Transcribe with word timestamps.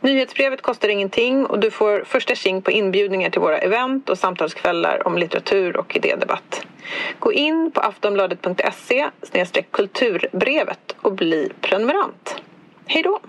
Nyhetsbrevet 0.00 0.62
kostar 0.62 0.88
ingenting 0.88 1.46
och 1.46 1.58
du 1.58 1.70
får 1.70 2.04
första 2.04 2.34
tjing 2.34 2.62
på 2.62 2.70
inbjudningar 2.70 3.30
till 3.30 3.40
våra 3.40 3.58
event 3.58 4.08
och 4.08 4.18
samtalskvällar 4.18 5.06
om 5.06 5.18
litteratur 5.18 5.76
och 5.76 5.96
idédebatt. 5.96 6.66
Gå 7.18 7.32
in 7.32 7.70
på 7.70 7.80
aftonbladet.se 7.80 9.10
kulturbrevet 9.70 10.94
och 11.00 11.12
bli 11.12 11.52
prenumerant. 11.60 12.36
Hej 12.86 13.02
då! 13.02 13.20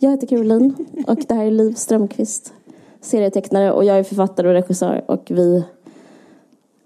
Jag 0.00 0.10
heter 0.10 0.26
Caroline 0.26 0.74
och 1.06 1.18
det 1.28 1.34
här 1.34 1.46
är 1.46 1.50
Liv 1.50 1.74
Strömqvist, 1.74 2.54
serietecknare 3.00 3.72
och 3.72 3.84
jag 3.84 3.98
är 3.98 4.02
författare 4.02 4.48
och 4.48 4.54
regissör 4.54 5.04
och 5.06 5.26
vi, 5.30 5.64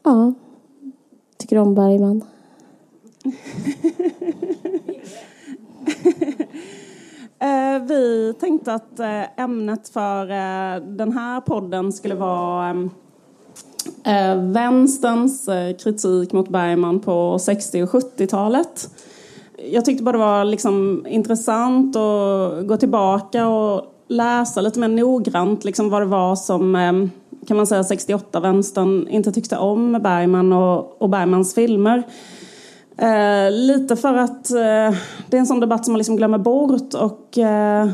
ja, 0.03 0.33
tycker 1.37 1.59
om 1.59 1.75
Bergman. 1.75 2.25
Eh, 7.43 7.83
vi 7.83 8.35
tänkte 8.41 8.75
att 8.75 9.01
eh, 9.01 9.41
ämnet 9.41 9.89
för 9.89 10.31
eh, 10.31 10.83
den 10.83 11.13
här 11.13 11.41
podden 11.41 11.93
skulle 11.93 12.15
vara 12.15 12.89
vänsterns 14.37 15.49
kritik 15.83 16.33
mot 16.33 16.49
Bergman 16.49 17.01
på 17.01 17.39
60 17.39 17.83
och 17.83 17.89
70-talet. 17.89 18.91
Jag 19.71 19.85
tyckte 19.85 20.05
bara 20.05 20.13
det 20.13 20.19
var 20.19 20.45
liksom 20.45 21.07
intressant 21.09 21.97
att 21.97 22.67
gå 22.67 22.77
tillbaka 22.77 23.49
och 23.49 23.92
läsa 24.13 24.61
lite 24.61 24.81
mer 24.81 24.89
noggrant 24.89 25.65
liksom 25.65 25.91
vad 25.91 26.03
det 26.03 26.07
var 26.07 26.37
som 26.37 26.77
ehm, 26.77 27.11
kan 27.47 27.57
man 27.57 27.67
säga 27.67 27.83
68-vänstern 27.83 29.09
inte 29.09 29.33
tyckte 29.33 29.57
om 29.57 29.91
med 29.91 30.03
Bergman 30.03 30.53
och, 30.53 31.03
och 31.03 31.09
Bergmans 31.09 31.55
filmer. 31.55 32.03
Eh, 32.97 33.51
lite 33.51 33.97
för 33.97 34.15
att 34.15 34.51
eh, 34.51 34.97
det 35.29 35.37
är 35.37 35.39
en 35.39 35.47
sån 35.47 35.61
debatt 35.61 35.85
som 35.85 35.93
man 35.93 35.99
liksom 35.99 36.17
glömmer 36.17 36.39
bort. 36.39 36.95
Och, 36.95 37.39
eh, 37.39 37.89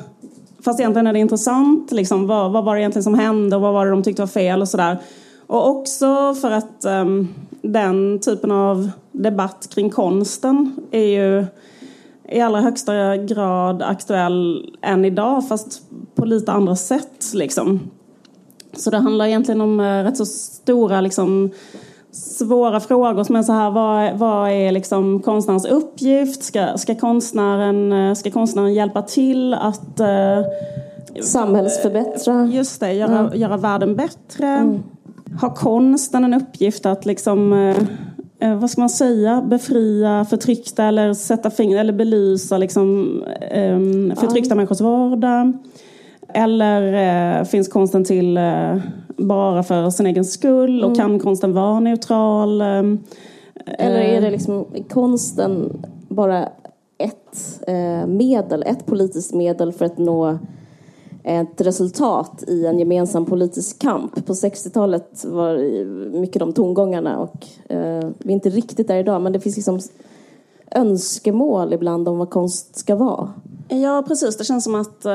fast 0.64 0.80
egentligen 0.80 1.06
är 1.06 1.12
det 1.12 1.18
intressant. 1.18 1.92
Liksom, 1.92 2.26
vad, 2.26 2.52
vad 2.52 2.64
var 2.64 2.74
det 2.74 2.80
egentligen 2.80 3.04
som 3.04 3.14
hände 3.14 3.56
och 3.56 3.62
vad 3.62 3.72
var 3.72 3.84
det 3.86 3.90
de 3.90 4.02
tyckte 4.02 4.22
var 4.22 4.26
fel 4.26 4.60
och 4.60 4.68
sådär. 4.68 4.98
Och 5.46 5.68
också 5.68 6.34
för 6.34 6.50
att 6.50 6.84
ehm, 6.84 7.28
den 7.62 8.20
typen 8.20 8.50
av 8.50 8.90
debatt 9.12 9.68
kring 9.74 9.90
konsten 9.90 10.76
är 10.90 11.06
ju 11.06 11.46
i 12.28 12.40
allra 12.40 12.60
högsta 12.60 13.16
grad 13.16 13.82
aktuell 13.82 14.70
än 14.82 15.04
idag 15.04 15.48
fast 15.48 15.82
på 16.14 16.24
lite 16.24 16.52
andra 16.52 16.76
sätt. 16.76 17.32
Liksom. 17.34 17.80
Så 18.72 18.90
det 18.90 18.98
handlar 18.98 19.26
egentligen 19.26 19.60
om 19.60 19.80
eh, 19.80 20.02
rätt 20.04 20.16
så 20.16 20.26
stora 20.26 21.00
liksom, 21.00 21.50
svåra 22.12 22.80
frågor 22.80 23.24
som 23.24 23.36
är 23.36 23.42
så 23.42 23.52
här, 23.52 23.70
vad, 23.70 24.18
vad 24.18 24.50
är 24.50 24.72
liksom 24.72 25.20
konstnärens 25.22 25.66
uppgift? 25.66 26.42
Ska, 26.42 26.78
ska, 26.78 26.94
konstnären, 26.94 27.92
eh, 27.92 28.14
ska 28.14 28.30
konstnären 28.30 28.74
hjälpa 28.74 29.02
till 29.02 29.54
att 29.54 30.00
eh, 30.00 30.42
Samhällsförbättra. 31.22 32.46
Just 32.46 32.80
det, 32.80 32.92
göra, 32.92 33.18
mm. 33.18 33.40
göra 33.40 33.56
världen 33.56 33.96
bättre. 33.96 34.46
Mm. 34.46 34.82
Har 35.40 35.50
konsten 35.50 36.24
en 36.24 36.34
uppgift 36.34 36.86
att 36.86 37.06
liksom, 37.06 37.52
eh, 37.52 37.76
eh, 38.40 38.54
vad 38.54 38.70
ska 38.70 38.80
man 38.80 38.90
säga, 38.90 39.42
befria 39.42 40.24
förtryckta 40.24 40.84
eller 40.84 41.14
sätta 41.14 41.50
fingret 41.50 41.80
eller 41.80 41.92
belysa 41.92 42.58
liksom, 42.58 43.22
eh, 43.40 43.78
förtryckta 44.16 44.54
mm. 44.54 44.56
människors 44.56 44.80
vardag? 44.80 45.52
Eller 46.34 47.38
eh, 47.38 47.44
finns 47.44 47.68
konsten 47.68 48.04
till 48.04 48.36
eh, 48.36 48.76
bara 49.16 49.62
för 49.62 49.90
sin 49.90 50.06
egen 50.06 50.24
skull 50.24 50.84
och 50.84 50.90
mm. 50.90 50.96
kan 50.96 51.18
konsten 51.18 51.52
vara 51.52 51.80
neutral? 51.80 52.60
Eh, 52.60 52.82
Eller 53.66 54.00
är 54.00 54.20
det 54.20 54.30
liksom 54.30 54.66
konsten 54.90 55.82
bara 56.08 56.48
ett 56.98 57.60
eh, 57.66 58.06
medel, 58.06 58.62
ett 58.66 58.86
politiskt 58.86 59.34
medel 59.34 59.72
för 59.72 59.84
att 59.84 59.98
nå 59.98 60.38
ett 61.28 61.60
resultat 61.60 62.44
i 62.46 62.66
en 62.66 62.78
gemensam 62.78 63.26
politisk 63.26 63.78
kamp. 63.78 64.26
På 64.26 64.32
60-talet 64.32 65.24
var 65.24 65.84
mycket 66.20 66.40
de 66.40 66.52
tongångarna 66.52 67.18
och 67.18 67.46
eh, 67.72 68.10
vi 68.18 68.32
är 68.32 68.34
inte 68.34 68.50
riktigt 68.50 68.88
där 68.88 68.96
idag 68.96 69.22
men 69.22 69.32
det 69.32 69.40
finns 69.40 69.56
liksom 69.56 69.80
önskemål 70.70 71.72
ibland 71.72 72.08
om 72.08 72.18
vad 72.18 72.30
konst 72.30 72.76
ska 72.76 72.96
vara. 72.96 73.32
Ja, 73.68 74.04
precis. 74.08 74.36
Det 74.36 74.44
känns 74.44 74.64
som 74.64 74.74
att, 74.74 75.04
eh, 75.04 75.12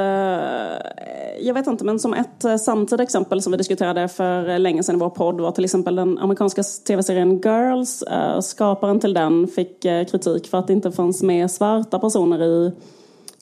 jag 1.40 1.54
vet 1.54 1.68
inte, 1.68 1.86
men 1.86 2.00
som 2.00 2.14
ett 2.14 2.46
eh, 2.46 2.56
samtida 2.56 3.04
exempel 3.04 3.42
som 3.42 3.52
vi 3.52 3.58
diskuterade 3.58 4.08
för 4.08 4.60
länge 4.60 4.84
sedan 4.84 4.96
i 4.96 5.00
vår 5.00 5.10
podd 5.10 5.42
var 5.42 5.52
till 5.52 5.64
exempel 5.64 5.96
den 5.96 6.18
amerikanska 6.18 6.64
tv-serien 6.88 7.38
Girls. 7.38 8.02
Eh, 8.02 8.40
skaparen 8.40 9.00
till 9.00 9.14
den 9.14 9.48
fick 9.48 9.86
eh, 9.86 10.06
kritik 10.06 10.48
för 10.48 10.58
att 10.58 10.68
det 10.68 10.74
inte 10.74 10.92
fanns 10.92 11.24
med 11.24 11.52
svarta 11.52 12.00
personer 12.00 12.44
i 12.44 12.72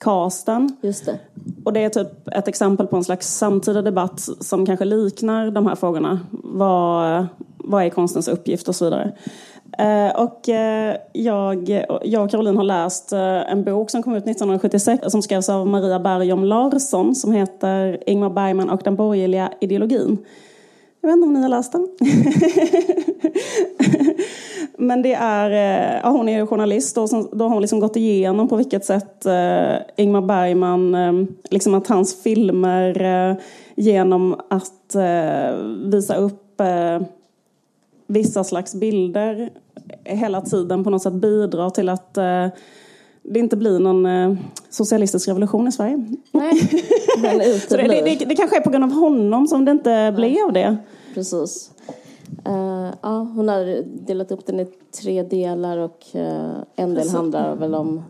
casten. 0.04 0.78
Just 0.82 1.06
det. 1.06 1.20
Och 1.64 1.74
det 1.74 1.84
är 1.84 1.90
typ 1.90 2.28
ett 2.28 2.48
exempel 2.48 2.88
på 2.88 2.96
en 2.96 3.04
slags 3.04 3.28
samtida 3.28 3.82
debatt 3.82 4.20
som 4.40 4.66
kanske 4.66 4.86
liknar 4.86 5.52
de 5.52 5.68
här 5.68 5.76
frågorna. 5.76 6.20
Vad, 6.32 7.28
vad 7.58 7.84
är 7.84 7.90
konstens 7.90 8.28
uppgift 8.28 8.68
och 8.68 8.76
så 8.76 8.86
vidare. 8.86 9.12
Eh, 9.78 10.22
och 10.22 10.50
eh, 10.50 10.96
jag, 11.14 11.70
jag 12.04 12.24
och 12.24 12.32
Caroline 12.32 12.58
har 12.58 12.64
läst 12.64 13.14
eh, 13.14 13.52
en 13.52 13.64
bok 13.64 13.90
som 13.90 14.04
kom 14.04 14.16
ut 14.16 14.24
1976 14.24 15.12
som 15.12 15.22
skrevs 15.22 15.50
av 15.50 15.68
Maria 15.68 16.00
Bergom 16.00 16.44
Larsson 16.44 17.16
som 17.16 17.32
heter 17.32 18.10
Ingmar 18.10 18.30
Bergman 18.30 18.70
och 18.70 18.82
den 18.84 18.96
borgerliga 18.96 19.54
ideologin. 19.62 20.18
Jag 21.02 21.10
vet 21.10 21.16
inte 21.16 21.28
om 21.28 21.34
ni 21.34 21.42
har 21.42 21.50
läst 21.50 21.72
den? 21.72 21.88
Men 24.82 25.02
det 25.02 25.14
är, 25.14 25.50
ja, 26.04 26.10
hon 26.10 26.30
är 26.30 26.46
journalist 26.46 26.98
och 26.98 27.10
då 27.32 27.46
har 27.46 27.50
hon 27.50 27.62
liksom 27.62 27.80
gått 27.80 27.96
igenom 27.96 28.50
på 28.50 28.56
vilket 28.56 28.86
sätt 28.86 29.26
Ingmar 29.96 30.22
Bergman, 30.22 31.28
liksom 31.50 31.74
att 31.74 31.88
hans 31.88 32.24
filmer 32.24 33.38
genom 33.76 34.42
att 34.50 34.96
visa 35.92 36.16
upp 36.16 36.62
vissa 38.08 38.44
slags 38.44 38.76
bilder 38.76 39.50
hela 40.04 40.42
tiden 40.42 40.84
på 40.84 40.90
något 40.90 41.02
sätt 41.02 41.14
bidrar 41.14 41.70
till 41.70 41.90
att 41.90 42.18
eh, 42.18 42.48
det 43.24 43.40
inte 43.40 43.58
blir 43.58 43.80
någon 43.80 44.06
eh, 44.06 44.34
socialistisk 44.70 45.28
revolution 45.28 45.68
i 45.68 45.72
Sverige. 45.72 46.06
Nej, 46.32 46.70
det, 47.70 48.02
det, 48.02 48.26
det 48.26 48.36
kanske 48.36 48.58
är 48.58 48.62
på 48.62 48.70
grund 48.70 48.84
av 48.84 48.92
honom 48.92 49.48
som 49.48 49.66
det 49.66 49.72
inte 49.72 49.90
Nej. 49.90 50.12
blev 50.12 50.54
det. 50.54 50.78
Precis. 51.14 51.72
Uh, 52.48 52.94
ja, 53.02 53.28
hon 53.36 53.50
har 53.50 53.84
delat 53.86 54.32
upp 54.32 54.46
den 54.46 54.60
i 54.60 54.68
tre 55.02 55.24
delar 55.24 55.78
och 55.78 56.06
uh, 56.16 56.54
en 56.76 56.94
del 56.94 57.10
handlar 57.10 57.56
väl 57.56 57.76
om 57.76 58.04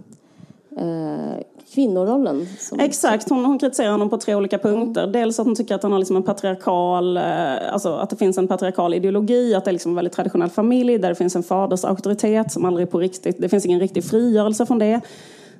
uh, 0.81 1.41
kvinnorollen. 1.73 2.47
Exakt, 2.79 3.29
hon, 3.29 3.45
hon 3.45 3.59
kritiserar 3.59 3.91
honom 3.91 4.09
på 4.09 4.17
tre 4.17 4.35
olika 4.35 4.57
punkter. 4.57 5.01
Mm. 5.01 5.11
Dels 5.11 5.39
att 5.39 5.45
hon 5.45 5.55
tycker 5.55 5.75
att 5.75 5.83
han 5.83 5.91
har 5.91 5.99
liksom 5.99 6.15
en 6.15 6.23
patriarkal, 6.23 7.17
alltså 7.17 7.93
att 7.93 8.09
det 8.09 8.15
finns 8.15 8.37
en 8.37 8.47
patriarkal 8.47 8.93
ideologi, 8.93 9.55
att 9.55 9.65
det 9.65 9.71
är 9.71 9.73
liksom 9.73 9.91
en 9.91 9.95
väldigt 9.95 10.13
traditionell 10.13 10.49
familj 10.49 10.97
där 10.97 11.09
det 11.09 11.15
finns 11.15 11.35
en 11.35 11.43
faders 11.43 11.85
auktoritet 11.85 12.51
som 12.51 12.65
aldrig 12.65 12.87
är 12.87 12.91
på 12.91 12.99
riktigt, 12.99 13.35
det 13.39 13.49
finns 13.49 13.65
ingen 13.65 13.79
riktig 13.79 14.03
frigörelse 14.03 14.65
från 14.65 14.79
det. 14.79 15.01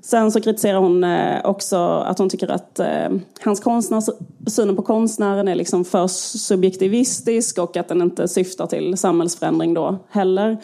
Sen 0.02 0.32
så 0.32 0.42
kritiserar 0.42 0.78
hon 0.78 1.04
eh, 1.04 1.46
också 1.46 1.78
att 1.78 2.20
hon 2.20 2.30
tycker 2.30 2.52
att 2.52 2.80
eh, 2.80 3.10
hans 3.42 3.60
konstnärs, 3.60 4.06
synen 4.48 4.76
på 4.76 4.82
konstnären 4.82 5.48
är 5.48 5.56
liksom 5.56 5.86
för 5.86 6.08
subjektivistisk 6.08 7.58
och 7.58 7.78
att 7.78 7.88
den 7.88 8.02
inte 8.02 8.28
syftar 8.28 8.68
till 8.68 8.98
samhällsförändring 8.98 9.74
då 9.74 9.98
heller. 10.10 10.58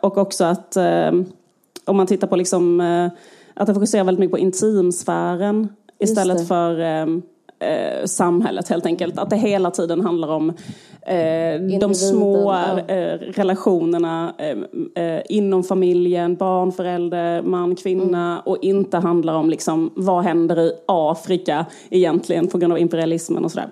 Och 0.00 0.18
också 0.18 0.44
att 0.44 0.76
om 1.84 1.96
man 1.96 2.06
tittar 2.06 2.26
på 2.26 2.36
liksom 2.36 2.80
att 3.54 3.66
den 3.66 3.74
fokuserar 3.74 4.04
väldigt 4.04 4.20
mycket 4.20 4.32
på 4.32 4.38
intimsfären 4.38 5.68
istället 5.98 6.48
för 6.48 6.80
eh, 7.58 7.68
eh, 7.68 8.04
samhället 8.04 8.68
helt 8.68 8.86
enkelt. 8.86 9.18
Att 9.18 9.30
det 9.30 9.36
hela 9.36 9.70
tiden 9.70 10.00
handlar 10.00 10.28
om 10.28 10.52
eh, 11.02 11.78
de 11.80 11.94
små 11.94 12.52
ja. 12.52 12.78
eh, 12.80 13.18
relationerna 13.18 14.34
eh, 14.38 15.04
eh, 15.04 15.22
inom 15.28 15.64
familjen, 15.64 16.34
barn, 16.34 16.72
förälder, 16.72 17.42
man, 17.42 17.76
kvinna 17.76 18.32
mm. 18.32 18.42
och 18.46 18.58
inte 18.62 18.96
handlar 18.96 19.34
om 19.34 19.50
liksom, 19.50 19.90
vad 19.94 20.24
händer 20.24 20.60
i 20.60 20.72
Afrika 20.86 21.66
egentligen 21.90 22.46
på 22.46 22.58
grund 22.58 22.72
av 22.72 22.78
imperialismen 22.78 23.44
och 23.44 23.50
sådär. 23.50 23.70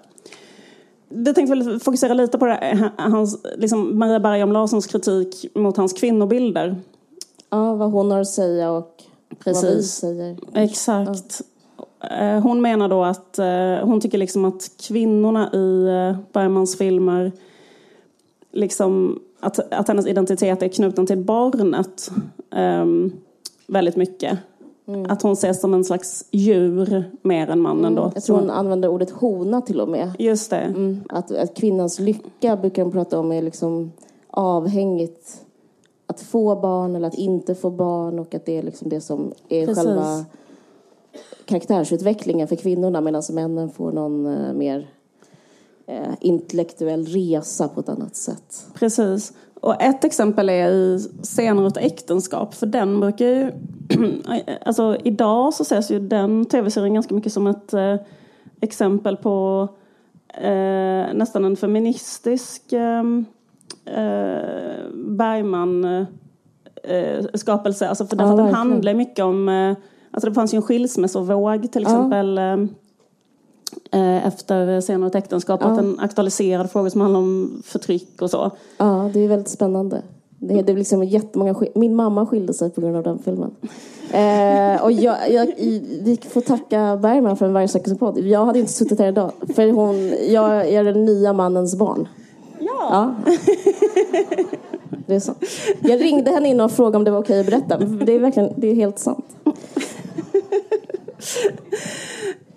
Vi 1.09 1.35
tänkte 1.35 1.57
väl 1.57 1.81
fokusera 1.81 2.15
lite 2.15 2.39
på 2.39 2.47
det, 2.47 2.91
hans, 2.97 3.39
liksom 3.57 3.99
Maria 3.99 4.21
Bergam 4.21 4.53
Larssons 4.53 4.87
kritik 4.87 5.47
mot 5.55 5.77
hans 5.77 5.93
kvinnobilder. 5.93 6.77
Ja, 7.51 7.75
vad 7.75 7.91
hon 7.91 8.11
har 8.11 8.21
att 8.21 8.29
säga 8.29 8.71
och 8.71 9.03
Precis. 9.39 10.05
Exakt. 10.55 11.41
eh, 11.41 11.47
hon 12.43 12.63
menar 12.63 12.89
då 12.89 13.05
att 13.05 13.39
eh, 13.39 13.89
hon 13.89 14.01
tycker 14.01 14.19
liksom 14.19 14.45
att 14.45 14.71
kvinnorna 14.89 15.53
i 15.53 15.87
eh, 15.87 16.19
Bergmans 16.33 16.79
filmer 16.79 17.33
liksom 18.53 19.21
att, 19.41 19.73
att 19.73 19.89
hennes 19.89 20.07
identitet 20.07 20.63
är 20.63 20.69
knuten 20.69 21.07
till 21.07 21.19
barnet 21.19 22.11
um, 22.51 23.13
väldigt 23.67 23.97
mycket. 23.97 24.39
Mm. 24.89 25.11
Att 25.11 25.23
hon 25.23 25.33
ses 25.33 25.61
som 25.61 25.75
en 25.75 25.85
slags 25.85 26.25
djur 26.31 27.05
mer 27.23 27.51
än 27.51 27.61
mannen 27.61 27.95
då. 27.95 28.03
Mm. 28.03 28.13
Jag 28.15 28.25
tror 28.25 28.39
hon 28.39 28.51
använder 28.51 28.89
ordet 28.89 29.11
hona 29.11 29.61
till 29.61 29.81
och 29.81 29.89
med. 29.89 30.13
Just 30.19 30.51
det. 30.51 30.57
Mm. 30.57 31.01
Att, 31.09 31.31
att 31.31 31.57
kvinnans 31.57 31.99
lycka 31.99 32.57
brukar 32.57 32.83
hon 32.83 32.93
prata 32.93 33.19
om 33.19 33.33
är 33.33 33.43
liksom 33.43 33.93
avhängigt 34.31 35.45
att 36.07 36.21
få 36.21 36.57
barn 36.57 36.97
eller 36.97 37.09
att 37.09 37.15
inte 37.15 37.55
få 37.55 37.71
barn 37.71 38.19
och 38.19 38.35
att 38.35 38.47
det 38.47 38.59
är 38.59 38.63
liksom 38.63 38.89
det 38.89 39.01
som 39.01 39.33
är 39.49 39.67
Precis. 39.67 39.85
själva 39.85 40.25
karaktärsutvecklingen 41.45 42.49
för 42.49 42.57
kvinnorna 42.57 43.01
medan 43.01 43.23
männen 43.31 43.71
får 43.71 43.93
någon 43.93 44.27
uh, 44.27 44.53
mer 44.53 44.89
uh, 45.91 46.15
intellektuell 46.21 47.07
resa 47.07 47.69
på 47.69 47.81
ett 47.81 47.89
annat 47.89 48.17
sätt. 48.17 48.67
Precis. 48.75 49.33
Och 49.61 49.83
ett 49.83 50.05
exempel 50.05 50.49
är 50.49 50.71
i 50.71 50.99
Scener 51.23 51.67
ett 51.67 51.77
äktenskap, 51.77 52.55
för 52.55 52.67
den 52.67 53.01
brukar 53.01 53.27
ju... 53.27 53.53
alltså 54.65 54.97
idag 55.05 55.55
så 55.55 55.63
ses 55.63 55.91
ju 55.91 56.01
den 56.01 56.45
tv-serien 56.45 56.95
ganska 56.95 57.15
mycket 57.15 57.33
som 57.33 57.47
ett 57.47 57.75
uh, 57.75 57.97
exempel 58.61 59.17
på 59.17 59.69
nästan 61.15 61.45
en 61.45 61.57
feministisk 61.57 62.73
ehm, 62.73 63.25
eh, 63.85 64.41
Bergman-skapelse. 64.95 67.85
Eh, 67.85 67.89
alltså 67.89 68.07
för 68.07 68.17
ja, 68.17 68.31
att 68.31 68.37
den 68.37 68.55
handlar 68.55 68.95
mycket 68.95 69.25
om... 69.25 69.77
Eh, 70.17 70.19
alltså 70.19 70.29
det 70.29 70.35
fanns 70.35 70.55
ju 70.55 70.57
en 70.57 70.63
skilsmässovåg 70.63 71.73
till 71.73 71.83
exempel. 71.83 72.37
Ja. 72.37 72.67
Eh, 73.99 74.27
efter 74.27 74.81
senare 74.81 75.09
ett 75.09 75.15
äktenskap. 75.15 75.61
Ja. 75.63 75.69
Att 75.69 75.77
den 75.77 76.01
aktualiserade 76.01 76.69
frågor 76.69 76.89
som 76.89 77.01
handlar 77.01 77.21
om 77.21 77.63
förtryck 77.65 78.23
och 78.23 78.31
så. 78.31 78.51
Ja, 78.79 79.11
det 79.15 79.21
är 79.21 79.29
väldigt 79.29 79.49
spännande. 79.49 80.03
Det 80.39 80.59
är, 80.59 80.63
det 80.63 80.73
är 80.73 80.77
liksom 80.77 81.05
jättemånga 81.05 81.55
Min 81.75 81.95
mamma 81.95 82.27
skilde 82.27 82.55
sig 82.55 82.71
på 82.71 82.81
grund 82.81 82.97
av 82.97 83.03
den 83.03 83.19
filmen. 83.19 83.51
Eh, 84.11 84.83
och 84.83 84.93
jag, 84.93 85.31
jag, 85.31 85.47
vi 86.03 86.19
får 86.31 86.41
tacka 86.41 86.97
Bergman 87.03 87.37
för 87.37 87.47
en 87.47 87.53
varje 87.53 88.29
Jag 88.29 88.47
hade 88.47 88.59
inte 88.59 88.73
suttit 88.73 88.99
här 88.99 89.09
idag. 89.09 89.33
För 89.55 89.71
hon, 89.71 90.13
jag 90.33 90.69
är 90.69 90.85
den 90.85 91.05
nya 91.05 91.33
mannens 91.33 91.77
barn. 91.77 92.09
Ja. 92.59 93.15
Det 95.07 95.15
är 95.15 95.21
sant. 95.21 95.45
Jag 95.81 96.01
ringde 96.01 96.31
henne 96.31 96.49
in 96.49 96.61
och 96.61 96.73
frågade 96.73 96.97
om 96.97 97.05
det 97.05 97.11
var 97.11 97.19
okej 97.19 97.41
att 97.41 97.47
berätta. 97.47 97.79
Det 97.79 98.13
är 98.13 98.19
verkligen, 98.19 98.53
det 98.57 98.71
är 98.71 98.75
helt 98.75 98.99
sant. 98.99 99.25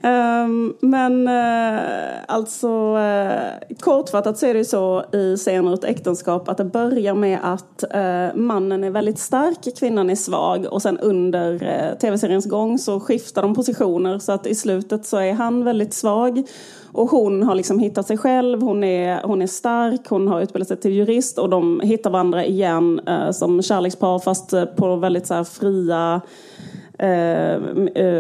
Um, 0.04 0.76
men 0.82 1.28
uh, 1.28 1.80
alltså 2.28 2.98
uh, 2.98 3.76
kortfattat 3.80 4.38
så 4.38 4.46
är 4.46 4.54
det 4.54 4.60
ju 4.60 4.66
så 4.66 5.04
i 5.14 5.38
scener 5.38 5.74
ett 5.74 5.84
äktenskap 5.84 6.50
att 6.50 6.58
det 6.58 6.66
börjar 6.66 7.14
med 7.14 7.40
att 7.44 7.84
uh, 7.96 8.40
mannen 8.42 8.84
är 8.84 8.90
väldigt 8.90 9.20
stark, 9.20 9.78
kvinnan 9.80 10.10
är 10.10 10.16
svag 10.16 10.66
och 10.72 10.82
sen 10.82 11.00
under 11.00 11.60
tv-seriens 11.96 12.46
gång 12.46 12.78
så 12.78 13.00
skiftar 13.00 13.42
de 13.42 13.56
positioner 13.56 14.20
så 14.20 14.32
att 14.32 14.48
i 14.48 14.56
slutet 14.56 15.06
så 15.06 15.18
är 15.18 15.34
han 15.34 15.64
väldigt 15.64 15.94
svag 15.94 16.44
och 16.92 17.10
hon 17.10 17.44
har 17.44 17.56
liksom 17.56 17.80
hittat 17.80 18.08
sig 18.08 18.18
själv, 18.18 18.62
hon 18.62 18.84
är, 18.84 19.24
hon 19.24 19.42
är 19.42 19.48
stark, 19.48 20.02
hon 20.10 20.28
har 20.28 20.42
utbildat 20.42 20.68
sig 20.68 20.78
till 20.78 20.92
jurist 20.92 21.40
och 21.40 21.50
de 21.50 21.80
hittar 21.80 22.10
varandra 22.10 22.46
igen 22.46 23.02
som 23.32 23.62
kärlekspar 23.62 24.20
fast 24.20 24.54
på 24.76 24.96
väldigt 24.96 25.28
så 25.28 25.34
här 25.34 25.44
fria 25.44 26.22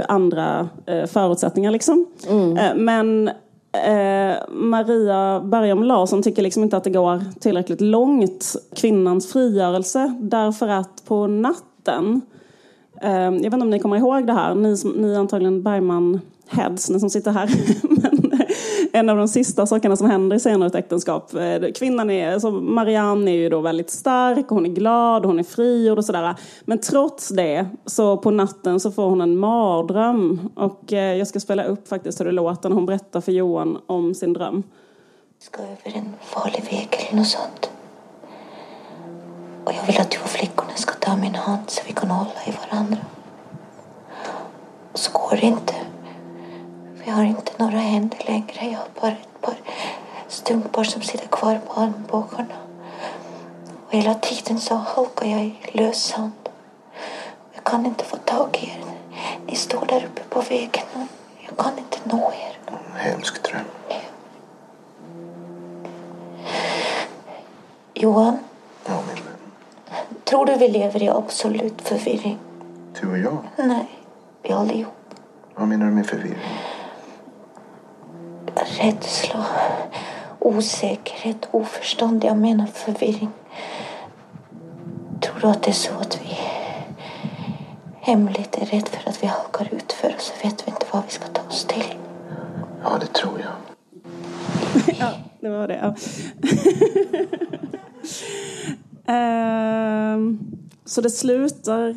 andra 0.08 0.70
eh, 0.86 1.06
förutsättningar 1.06 1.72
liksom. 1.72 2.06
Mm. 2.30 2.58
Eh, 2.58 2.76
men 2.76 3.30
Maria 4.50 5.40
Bergam 5.40 5.84
Larsson 5.84 6.24
tycker 6.24 6.42
liksom 6.42 6.64
inte 6.64 6.78
att 6.78 6.84
det 6.84 6.90
går 6.90 7.22
tillräckligt 7.40 7.82
långt, 7.82 8.56
kvinnans 8.76 9.32
frigörelse, 9.34 10.18
därför 10.20 10.68
att 10.68 11.06
på 11.08 11.28
natten 11.28 12.22
jag 13.02 13.32
vet 13.32 13.44
inte 13.46 13.56
om 13.58 13.70
ni 13.70 13.80
kommer 13.80 13.98
ihåg 13.98 14.28
det 14.28 14.34
här, 14.34 14.56
ni, 14.56 14.76
ni 14.96 15.16
antagligen 15.16 15.64
Bergman 15.64 16.22
heads, 16.50 16.90
ni 16.90 17.00
som 17.00 17.10
sitter 17.10 17.32
här. 17.32 17.50
Men 18.02 18.42
eh, 18.42 18.48
en 18.94 19.10
av 19.10 19.18
de 19.18 19.28
sista 19.28 19.66
sakerna 19.66 19.96
som 19.96 20.10
händer 20.10 20.36
i 20.36 20.40
senare 20.40 20.68
ett 20.68 20.76
äktenskap. 20.76 21.34
Eh, 21.34 21.72
kvinnan 21.76 22.10
är, 22.10 22.34
alltså 22.34 22.52
Marianne 22.52 23.32
är 23.32 23.36
ju 23.36 23.50
då 23.50 23.62
väldigt 23.62 23.90
stark, 23.90 24.46
hon 24.50 24.66
är 24.66 24.70
glad, 24.70 25.26
hon 25.26 25.40
är 25.40 25.44
fri 25.44 25.90
och 25.90 26.06
sådär. 26.06 26.36
Men 26.62 26.80
trots 26.80 27.30
det, 27.30 27.68
så 27.86 28.18
på 28.18 28.32
natten 28.32 28.80
så 28.80 28.92
får 28.92 29.10
hon 29.10 29.22
en 29.22 29.38
mardröm. 29.38 30.50
Och 30.56 30.94
eh, 30.94 31.18
jag 31.18 31.28
ska 31.28 31.40
spela 31.40 31.64
upp 31.64 31.88
faktiskt 31.88 32.20
hur 32.20 32.26
det 32.26 32.32
låter 32.32 32.70
när 32.70 32.76
hon 32.76 32.86
berättar 32.86 33.22
för 33.22 33.32
Johan 33.32 33.78
om 33.86 34.14
sin 34.14 34.34
dröm. 34.34 34.64
Ska 35.40 35.62
över 35.62 35.98
en 35.98 36.14
farlig 36.22 36.64
väg 36.72 37.08
eller 37.10 37.18
något 37.18 37.28
sånt. 37.28 37.72
Och 39.66 39.72
jag 39.76 39.86
vill 39.88 40.02
att 40.02 40.12
du 40.12 40.18
och 40.24 40.30
flickorna 40.30 40.76
ska 40.76 40.94
ta 40.94 41.16
min 41.16 41.36
hand 41.36 41.64
så 41.68 41.82
vi 41.88 41.94
kan 41.94 42.10
hålla 42.10 42.40
i 42.46 42.52
varandra. 42.52 42.98
Och 44.92 45.00
så 45.00 45.12
går 45.12 45.36
det 45.36 45.46
inte. 45.46 45.74
Jag 47.06 47.14
har 47.14 47.24
inte 47.24 47.52
några 47.58 47.78
händer 47.78 48.18
längre. 48.28 48.66
Jag 48.72 48.78
har 48.80 48.88
bara 49.02 49.12
ett 49.12 49.42
par 49.42 49.56
stumpar 50.28 50.84
som 50.84 51.02
sitter 51.02 51.28
kvar 51.28 51.60
på 51.68 51.74
armbågarna. 51.82 52.56
Och 53.88 53.94
hela 53.94 54.14
tiden 54.14 54.60
så 54.60 54.76
halkar 54.76 55.26
jag 55.26 55.42
i 55.42 55.56
lös 55.72 56.04
sand. 56.04 56.50
Jag 57.54 57.64
kan 57.64 57.86
inte 57.86 58.04
få 58.04 58.18
tag 58.18 58.58
i 58.62 58.66
er. 58.66 58.84
Ni 59.46 59.56
står 59.56 59.86
där 59.86 60.06
uppe 60.06 60.22
på 60.30 60.42
vägen 60.42 60.86
och 60.94 61.08
jag 61.40 61.58
kan 61.58 61.78
inte 61.78 61.98
nå 62.04 62.32
er. 62.32 62.74
Hemsk 62.96 63.44
dröm. 63.44 63.66
Johan? 67.94 68.40
Ja, 68.86 68.94
min 69.08 69.24
vän. 69.26 69.36
Tror 70.24 70.46
du 70.46 70.56
vi 70.56 70.68
lever 70.68 71.04
i 71.04 71.10
absolut 71.10 71.82
förvirring? 71.82 72.38
Du 73.02 73.12
och 73.12 73.18
jag? 73.18 73.38
Nej, 73.56 73.90
vi 74.42 74.52
allihop. 74.52 74.94
Vad 75.56 75.68
menar 75.68 75.86
du 75.86 75.92
med 75.92 76.08
förvirring? 76.08 76.38
Rädsla, 78.56 79.46
osäkerhet, 80.40 81.48
oförstånd. 81.52 82.24
Jag 82.24 82.38
menar 82.38 82.66
förvirring. 82.66 83.30
Tror 85.22 85.40
du 85.42 85.48
att 85.48 85.64
det 85.64 85.72
är 85.72 85.74
så 85.74 85.94
att 85.94 86.20
vi 86.22 86.38
hemligt 88.02 88.58
är 88.58 88.66
rädda 88.66 88.88
för 88.88 89.10
att 89.10 89.24
vi 89.24 89.28
halkar 89.28 89.74
ut 89.74 89.92
för 89.92 90.16
och 90.16 90.22
så 90.22 90.34
vet 90.44 90.68
vi 90.68 90.72
inte 90.72 90.86
vad 90.92 91.04
vi 91.06 91.12
ska 91.12 91.26
ta 91.26 91.48
oss 91.48 91.66
till? 91.66 91.94
Ja, 92.84 92.98
det 93.00 93.14
tror 93.14 93.40
jag. 93.40 93.52
ja, 95.00 95.12
det 95.40 95.50
var 95.50 95.68
det. 95.68 95.80
Ja. 95.82 95.88
uh, 99.14 100.36
så 100.86 101.02
det 101.02 101.10
slutar 101.10 101.90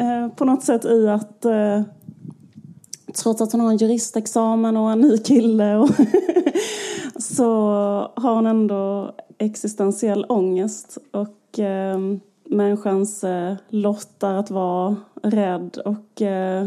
uh, 0.00 0.28
på 0.36 0.44
något 0.44 0.64
sätt 0.64 0.84
i 0.84 1.08
att 1.08 1.44
uh, 1.46 1.82
trots 3.14 3.40
att 3.40 3.52
hon 3.52 3.60
har 3.60 3.70
en 3.70 3.76
juristexamen 3.76 4.76
och 4.76 4.90
en 4.90 5.00
ny 5.00 5.18
kille 5.18 5.76
och 5.76 5.90
så 7.22 7.52
har 8.16 8.34
hon 8.34 8.46
ändå 8.46 9.12
existentiell 9.38 10.26
ångest 10.28 10.98
och 11.12 11.58
eh, 11.58 11.98
människans 12.44 13.24
eh, 13.24 13.54
lott 13.68 14.22
är 14.22 14.34
att 14.34 14.50
vara 14.50 14.96
rädd 15.22 15.78
och 15.84 16.22
eh, 16.22 16.66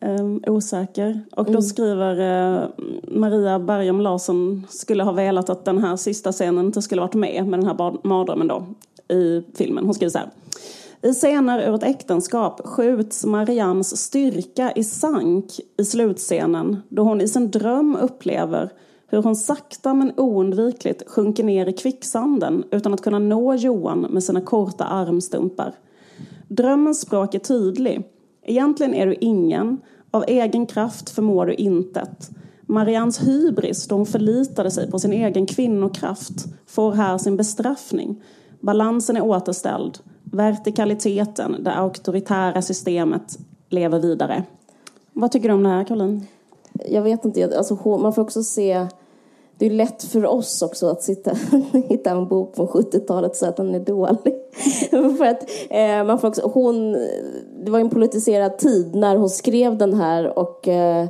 eh, 0.00 0.24
osäker. 0.46 1.20
Och 1.32 1.44
då 1.44 1.50
mm. 1.50 1.62
skriver 1.62 2.20
eh, 2.20 2.68
Maria 3.02 3.58
Bergam 3.58 4.00
Larsson 4.00 4.66
skulle 4.68 5.02
ha 5.02 5.12
velat 5.12 5.50
att 5.50 5.64
den 5.64 5.78
här 5.78 5.96
sista 5.96 6.32
scenen 6.32 6.66
inte 6.66 6.82
skulle 6.82 7.00
varit 7.00 7.14
med 7.14 7.46
med 7.46 7.60
den 7.60 7.66
här 7.66 8.06
mardrömmen 8.06 8.48
då 8.48 8.66
i 9.14 9.42
filmen. 9.54 9.84
Hon 9.84 9.94
skriver 9.94 10.10
så 10.10 10.18
här. 10.18 10.28
I 11.04 11.12
scener 11.12 11.68
ur 11.68 11.74
ett 11.74 11.82
äktenskap 11.82 12.60
skjuts 12.64 13.24
Mariannes 13.24 13.96
styrka 13.96 14.72
i 14.72 14.84
sank 14.84 15.60
i 15.76 15.84
slutscenen 15.84 16.76
då 16.88 17.02
hon 17.02 17.20
i 17.20 17.28
sin 17.28 17.50
dröm 17.50 17.96
upplever 17.96 18.72
hur 19.06 19.22
hon 19.22 19.36
sakta 19.36 19.94
men 19.94 20.12
oundvikligt 20.16 21.02
sjunker 21.10 21.44
ner 21.44 21.66
i 21.66 21.72
kvicksanden 21.72 22.64
utan 22.70 22.94
att 22.94 23.00
kunna 23.00 23.18
nå 23.18 23.54
Johan 23.54 24.00
med 24.00 24.24
sina 24.24 24.40
korta 24.40 24.84
armstumpar. 24.84 25.74
Drömmens 26.48 27.00
språk 27.00 27.34
är 27.34 27.38
tydlig. 27.38 28.02
Egentligen 28.42 28.94
är 28.94 29.06
du 29.06 29.14
ingen, 29.20 29.80
av 30.10 30.24
egen 30.28 30.66
kraft 30.66 31.10
förmår 31.10 31.46
du 31.46 31.54
intet. 31.54 32.30
Marians 32.66 33.22
hybris, 33.22 33.88
då 33.88 33.96
hon 33.96 34.06
förlitade 34.06 34.70
sig 34.70 34.90
på 34.90 34.98
sin 34.98 35.12
egen 35.12 35.46
kvinnokraft, 35.46 36.44
får 36.66 36.92
här 36.92 37.18
sin 37.18 37.36
bestraffning. 37.36 38.22
Balansen 38.60 39.16
är 39.16 39.24
återställd 39.24 39.98
vertikaliteten, 40.34 41.64
det 41.64 41.72
auktoritära 41.72 42.62
systemet 42.62 43.38
lever 43.68 43.98
vidare. 43.98 44.44
Vad 45.12 45.32
tycker 45.32 45.48
du 45.48 45.54
om 45.54 45.62
det 45.62 45.68
här, 45.68 45.84
Caroline? 45.84 46.26
Jag 46.88 47.02
vet 47.02 47.24
inte. 47.24 47.58
Alltså, 47.58 47.98
man 47.98 48.12
får 48.12 48.22
också 48.22 48.42
se 48.42 48.86
det 49.58 49.66
är 49.66 49.70
lätt 49.70 50.02
för 50.02 50.26
oss 50.26 50.62
också 50.62 50.86
att 50.86 51.02
sitta 51.02 51.36
hitta 51.72 52.10
en 52.10 52.28
bok 52.28 52.56
från 52.56 52.68
70-talet 52.68 53.30
och 53.30 53.36
säga 53.36 53.50
att 53.50 53.56
den 53.56 53.74
är 53.74 53.80
dålig. 53.80 54.34
för 55.18 55.24
att 55.24 55.42
eh, 55.70 56.04
man 56.06 56.18
får 56.18 56.28
också, 56.28 56.50
hon, 56.54 56.92
det 57.64 57.70
var 57.70 57.80
en 57.80 57.90
politiserad 57.90 58.58
tid 58.58 58.94
när 58.94 59.16
hon 59.16 59.30
skrev 59.30 59.78
den 59.78 59.94
här 59.94 60.38
och 60.38 60.68
eh, 60.68 61.06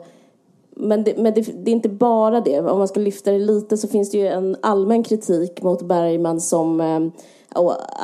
men, 0.76 1.04
det, 1.04 1.18
men 1.18 1.34
det, 1.34 1.40
det, 1.64 1.70
är 1.70 1.74
inte 1.74 1.88
bara 1.88 2.40
det. 2.40 2.60
Om 2.60 2.78
man 2.78 2.88
ska 2.88 3.00
lyfta 3.00 3.32
det 3.32 3.38
lite 3.38 3.76
så 3.76 3.88
finns 3.88 4.10
det 4.10 4.18
ju 4.18 4.26
en 4.26 4.56
allmän 4.62 5.02
kritik 5.02 5.62
mot 5.62 5.82
Bergman 5.82 6.40
som 6.40 6.80
eh, 6.80 7.00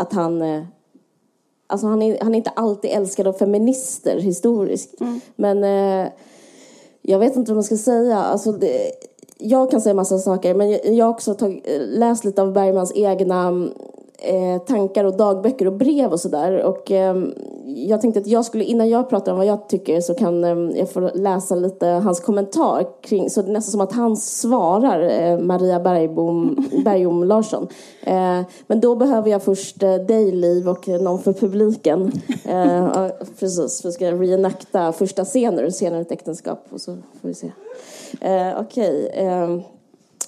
att 0.01 0.13
han 0.13 0.43
eh, 0.43 0.63
Alltså 1.71 1.87
han 1.87 2.03
är, 2.03 2.19
han 2.21 2.35
är 2.35 2.39
inte 2.39 2.51
alltid 2.51 2.91
älskad 2.91 3.27
av 3.27 3.33
feminister 3.33 4.21
historiskt. 4.21 5.01
Mm. 5.01 5.21
Men 5.37 5.65
eh, 5.65 6.13
jag 7.03 7.19
vet 7.19 7.37
inte 7.37 7.51
vad 7.53 7.57
man 7.57 7.65
ska 7.65 7.77
säga. 7.77 8.17
Alltså 8.17 8.53
det, 8.53 8.93
jag 9.39 9.71
kan 9.71 9.81
säga 9.81 9.95
massa 9.95 10.19
saker, 10.19 10.55
men 10.55 10.97
jag, 10.97 11.05
har 11.05 11.13
också 11.13 11.35
tag, 11.35 11.63
läst 11.79 12.25
lite 12.25 12.43
av 12.43 12.53
Bergmans 12.53 12.93
egna 12.95 13.69
eh, 14.21 14.63
tankar 14.63 15.05
och 15.05 15.17
dagböcker 15.17 15.67
och 15.67 15.73
brev 15.73 16.13
och 16.13 16.21
sådär. 16.21 16.63
Och 16.63 16.91
eh, 16.91 17.17
jag 17.67 18.01
tänkte 18.01 18.21
att 18.21 18.27
jag 18.27 18.45
skulle, 18.45 18.65
innan 18.65 18.89
jag 18.89 19.11
pratar 19.11 19.33
om 19.33 19.39
vad 19.39 19.47
jag 19.47 19.69
tycker 19.69 20.01
så 20.01 20.15
kan 20.15 20.45
eh, 20.45 20.79
jag 20.79 20.91
få 20.91 21.11
läsa 21.15 21.55
lite 21.55 21.87
hans 21.87 22.21
kommentar 22.21 22.87
kring, 23.03 23.31
så 23.31 23.43
det 23.43 23.49
är 23.49 23.53
nästan 23.53 23.73
som 23.73 23.81
att 23.81 23.93
han 23.93 24.17
svarar 24.17 25.03
eh, 25.03 25.39
Maria 25.39 25.81
Bergbom, 25.81 26.69
Bergbom 26.85 27.25
Larsson. 27.25 27.69
Eh, 28.03 28.41
men 28.67 28.81
då 28.81 28.97
behöver 28.97 29.31
jag 29.31 29.43
först 29.43 29.83
eh, 29.83 29.95
dig 29.95 30.33
Liv 30.33 30.69
och 30.69 30.89
någon 30.89 31.19
för 31.19 31.33
publiken. 31.33 32.13
Precis, 33.41 33.83
för 33.83 33.89
att 33.89 33.95
ska 33.95 34.13
reenacta 34.13 34.93
första 34.93 35.25
scenen 35.25 35.73
senare 35.73 36.01
ett 36.01 36.13
äktenskap 36.13 36.67
och 36.71 36.81
så 36.81 36.97
får 37.21 37.29
vi 37.29 37.35
se. 37.35 37.53
Okej. 38.57 39.11
Okay. 39.11 39.27
Eh, 39.27 39.61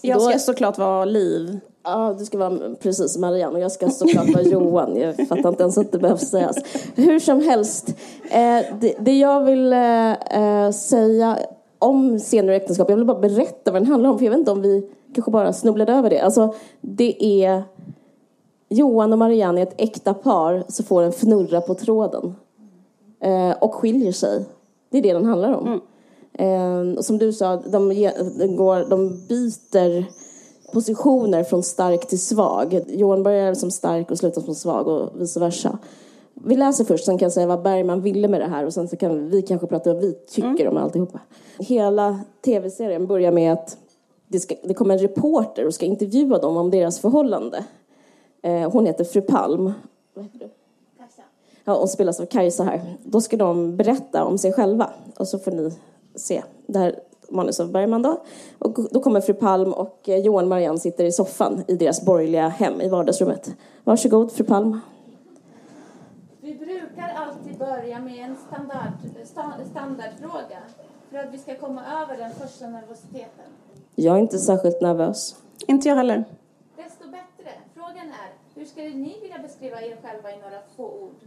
jag 0.02 0.22
ska 0.22 0.38
såklart 0.38 0.78
vara 0.78 1.04
Liv. 1.04 1.60
Ja, 1.84 2.14
du 2.18 2.24
ska 2.24 2.38
vara 2.38 2.74
precis 2.80 3.18
Marianne 3.18 3.54
och 3.54 3.60
jag 3.60 3.72
ska 3.72 3.90
såklart 3.90 4.34
vara 4.34 4.42
Johan. 4.52 4.96
Jag 4.96 5.28
fattar 5.28 5.48
inte 5.48 5.62
ens 5.62 5.78
att 5.78 5.92
det 5.92 5.98
behövs 5.98 6.30
sägas. 6.30 6.56
Hur 6.94 7.18
som 7.18 7.40
helst, 7.40 7.88
eh, 8.30 8.60
det, 8.80 8.94
det, 9.00 9.18
jag 9.18 9.44
vill 9.44 9.72
eh, 9.72 10.12
eh, 10.12 10.70
säga 10.70 11.38
om 11.78 12.18
senare 12.18 12.56
äktenskap, 12.56 12.90
jag 12.90 12.96
vill 12.96 13.06
bara 13.06 13.20
berätta 13.20 13.72
vad 13.72 13.82
den 13.82 13.86
handlar 13.86 14.10
om, 14.10 14.18
för 14.18 14.24
jag 14.24 14.30
vet 14.30 14.38
inte 14.38 14.50
om 14.50 14.62
vi 14.62 14.90
kanske 15.14 15.30
bara 15.30 15.52
snubblade 15.52 15.92
över 15.92 16.10
det. 16.10 16.20
Alltså, 16.20 16.54
det 16.80 17.44
är 17.44 17.62
Johan 18.68 19.12
och 19.12 19.18
Marianne 19.18 19.60
är 19.60 19.66
ett 19.66 19.80
äkta 19.80 20.14
par 20.14 20.64
som 20.68 20.84
får 20.84 21.02
en 21.02 21.12
fnurra 21.12 21.60
på 21.60 21.74
tråden 21.74 22.34
och 23.58 23.74
skiljer 23.74 24.12
sig. 24.12 24.44
Det 24.90 24.98
är 24.98 25.02
det 25.02 25.12
den 25.12 25.24
handlar 25.24 25.54
om. 25.54 25.80
Mm. 26.38 27.02
Som 27.02 27.18
du 27.18 27.32
sa, 27.32 27.56
de, 27.56 27.88
de, 28.38 28.56
går, 28.56 28.90
de 28.90 29.26
byter 29.28 30.06
positioner 30.72 31.44
från 31.44 31.62
stark 31.62 32.08
till 32.08 32.20
svag. 32.20 32.80
Johan 32.88 33.22
börjar 33.22 33.54
som 33.54 33.70
stark 33.70 34.10
och 34.10 34.18
slutar 34.18 34.42
som 34.42 34.54
svag 34.54 34.88
och 34.88 35.20
vice 35.20 35.40
versa. 35.40 35.78
Vi 36.34 36.56
läser 36.56 36.84
först, 36.84 37.04
sen 37.04 37.18
kan 37.18 37.26
jag 37.26 37.32
säga 37.32 37.46
vad 37.46 37.62
Bergman 37.62 38.00
ville 38.00 38.28
med 38.28 38.40
det 38.40 38.46
här 38.46 38.66
och 38.66 38.74
sen 38.74 38.88
så 38.88 38.96
kan 38.96 39.30
vi 39.30 39.42
kanske 39.42 39.66
prata 39.66 39.90
om 39.90 39.96
vad 39.96 40.04
vi 40.04 40.12
tycker 40.12 40.48
mm. 40.48 40.68
om 40.68 40.76
alltihopa. 40.76 41.20
Hela 41.58 42.20
tv-serien 42.44 43.06
börjar 43.06 43.32
med 43.32 43.52
att 43.52 43.76
det, 44.28 44.40
ska, 44.40 44.54
det 44.62 44.74
kommer 44.74 44.94
en 44.94 45.00
reporter 45.00 45.66
och 45.66 45.74
ska 45.74 45.86
intervjua 45.86 46.38
dem 46.38 46.56
om 46.56 46.70
deras 46.70 46.98
förhållande. 46.98 47.64
Eh, 48.42 48.70
hon 48.70 48.86
heter 48.86 49.04
Fru 49.04 49.20
Palm. 49.20 49.72
Vad 50.14 50.24
heter 50.24 50.38
du? 50.38 50.48
Kajsa. 50.98 51.22
Ja, 51.64 51.78
hon 51.78 51.88
spelas 51.88 52.20
av 52.20 52.26
Kajsa 52.26 52.64
här. 52.64 52.96
Då 53.04 53.20
ska 53.20 53.36
de 53.36 53.76
berätta 53.76 54.24
om 54.24 54.38
sig 54.38 54.52
själva 54.52 54.90
och 55.16 55.28
så 55.28 55.38
får 55.38 55.50
ni 55.50 55.72
se. 56.14 56.42
Det 56.66 56.78
här 56.78 57.00
manus 57.32 57.60
av 57.60 57.72
Bergman 57.72 58.02
då. 58.02 58.22
Och 58.58 58.78
då 58.90 59.00
kommer 59.00 59.20
fru 59.20 59.34
Palm 59.34 59.72
och 59.72 60.08
eh, 60.08 60.16
Johan 60.18 60.48
Marianne 60.48 60.78
sitter 60.78 61.04
i 61.04 61.12
soffan 61.12 61.64
i 61.68 61.76
deras 61.76 62.04
borgerliga 62.04 62.48
hem 62.48 62.80
i 62.80 62.88
vardagsrummet. 62.88 63.54
Varsågod 63.84 64.32
fru 64.32 64.44
Palm. 64.44 64.80
Vi 66.40 66.54
brukar 66.54 67.14
alltid 67.16 67.58
börja 67.58 68.00
med 68.00 68.24
en 68.24 68.36
standard, 68.36 68.92
standardfråga 69.70 70.58
för 71.10 71.18
att 71.18 71.34
vi 71.34 71.38
ska 71.38 71.56
komma 71.56 71.82
över 72.02 72.16
den 72.16 72.30
första 72.30 72.66
nervositeten. 72.68 73.46
Jag 73.94 74.16
är 74.16 74.20
inte 74.20 74.38
särskilt 74.38 74.80
nervös. 74.80 75.36
Inte 75.66 75.88
jag 75.88 75.96
heller. 75.96 76.24
Desto 76.76 77.04
bättre. 77.04 77.50
Frågan 77.74 78.06
är, 78.06 78.32
hur 78.54 78.64
skulle 78.64 78.88
ni 78.88 79.20
vilja 79.20 79.38
beskriva 79.42 79.82
er 79.82 79.96
själva 80.02 80.30
i 80.30 80.36
några 80.36 80.58
få 80.76 80.84
ord? 80.84 81.20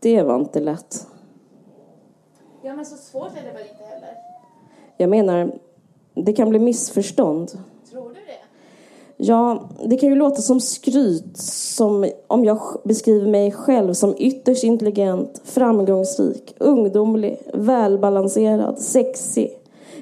Det 0.00 0.22
var 0.22 0.36
inte 0.36 0.60
lätt. 0.60 1.06
Ja, 2.62 2.74
men 2.76 2.86
så 2.86 2.96
svårt 2.96 3.36
är 3.36 3.42
det 3.44 3.52
väl 3.52 3.68
inte 3.68 3.84
heller? 3.84 4.29
Jag 5.00 5.10
menar, 5.10 5.52
det 6.14 6.32
kan 6.32 6.50
bli 6.50 6.58
missförstånd. 6.58 7.50
Tror 7.90 8.08
du 8.08 8.14
det? 8.14 8.40
Ja, 9.16 9.68
det 9.84 9.96
kan 9.96 10.08
ju 10.08 10.14
låta 10.14 10.42
som 10.42 10.60
skryt 10.60 11.36
som 11.36 12.10
om 12.26 12.44
jag 12.44 12.60
beskriver 12.84 13.28
mig 13.28 13.52
själv 13.52 13.92
som 13.92 14.14
ytterst 14.18 14.64
intelligent, 14.64 15.40
framgångsrik, 15.44 16.54
ungdomlig, 16.58 17.38
välbalanserad, 17.54 18.78
sexig. 18.78 19.50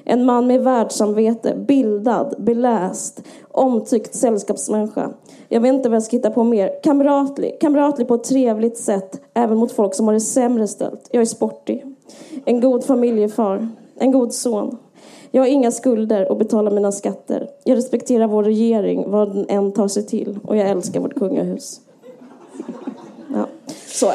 En 0.03 0.25
man 0.25 0.47
med 0.47 0.63
världssamvete, 0.63 1.55
bildad, 1.67 2.35
beläst, 2.39 3.21
omtyckt 3.51 4.15
sällskapsmänniska. 4.15 5.11
Jag 5.49 5.61
vet 5.61 5.73
inte 5.73 5.89
vad 5.89 5.95
jag 5.95 6.03
ska 6.03 6.17
hitta 6.17 6.31
på 6.31 6.43
mer. 6.43 6.83
Kamratlig, 6.83 7.57
kamratlig 7.61 8.07
på 8.07 8.15
ett 8.15 8.23
trevligt 8.23 8.77
sätt, 8.77 9.21
även 9.33 9.57
mot 9.57 9.71
folk 9.71 9.95
som 9.95 10.07
har 10.07 10.13
det 10.13 10.19
sämre 10.19 10.67
ställt. 10.67 11.09
Jag 11.11 11.21
är 11.21 11.25
sportig. 11.25 11.85
En 12.45 12.61
god 12.61 12.83
familjefar, 12.83 13.69
en 13.99 14.11
god 14.11 14.33
son. 14.33 14.77
Jag 15.31 15.41
har 15.41 15.47
inga 15.47 15.71
skulder 15.71 16.31
och 16.31 16.37
betalar 16.37 16.71
mina 16.71 16.91
skatter. 16.91 17.49
Jag 17.63 17.77
respekterar 17.77 18.27
vår 18.27 18.43
regering, 18.43 19.11
vad 19.11 19.35
den 19.35 19.45
än 19.49 19.71
tar 19.71 19.87
sig 19.87 20.05
till. 20.05 20.39
Och 20.43 20.57
jag 20.57 20.69
älskar 20.69 20.99
vårt 20.99 21.15
kungahus. 21.15 21.81
Ja, 23.33 23.47
så. 23.87 24.07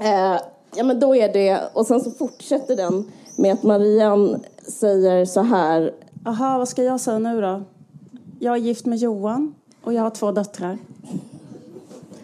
Eh, 0.00 0.40
ja, 0.76 0.84
men 0.84 1.00
då 1.00 1.16
är 1.16 1.32
det... 1.32 1.60
Och 1.72 1.86
sen 1.86 2.00
så 2.00 2.10
fortsätter 2.10 2.76
den 2.76 3.12
med 3.36 3.52
att 3.52 3.62
Marianne 3.62 4.38
säger 4.62 5.24
så 5.24 5.40
här. 5.40 5.94
Aha, 6.26 6.58
vad 6.58 6.68
ska 6.68 6.82
jag 6.82 7.00
säga 7.00 7.18
nu 7.18 7.40
då? 7.40 7.62
Jag 8.38 8.54
är 8.54 8.58
gift 8.60 8.86
med 8.86 8.98
Johan 8.98 9.54
och 9.84 9.92
jag 9.92 10.02
har 10.02 10.10
två 10.10 10.32
döttrar. 10.32 10.78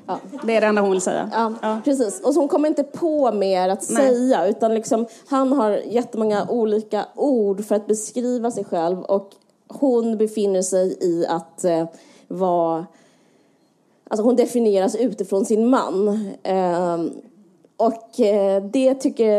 Ja. 0.07 0.19
Det 0.43 0.57
är 0.57 0.61
det 0.61 0.67
enda 0.67 0.83
hon 0.83 0.91
vill 0.91 1.01
säga. 1.01 1.31
Ja, 1.33 1.53
ja, 1.63 1.81
precis. 1.85 2.21
Och 2.21 2.35
så 2.35 2.41
hon 2.41 2.49
kommer 2.49 2.69
inte 2.69 2.83
på 2.83 3.33
mer 3.33 3.69
att 3.69 3.91
Nej. 3.91 4.09
säga 4.09 4.47
utan 4.47 4.75
liksom, 4.75 5.07
han 5.29 5.53
har 5.53 5.71
jättemånga 5.71 6.47
olika 6.49 7.05
ord 7.15 7.65
för 7.65 7.75
att 7.75 7.87
beskriva 7.87 8.51
sig 8.51 8.65
själv 8.65 9.03
och 9.03 9.31
hon 9.69 10.19
befinner 10.19 10.63
sig 10.63 10.99
i 11.01 11.27
att 11.27 11.65
eh, 11.65 11.85
vara... 12.29 12.87
Alltså 14.11 14.25
hon 14.25 14.37
definieras 14.37 14.97
utifrån 14.97 15.45
sin 15.45 15.67
man. 15.67 16.09
Eh, 16.43 16.99
och 17.77 18.11
det 18.73 18.95
tycker... 18.95 19.33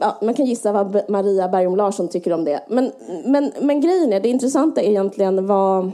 Ja, 0.00 0.18
man 0.22 0.34
kan 0.34 0.46
gissa 0.46 0.72
vad 0.72 1.02
Maria 1.08 1.48
Bergom 1.48 1.76
Larsson 1.76 2.08
tycker 2.08 2.32
om 2.32 2.44
det. 2.44 2.60
Men, 2.68 2.92
men, 3.24 3.52
men 3.60 3.80
grejen 3.80 4.12
är, 4.12 4.20
det 4.20 4.28
intressanta 4.28 4.80
är 4.80 4.88
egentligen 4.88 5.46
vad, 5.46 5.90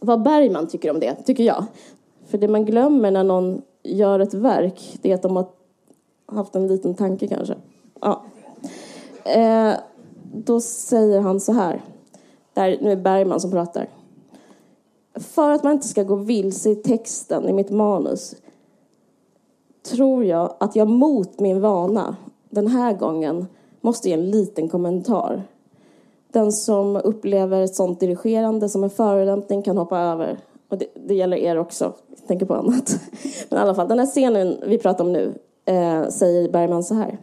vad 0.00 0.22
Bergman 0.22 0.66
tycker 0.66 0.90
om 0.90 1.00
det, 1.00 1.14
tycker 1.24 1.44
jag. 1.44 1.64
För 2.28 2.38
det 2.38 2.48
man 2.48 2.64
glömmer 2.64 3.10
när 3.10 3.24
någon 3.24 3.62
gör 3.82 4.20
ett 4.20 4.34
verk, 4.34 4.98
det 5.02 5.10
är 5.10 5.14
att 5.14 5.22
de 5.22 5.36
har 5.36 5.46
haft 6.26 6.56
en 6.56 6.66
liten 6.66 6.94
tanke 6.94 7.28
kanske. 7.28 7.54
Ja. 8.00 8.22
Eh, 9.24 9.72
då 10.34 10.60
säger 10.60 11.20
han 11.20 11.40
så 11.40 11.52
här. 11.52 11.82
Där, 12.54 12.78
nu 12.80 12.92
är 12.92 12.96
Bergman 12.96 13.40
som 13.40 13.50
pratar. 13.50 13.88
För 15.14 15.50
att 15.50 15.64
man 15.64 15.72
inte 15.72 15.88
ska 15.88 16.02
gå 16.02 16.14
vilse 16.14 16.70
i 16.70 16.74
texten 16.74 17.48
i 17.48 17.52
mitt 17.52 17.70
manus 17.70 18.34
tror 19.82 20.24
jag 20.24 20.54
att 20.60 20.76
jag 20.76 20.88
mot 20.88 21.40
min 21.40 21.60
vana 21.60 22.16
den 22.50 22.66
här 22.66 22.92
gången 22.92 23.46
måste 23.80 24.08
ge 24.08 24.14
en 24.14 24.30
liten 24.30 24.68
kommentar. 24.68 25.42
Den 26.32 26.52
som 26.52 26.96
upplever 26.96 27.62
ett 27.62 27.74
sånt 27.74 28.00
dirigerande 28.00 28.68
som 28.68 28.84
en 28.84 28.90
förolämpning 28.90 29.62
kan 29.62 29.78
hoppa 29.78 29.98
över. 29.98 30.38
Och 30.68 30.78
det, 30.78 30.86
det 31.06 31.14
gäller 31.14 31.36
er 31.36 31.56
också 31.56 31.92
tänker 32.28 32.46
på 32.46 32.54
annat. 32.54 33.00
Men 33.48 33.58
i 33.58 33.62
alla 33.62 33.74
fall, 33.74 33.88
den 33.88 33.98
här 33.98 34.06
scenen 34.06 34.56
vi 34.66 34.78
pratar 34.78 35.04
om 35.04 35.12
nu 35.12 35.34
eh, 35.64 36.08
säger 36.08 36.52
Bergman 36.52 36.84
så 36.84 36.94
här. 36.94 37.18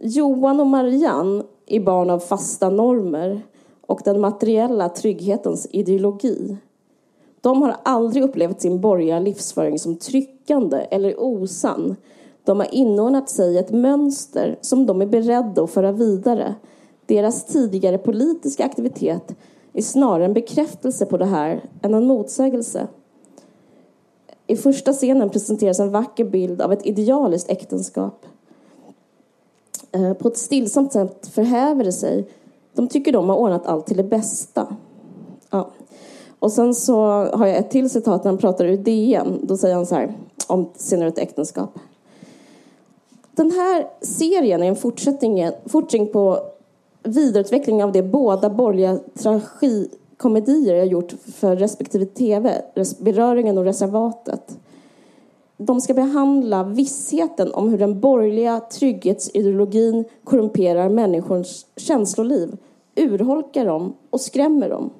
Johan 0.00 0.60
och 0.60 0.66
Marianne 0.66 1.42
är 1.66 1.80
barn 1.80 2.10
av 2.10 2.18
fasta 2.18 2.70
normer 2.70 3.42
och 3.86 4.00
den 4.04 4.20
materiella 4.20 4.88
trygghetens 4.88 5.66
ideologi. 5.70 6.56
De 7.40 7.62
har 7.62 7.76
aldrig 7.82 8.24
upplevt 8.24 8.60
sin 8.60 8.80
borgerliga 8.80 9.18
livsföring 9.18 9.78
som 9.78 9.96
tryckande 9.96 10.76
eller 10.90 11.20
osann. 11.20 11.96
De 12.44 12.60
har 12.60 12.74
inordnat 12.74 13.30
sig 13.30 13.54
i 13.54 13.58
ett 13.58 13.72
mönster 13.72 14.58
som 14.60 14.86
de 14.86 15.02
är 15.02 15.06
beredda 15.06 15.62
att 15.62 15.70
föra 15.70 15.92
vidare. 15.92 16.54
Deras 17.06 17.44
tidigare 17.44 17.98
politiska 17.98 18.64
aktivitet 18.64 19.36
är 19.72 19.82
snarare 19.82 20.24
en 20.24 20.34
bekräftelse 20.34 21.06
på 21.06 21.16
det 21.16 21.24
här 21.24 21.62
än 21.82 21.94
en 21.94 22.06
motsägelse. 22.06 22.88
I 24.46 24.56
första 24.56 24.92
scenen 24.92 25.30
presenteras 25.30 25.80
en 25.80 25.90
vacker 25.90 26.24
bild 26.24 26.62
av 26.62 26.72
ett 26.72 26.86
idealiskt 26.86 27.50
äktenskap. 27.50 28.26
Eh, 29.92 30.12
på 30.12 30.28
ett 30.28 30.36
stillsamt 30.36 30.92
sätt 30.92 31.26
förhäver 31.26 31.84
det 31.84 31.92
sig. 31.92 32.28
De 32.74 32.88
tycker 32.88 33.12
de 33.12 33.28
har 33.28 33.36
ordnat 33.36 33.66
allt 33.66 33.86
till 33.86 33.96
det 33.96 34.04
bästa. 34.04 34.76
Ja. 35.50 35.70
Och 36.38 36.52
sen 36.52 36.74
så 36.74 36.96
har 37.24 37.46
jag 37.46 37.56
ett 37.56 37.70
till 37.70 37.90
citat 37.90 38.24
när 38.24 38.30
han 38.30 38.38
pratar 38.38 38.64
ur 38.64 38.76
DN. 38.76 39.40
Då 39.42 39.56
säger 39.56 39.74
han 39.74 39.86
så 39.86 39.94
här 39.94 40.14
om 40.46 40.70
senare 40.76 41.08
ett 41.08 41.18
äktenskap. 41.18 41.78
Den 43.30 43.50
här 43.50 43.86
serien 44.00 44.62
är 44.62 44.66
en 44.66 44.76
fortsättning, 44.76 45.50
fortsättning 45.66 46.12
på 46.12 46.38
vidareutveckling 47.02 47.84
av 47.84 47.92
de 47.92 48.02
båda 48.02 48.50
borgerliga 48.50 48.98
komedier 50.16 50.74
jag 50.74 50.86
gjort 50.86 51.12
för 51.34 51.56
respektive 51.56 52.04
TV, 52.04 52.62
Beröringen 52.98 53.58
och 53.58 53.64
Reservatet. 53.64 54.58
De 55.56 55.80
ska 55.80 55.94
behandla 55.94 56.64
vissheten 56.64 57.52
om 57.52 57.68
hur 57.68 57.78
den 57.78 58.00
borgerliga 58.00 58.60
trygghetsideologin 58.60 60.04
korrumperar 60.24 60.88
människors 60.88 61.66
känsloliv, 61.76 62.56
urholkar 62.96 63.64
dem 63.64 63.92
och 64.10 64.20
skrämmer 64.20 64.68
dem. 64.68 64.90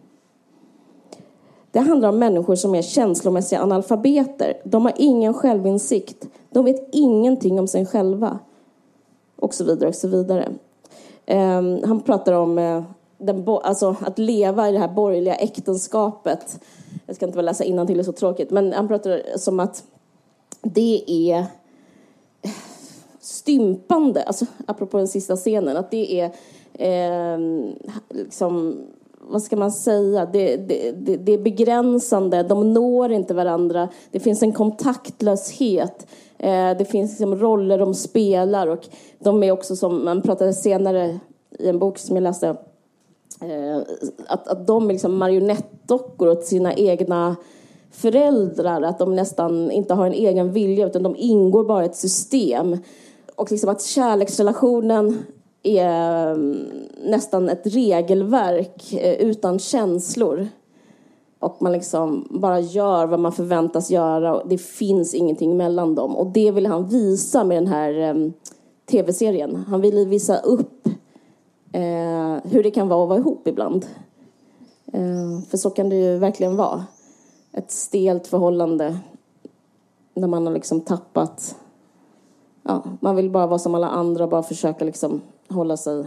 Det 1.71 1.81
handlar 1.81 2.09
om 2.09 2.19
människor 2.19 2.55
som 2.55 2.75
är 2.75 2.83
känslomässiga 2.83 3.63
analfabeter. 3.63 4.55
De 4.65 4.85
har 4.85 4.93
ingen 4.97 5.35
självinsikt. 5.35 6.29
De 6.51 6.65
vet 6.65 6.89
ingenting 6.93 7.59
om 7.59 7.69
sig 7.69 7.87
själva. 7.87 8.39
Och 9.37 9.55
så 9.55 9.65
vidare 9.65 9.89
och 9.89 9.95
så 9.95 10.09
vidare. 10.09 10.53
Um, 11.27 11.81
han 11.85 12.01
pratar 12.01 12.33
om 12.33 12.59
uh, 12.59 12.83
den, 13.27 13.45
alltså, 13.49 13.97
att 14.01 14.19
leva 14.19 14.69
i 14.69 14.73
det 14.73 14.79
här 14.79 14.89
borgerliga 14.89 15.35
äktenskapet. 15.35 16.61
Jag 17.07 17.17
ska 17.17 17.27
inte 17.27 17.37
bara 17.37 17.43
läsa 17.43 17.65
innantill, 17.65 17.97
det 17.97 18.03
är 18.03 18.05
så 18.05 18.13
tråkigt. 18.13 18.51
Men 18.51 18.73
han 18.73 18.89
pratar 18.89 19.39
som 19.39 19.61
att 19.61 19.85
det 20.63 21.05
är 21.07 21.47
stympande, 23.21 24.23
alltså 24.23 24.47
apropå 24.67 24.99
den 24.99 25.09
sista 25.09 25.37
scenen, 25.37 25.77
att 25.77 25.91
det 25.91 26.21
är 26.21 26.31
eh, 26.73 27.39
liksom 28.09 28.77
vad 29.29 29.43
ska 29.43 29.57
man 29.57 29.73
säga, 29.73 30.27
det, 30.27 30.57
det, 30.57 30.93
det, 30.93 31.17
det, 31.17 31.33
är 31.33 31.39
begränsande, 31.39 32.43
de 32.43 32.73
når 32.73 33.13
inte 33.13 33.35
varandra, 33.35 33.89
det 34.11 34.21
finns 34.21 34.43
en 34.43 34.53
kontaktlöshet, 34.53 36.07
eh, 36.39 36.71
det 36.79 36.91
finns 36.91 37.11
liksom 37.11 37.37
roller 37.37 37.79
de 37.79 37.95
spelar 37.95 38.67
och 38.67 38.89
de 39.19 39.43
är 39.43 39.53
också 39.53 39.77
som, 39.77 40.05
man 40.05 40.23
pratade 40.23 40.53
senare 40.53 41.19
i 41.59 41.69
en 41.69 41.79
bok 41.79 41.99
som 41.99 42.17
jag 42.17 42.23
läste, 42.23 42.57
Eh, 43.41 43.83
att, 44.27 44.49
att 44.49 44.67
de 44.67 44.89
är 44.89 44.93
liksom 44.93 45.19
marionettdockor 45.19 46.29
åt 46.29 46.45
sina 46.45 46.75
egna 46.75 47.37
föräldrar, 47.91 48.83
att 48.83 48.99
de 48.99 49.17
nästan 49.17 49.71
inte 49.71 49.95
har 49.95 50.07
en 50.07 50.13
egen 50.13 50.53
vilja 50.53 50.87
utan 50.87 51.03
de 51.03 51.17
ingår 51.17 51.65
bara 51.65 51.83
i 51.83 51.87
ett 51.87 51.97
system. 51.97 52.77
Och 53.37 53.51
liksom 53.51 53.71
att 53.71 53.83
kärleksrelationen 53.83 55.25
är 55.63 56.33
mm, 56.33 56.67
nästan 57.05 57.49
ett 57.49 57.67
regelverk 57.67 58.93
eh, 58.93 59.15
utan 59.15 59.59
känslor. 59.59 60.49
Och 61.39 61.63
man 61.63 61.73
liksom 61.73 62.29
bara 62.31 62.61
gör 62.61 63.07
vad 63.07 63.21
man 63.21 63.33
förväntas 63.33 63.91
göra 63.91 64.35
och 64.35 64.49
det 64.49 64.59
finns 64.59 65.15
ingenting 65.15 65.57
mellan 65.57 65.95
dem. 65.95 66.17
Och 66.17 66.27
det 66.27 66.51
vill 66.51 66.67
han 66.67 66.89
visa 66.89 67.45
med 67.45 67.57
den 67.57 67.67
här 67.67 67.93
mm, 67.95 68.33
tv-serien. 68.91 69.65
Han 69.69 69.81
ville 69.81 70.05
visa 70.05 70.39
upp 70.39 70.84
uh, 71.75 72.39
hur 72.45 72.63
det 72.63 72.71
kan 72.71 72.89
vara 72.89 73.03
att 73.03 73.09
vara 73.09 73.19
ihop 73.19 73.49
ibland. 73.49 73.87
Uh, 74.95 75.41
för 75.41 75.57
så 75.57 75.71
kan 75.71 75.89
det 75.89 75.97
ju 75.97 76.19
verkligen 76.19 76.57
vara. 76.57 76.85
Ett 77.53 77.71
stelt 77.71 78.27
förhållande 78.27 78.99
när 80.15 80.29
man 80.29 80.47
har 80.47 80.55
liksom 80.55 80.81
tappat 80.81 81.57
ja, 82.65 82.83
man 83.01 83.17
vill 83.17 83.31
bara 83.31 83.47
vara 83.47 83.59
som 83.59 83.75
alla 83.75 83.89
andra 83.89 84.25
och 84.25 84.31
bara 84.31 84.43
försöka 84.43 84.85
liksom 84.85 85.21
hålla 85.49 85.77
sig 85.77 86.05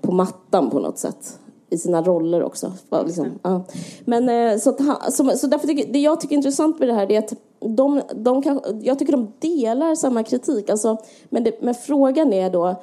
på 0.00 0.12
mattan 0.12 0.70
på 0.70 0.78
något 0.78 0.98
sätt. 0.98 1.38
I 1.70 1.78
sina 1.78 2.02
roller 2.02 2.42
också. 2.42 2.72
Liksom, 3.04 3.26
ja. 3.42 3.64
Men 4.04 4.28
eh, 4.28 4.58
så, 4.58 4.70
att, 4.70 5.12
så, 5.14 5.30
så 5.36 5.46
därför 5.46 5.66
tycker, 5.66 5.92
det 5.92 5.98
jag 5.98 6.20
tycker 6.20 6.34
är 6.34 6.36
intressant 6.36 6.78
med 6.78 6.88
det 6.88 6.94
här 6.94 7.12
är 7.12 7.18
att 7.18 7.32
de, 7.60 8.00
de 8.14 8.42
kan, 8.42 8.60
jag 8.82 8.98
tycker 8.98 9.12
de 9.12 9.32
delar 9.38 9.94
samma 9.94 10.22
kritik. 10.22 10.70
Alltså, 10.70 10.96
men, 11.28 11.44
det, 11.44 11.62
men 11.62 11.74
frågan 11.74 12.32
är 12.32 12.50
då, 12.50 12.74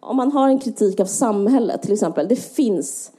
om 0.00 0.16
man 0.16 0.32
har 0.32 0.48
en 0.48 0.58
kritik 0.58 1.00
av 1.00 1.04
samhället 1.04 1.82
till 1.82 1.92
exempel. 1.92 2.28
Det 2.28 2.36
finns, 2.36 3.12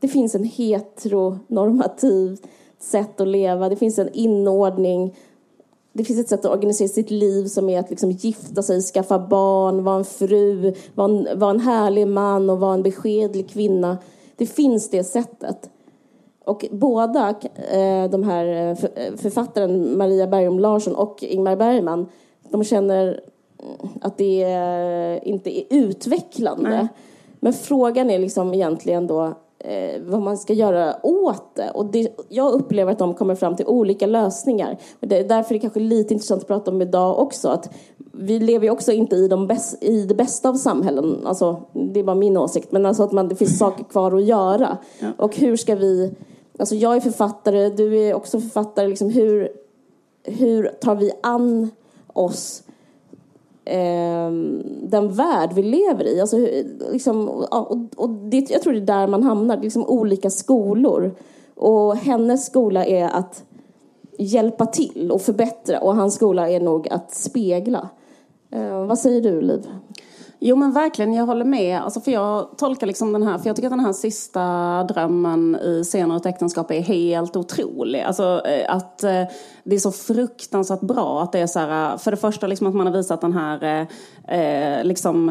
det 0.00 0.08
finns 0.08 0.34
en 0.34 0.44
heteronormativ 0.44 2.38
sätt 2.78 3.20
att 3.20 3.28
leva. 3.28 3.68
Det 3.68 3.76
finns 3.76 3.98
en 3.98 4.12
inordning 4.12 5.14
det 5.96 6.04
finns 6.04 6.20
ett 6.20 6.28
sätt 6.28 6.44
att 6.44 6.52
organisera 6.52 6.88
sitt 6.88 7.10
liv 7.10 7.46
som 7.46 7.68
är 7.68 7.80
att 7.80 7.90
liksom 7.90 8.10
gifta 8.10 8.62
sig, 8.62 8.82
skaffa 8.82 9.18
barn, 9.18 9.84
vara 9.84 9.96
en 9.96 10.04
fru, 10.04 10.74
vara 10.94 11.10
en, 11.10 11.38
vara 11.38 11.50
en 11.50 11.60
härlig 11.60 12.08
man 12.08 12.50
och 12.50 12.60
vara 12.60 12.74
en 12.74 12.82
beskedlig 12.82 13.50
kvinna. 13.50 13.98
Det 14.36 14.46
finns 14.46 14.90
det 14.90 15.04
sättet. 15.04 15.70
Och 16.44 16.66
båda 16.70 17.28
eh, 17.70 18.10
de 18.10 18.22
här 18.22 18.46
eh, 18.46 18.84
eh, 18.94 19.14
författaren 19.16 19.98
Maria 19.98 20.26
Bergum 20.26 20.58
Larsson 20.58 20.94
och 20.94 21.22
Ingmar 21.22 21.56
Bergman, 21.56 22.08
de 22.50 22.64
känner 22.64 23.20
att 24.00 24.18
det 24.18 25.20
inte 25.22 25.58
är 25.58 25.64
utvecklande. 25.70 26.70
Nej. 26.70 26.88
Men 27.40 27.52
frågan 27.52 28.10
är 28.10 28.18
liksom 28.18 28.54
egentligen 28.54 29.06
då 29.06 29.34
eh, 29.58 30.02
vad 30.02 30.22
man 30.22 30.38
ska 30.38 30.52
göra 30.52 30.96
åt 31.02 31.54
det. 31.54 31.70
Och 31.70 31.86
det, 31.86 32.08
jag 32.28 32.52
upplever 32.52 32.92
att 32.92 32.98
de 32.98 33.14
kommer 33.14 33.34
fram 33.34 33.56
till 33.56 33.66
olika 33.66 34.06
lösningar. 34.06 34.78
Det, 35.00 35.22
därför 35.22 35.54
är 35.54 35.58
det 35.58 35.62
kanske 35.62 35.80
lite 35.80 36.14
intressant 36.14 36.42
att 36.42 36.48
prata 36.48 36.70
om 36.70 36.82
idag 36.82 37.18
också. 37.18 37.48
Att 37.48 37.74
vi 38.12 38.38
lever 38.38 38.66
ju 38.66 38.70
också 38.70 38.92
inte 38.92 39.16
i, 39.16 39.28
de 39.28 39.46
bäst, 39.46 39.84
i 39.84 40.02
det 40.02 40.14
bästa 40.14 40.48
av 40.48 40.54
samhällen. 40.54 41.26
Alltså, 41.26 41.62
det 41.72 42.00
är 42.00 42.04
bara 42.04 42.16
min 42.16 42.36
åsikt. 42.36 42.72
Men 42.72 42.86
alltså 42.86 43.02
att 43.02 43.12
man, 43.12 43.28
det 43.28 43.36
finns 43.36 43.58
saker 43.64 43.84
kvar 43.84 44.16
att 44.16 44.24
göra. 44.24 44.78
Ja. 44.98 45.08
Och 45.16 45.36
hur 45.36 45.56
ska 45.56 45.74
vi... 45.74 46.14
Alltså 46.58 46.74
jag 46.74 46.96
är 46.96 47.00
författare, 47.00 47.68
du 47.68 47.98
är 47.98 48.14
också 48.14 48.40
författare. 48.40 48.88
Liksom 48.88 49.10
hur, 49.10 49.48
hur 50.24 50.68
tar 50.80 50.94
vi 50.94 51.12
an 51.22 51.70
oss 52.12 52.62
eh, 53.66 54.30
den 54.82 55.12
värld 55.12 55.50
vi 55.54 55.62
lever 55.62 56.04
i. 56.06 56.20
Alltså, 56.20 56.36
liksom, 56.92 57.28
och, 57.28 57.78
och 57.96 58.10
det, 58.10 58.50
jag 58.50 58.62
tror 58.62 58.72
det 58.72 58.78
är 58.78 58.80
där 58.80 59.06
man 59.06 59.22
hamnar, 59.22 59.56
liksom 59.56 59.86
olika 59.86 60.30
skolor. 60.30 61.14
Och 61.54 61.96
hennes 61.96 62.46
skola 62.46 62.86
är 62.86 63.04
att 63.04 63.44
hjälpa 64.18 64.66
till 64.66 65.10
och 65.10 65.22
förbättra 65.22 65.80
och 65.80 65.96
hans 65.96 66.14
skola 66.14 66.50
är 66.50 66.60
nog 66.60 66.88
att 66.88 67.14
spegla. 67.14 67.88
Eh, 68.50 68.86
vad 68.86 68.98
säger 68.98 69.20
du, 69.20 69.40
Liv? 69.40 69.66
Jo 70.38 70.56
men 70.56 70.72
verkligen, 70.72 71.12
jag 71.12 71.26
håller 71.26 71.44
med. 71.44 71.80
Alltså, 71.80 72.00
för 72.00 72.10
jag 72.10 72.58
tolkar 72.58 72.86
liksom 72.86 73.12
den 73.12 73.22
här, 73.22 73.38
för 73.38 73.46
jag 73.46 73.56
tycker 73.56 73.66
att 73.66 73.72
den 73.72 73.84
här 73.84 73.92
sista 73.92 74.42
drömmen 74.84 75.56
i 75.56 75.84
Senare 75.84 76.16
ett 76.16 76.26
äktenskap 76.26 76.70
är 76.70 76.80
helt 76.80 77.36
otrolig. 77.36 78.00
Alltså 78.00 78.42
eh, 78.46 78.74
att 78.74 79.02
eh, 79.02 79.22
det 79.64 79.74
är 79.74 79.78
så 79.78 79.92
fruktansvärt 79.92 80.80
bra 80.80 81.22
att 81.22 81.32
det 81.32 81.38
är 81.38 81.46
så 81.46 81.58
här, 81.58 81.92
eh, 81.92 81.98
för 81.98 82.10
det 82.10 82.16
första 82.16 82.46
liksom 82.46 82.66
att 82.66 82.74
man 82.74 82.86
har 82.86 82.94
visat 82.94 83.20
den 83.20 83.32
här 83.32 83.64
eh, 83.64 83.86
eh 84.38 84.84
liksom, 84.84 85.30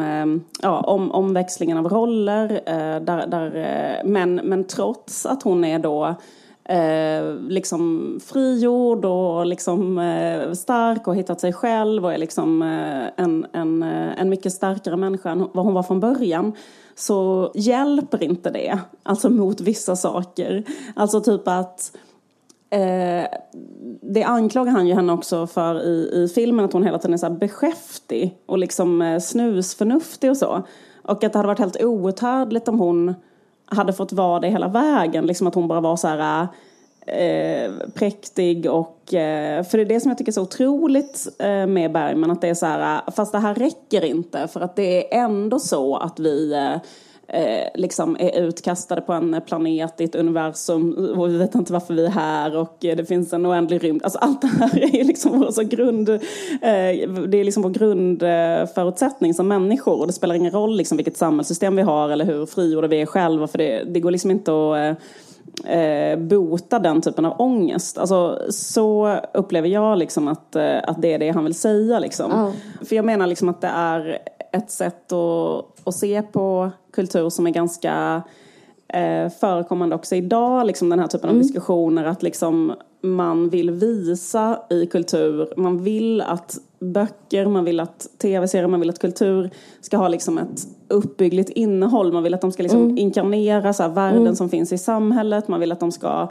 ja, 0.62 0.80
om, 0.80 1.12
omväxlingen 1.12 1.78
av 1.78 1.88
roller, 1.88 2.48
där, 3.00 3.26
där, 3.26 4.02
men, 4.04 4.34
men 4.34 4.64
trots 4.64 5.26
att 5.26 5.42
hon 5.42 5.64
är 5.64 5.78
då 5.78 6.16
eh, 6.68 7.34
liksom 7.48 8.20
frigjord 8.26 9.04
och 9.04 9.46
liksom, 9.46 9.98
eh, 9.98 10.52
stark 10.52 11.08
och 11.08 11.16
hittat 11.16 11.40
sig 11.40 11.52
själv 11.52 12.04
och 12.04 12.12
är 12.12 12.18
liksom, 12.18 12.62
eh, 12.62 13.24
en, 13.24 13.46
en, 13.52 13.82
eh, 13.82 14.20
en 14.20 14.28
mycket 14.28 14.52
starkare 14.52 14.96
människa 14.96 15.30
än 15.30 15.48
vad 15.52 15.64
hon 15.64 15.74
var 15.74 15.82
från 15.82 16.00
början 16.00 16.52
så 16.94 17.50
hjälper 17.54 18.22
inte 18.22 18.50
det, 18.50 18.78
alltså 19.02 19.30
mot 19.30 19.60
vissa 19.60 19.96
saker. 19.96 20.64
Alltså 20.94 21.20
typ 21.20 21.48
att 21.48 21.96
eh, 22.70 23.26
det 24.02 24.24
anklagar 24.24 24.72
han 24.72 24.86
ju 24.86 24.94
henne 24.94 25.12
också 25.12 25.46
för 25.46 25.82
i, 25.82 26.10
i 26.14 26.28
filmen, 26.34 26.64
att 26.64 26.72
hon 26.72 26.84
hela 26.84 26.98
tiden 26.98 27.14
är 27.14 27.18
så 27.18 27.26
här 27.26 27.34
beskäftig 27.34 28.38
och 28.46 28.58
liksom 28.58 29.02
eh, 29.02 29.18
snusförnuftig 29.20 30.30
och 30.30 30.36
så. 30.36 30.62
Och 31.02 31.24
att 31.24 31.32
det 31.32 31.38
hade 31.38 31.46
varit 31.46 31.58
helt 31.58 31.82
outhärdligt 31.82 32.68
om 32.68 32.78
hon 32.78 33.14
hade 33.66 33.92
fått 33.92 34.12
vara 34.12 34.40
det 34.40 34.48
hela 34.48 34.68
vägen. 34.68 35.26
Liksom 35.26 35.46
att 35.46 35.54
hon 35.54 35.68
bara 35.68 35.80
var 35.80 35.96
så 35.96 36.08
här 36.08 36.48
eh, 37.06 37.72
präktig 37.94 38.70
och... 38.70 39.14
Eh, 39.14 39.64
för 39.64 39.78
det 39.78 39.84
är 39.84 39.88
det 39.88 40.00
som 40.00 40.10
jag 40.10 40.18
tycker 40.18 40.32
är 40.32 40.34
så 40.34 40.42
otroligt 40.42 41.28
eh, 41.38 41.66
med 41.66 41.92
Bergman. 41.92 42.30
Att 42.30 42.40
det 42.40 42.48
är 42.48 42.54
så 42.54 42.66
här, 42.66 43.10
fast 43.10 43.32
det 43.32 43.38
här 43.38 43.54
räcker 43.54 44.04
inte. 44.04 44.48
För 44.48 44.60
att 44.60 44.76
det 44.76 45.14
är 45.14 45.24
ändå 45.24 45.58
så 45.58 45.96
att 45.96 46.18
vi 46.18 46.52
eh, 46.52 46.76
eh, 47.28 47.56
eh, 47.56 47.68
liksom 47.74 48.16
är 48.20 48.40
utkastade 48.40 49.00
på 49.00 49.12
en 49.12 49.40
planet 49.46 50.00
i 50.00 50.04
ett 50.04 50.14
universum 50.14 51.12
och 51.18 51.28
vi 51.28 51.38
vet 51.38 51.54
inte 51.54 51.72
varför 51.72 51.94
vi 51.94 52.06
är 52.06 52.10
här 52.10 52.56
och 52.56 52.76
det 52.80 53.08
finns 53.08 53.32
en 53.32 53.46
oändlig 53.46 53.84
rymd. 53.84 54.04
Alltså 54.04 54.18
allt 54.18 54.42
det 54.42 54.46
här 54.46 54.94
är 54.94 55.04
liksom 55.04 55.40
vår, 55.40 55.50
så 55.50 55.62
grund, 55.62 56.08
eh, 56.08 56.18
det 57.28 57.38
är 57.38 57.44
liksom 57.44 57.62
vår 57.62 57.70
grundförutsättning 57.70 59.34
som 59.34 59.48
människor 59.48 60.00
och 60.00 60.06
det 60.06 60.12
spelar 60.12 60.34
ingen 60.34 60.52
roll 60.52 60.76
liksom 60.76 60.96
vilket 60.96 61.16
samhällssystem 61.16 61.76
vi 61.76 61.82
har 61.82 62.08
eller 62.08 62.24
hur 62.24 62.46
frigjorda 62.46 62.88
vi 62.88 63.00
är 63.00 63.06
själva 63.06 63.46
för 63.46 63.58
det, 63.58 63.84
det 63.84 64.00
går 64.00 64.10
liksom 64.10 64.30
inte 64.30 64.52
att 64.52 64.98
eh, 65.64 66.18
bota 66.18 66.78
den 66.78 67.00
typen 67.00 67.24
av 67.24 67.40
ångest. 67.40 67.98
Alltså, 67.98 68.38
så 68.50 69.18
upplever 69.34 69.68
jag 69.68 69.98
liksom 69.98 70.28
att, 70.28 70.56
eh, 70.56 70.78
att 70.84 71.02
det 71.02 71.12
är 71.12 71.18
det 71.18 71.30
han 71.30 71.44
vill 71.44 71.54
säga. 71.54 71.98
Liksom. 71.98 72.32
Oh. 72.32 72.50
För 72.84 72.96
jag 72.96 73.04
menar 73.04 73.26
liksom 73.26 73.48
att 73.48 73.60
det 73.60 73.70
är 73.74 74.18
ett 74.52 74.70
sätt 74.70 75.12
att, 75.12 75.64
att 75.84 75.94
se 75.94 76.22
på 76.22 76.70
kultur 76.96 77.30
som 77.30 77.46
är 77.46 77.50
ganska 77.50 78.22
eh, 78.88 79.30
förekommande 79.40 79.94
också 79.94 80.14
idag, 80.14 80.66
liksom 80.66 80.88
den 80.88 80.98
här 80.98 81.06
typen 81.06 81.30
av 81.30 81.38
diskussioner 81.38 82.04
att 82.04 82.22
liksom 82.22 82.72
man 83.00 83.48
vill 83.48 83.70
visa 83.70 84.58
i 84.70 84.86
kultur, 84.86 85.52
man 85.56 85.82
vill 85.82 86.20
att 86.20 86.58
böcker, 86.78 87.46
man 87.46 87.64
vill 87.64 87.80
att 87.80 88.06
tv-serier, 88.18 88.66
man 88.66 88.80
vill 88.80 88.90
att 88.90 88.98
kultur 88.98 89.50
ska 89.80 89.96
ha 89.96 90.08
liksom 90.08 90.38
ett 90.38 90.66
uppbyggligt 90.88 91.50
innehåll, 91.50 92.12
man 92.12 92.22
vill 92.22 92.34
att 92.34 92.40
de 92.40 92.52
ska 92.52 92.62
liksom 92.62 92.98
inkarnera 92.98 93.72
så 93.72 93.82
här, 93.82 93.90
värden 93.90 94.36
som 94.36 94.48
finns 94.48 94.72
i 94.72 94.78
samhället, 94.78 95.48
man 95.48 95.60
vill 95.60 95.72
att 95.72 95.80
de 95.80 95.92
ska 95.92 96.28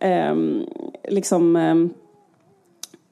ehm, 0.00 0.62
liksom 1.08 1.56
ehm, 1.56 1.90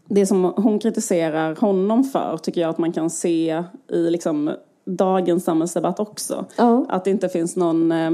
det 0.09 0.27
som 0.27 0.45
hon 0.45 0.79
kritiserar 0.79 1.57
honom 1.57 2.05
för 2.05 2.37
tycker 2.37 2.61
jag 2.61 2.71
att 2.71 2.79
man 2.79 2.93
kan 2.93 3.11
se 3.11 3.63
i 3.89 4.11
liksom 4.11 4.51
dagens 4.85 5.45
samhällsdebatt 5.45 6.01
också. 6.01 6.45
Ja. 6.57 6.87
Att 6.89 7.05
det 7.05 7.11
inte 7.11 7.29
finns 7.29 7.57
någon... 7.57 7.93
eh, 7.93 8.11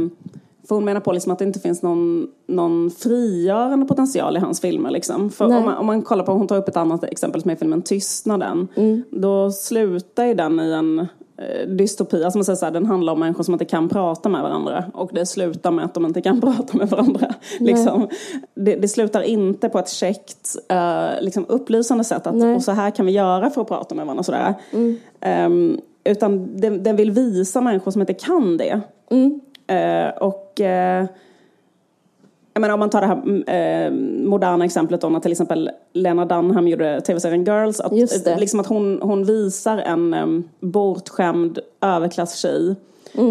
För 0.69 0.75
hon 0.75 0.85
menar 0.85 1.01
på 1.01 1.13
liksom 1.13 1.33
att 1.33 1.39
det 1.39 1.45
inte 1.45 1.61
finns 1.61 1.83
någon, 1.83 2.27
någon 2.47 2.91
frigörande 2.91 3.87
potential 3.87 4.37
i 4.37 4.41
hans 4.41 4.61
filmer. 4.61 4.91
Liksom. 4.91 5.31
För 5.31 5.45
om 5.45 5.65
man, 5.65 5.77
om 5.77 5.87
man 5.87 6.03
kollar 6.03 6.25
på, 6.25 6.33
hon 6.33 6.47
tar 6.47 6.57
upp 6.57 6.69
ett 6.69 6.77
annat 6.77 7.05
exempel 7.05 7.43
som 7.43 7.51
är 7.51 7.57
filmen 7.57 7.83
Tystnaden. 7.83 8.69
Mm. 8.77 9.03
Då 9.11 9.51
slutar 9.51 10.25
ju 10.25 10.35
den 10.35 10.61
i 10.61 10.73
en 10.73 10.99
eh, 10.99 11.69
dystopi. 11.69 12.25
Alltså 12.25 12.39
man 12.39 12.45
säger 12.45 12.57
så 12.57 12.65
här, 12.65 12.73
den 12.73 12.87
handlar 12.87 13.13
om 13.13 13.21
människor 13.21 13.45
som 13.45 13.55
inte 13.55 13.65
kan 13.65 13.89
prata 13.89 14.29
med 14.29 14.43
varandra. 14.43 14.85
Och 14.95 15.11
det 15.13 15.27
slutar 15.27 15.71
med 15.71 15.85
att 15.85 15.95
de 15.95 16.07
inte 16.07 16.21
kan 16.23 16.41
prata 16.55 16.77
med 16.79 16.89
varandra. 16.89 17.35
liksom. 17.59 18.09
det, 18.55 18.75
det 18.77 18.89
slutar 18.89 19.23
inte 19.23 19.69
på 19.69 19.79
ett 19.79 19.89
käckt, 19.91 20.57
eh, 20.69 21.21
liksom 21.21 21.45
upplysande 21.49 22.05
sätt. 22.05 22.27
Att, 22.27 22.35
Nej. 22.35 22.43
Mm. 22.43 22.57
och 22.57 22.63
så 22.63 22.73
här 22.73 22.91
kan 22.91 23.07
vi 23.07 23.13
göra 23.13 23.51
för 23.51 23.61
att 23.63 23.69
prata 23.69 23.95
med 23.95 24.07
varandra. 24.07 24.23
Sådär. 24.23 24.55
Ehm, 25.21 25.81
utan 26.05 26.61
den, 26.61 26.83
den 26.83 26.97
vill 26.97 27.11
visa 27.11 27.61
människor 27.61 27.91
som 27.91 28.01
inte 28.01 28.15
kan 28.15 28.57
det. 28.57 28.81
Mm. 29.11 29.41
Eh, 29.67 30.09
och 30.17 30.61
eh, 30.61 31.07
jag 32.55 32.61
menar 32.61 32.75
om 32.75 32.81
man 32.81 32.91
tar 32.91 33.01
det 33.01 33.07
här 33.07 33.23
mm, 33.23 33.43
eh, 33.43 33.93
moderna 34.29 34.65
exemplet 34.65 35.01
då 35.01 35.09
när 35.09 35.21
till 35.21 35.33
exempel 35.33 35.71
Lena 35.93 36.25
Dunham 36.25 36.69
gjorde 36.69 37.01
tv-serien 37.01 37.45
Girls. 37.45 37.81
Att, 37.81 37.93
liksom 38.41 38.61
att 38.61 38.67
hon, 38.67 38.99
hon 39.03 39.25
visar 39.25 39.79
en 39.79 40.15
um, 40.15 40.49
bortskämd 40.61 41.59
överklasstjej 41.81 42.77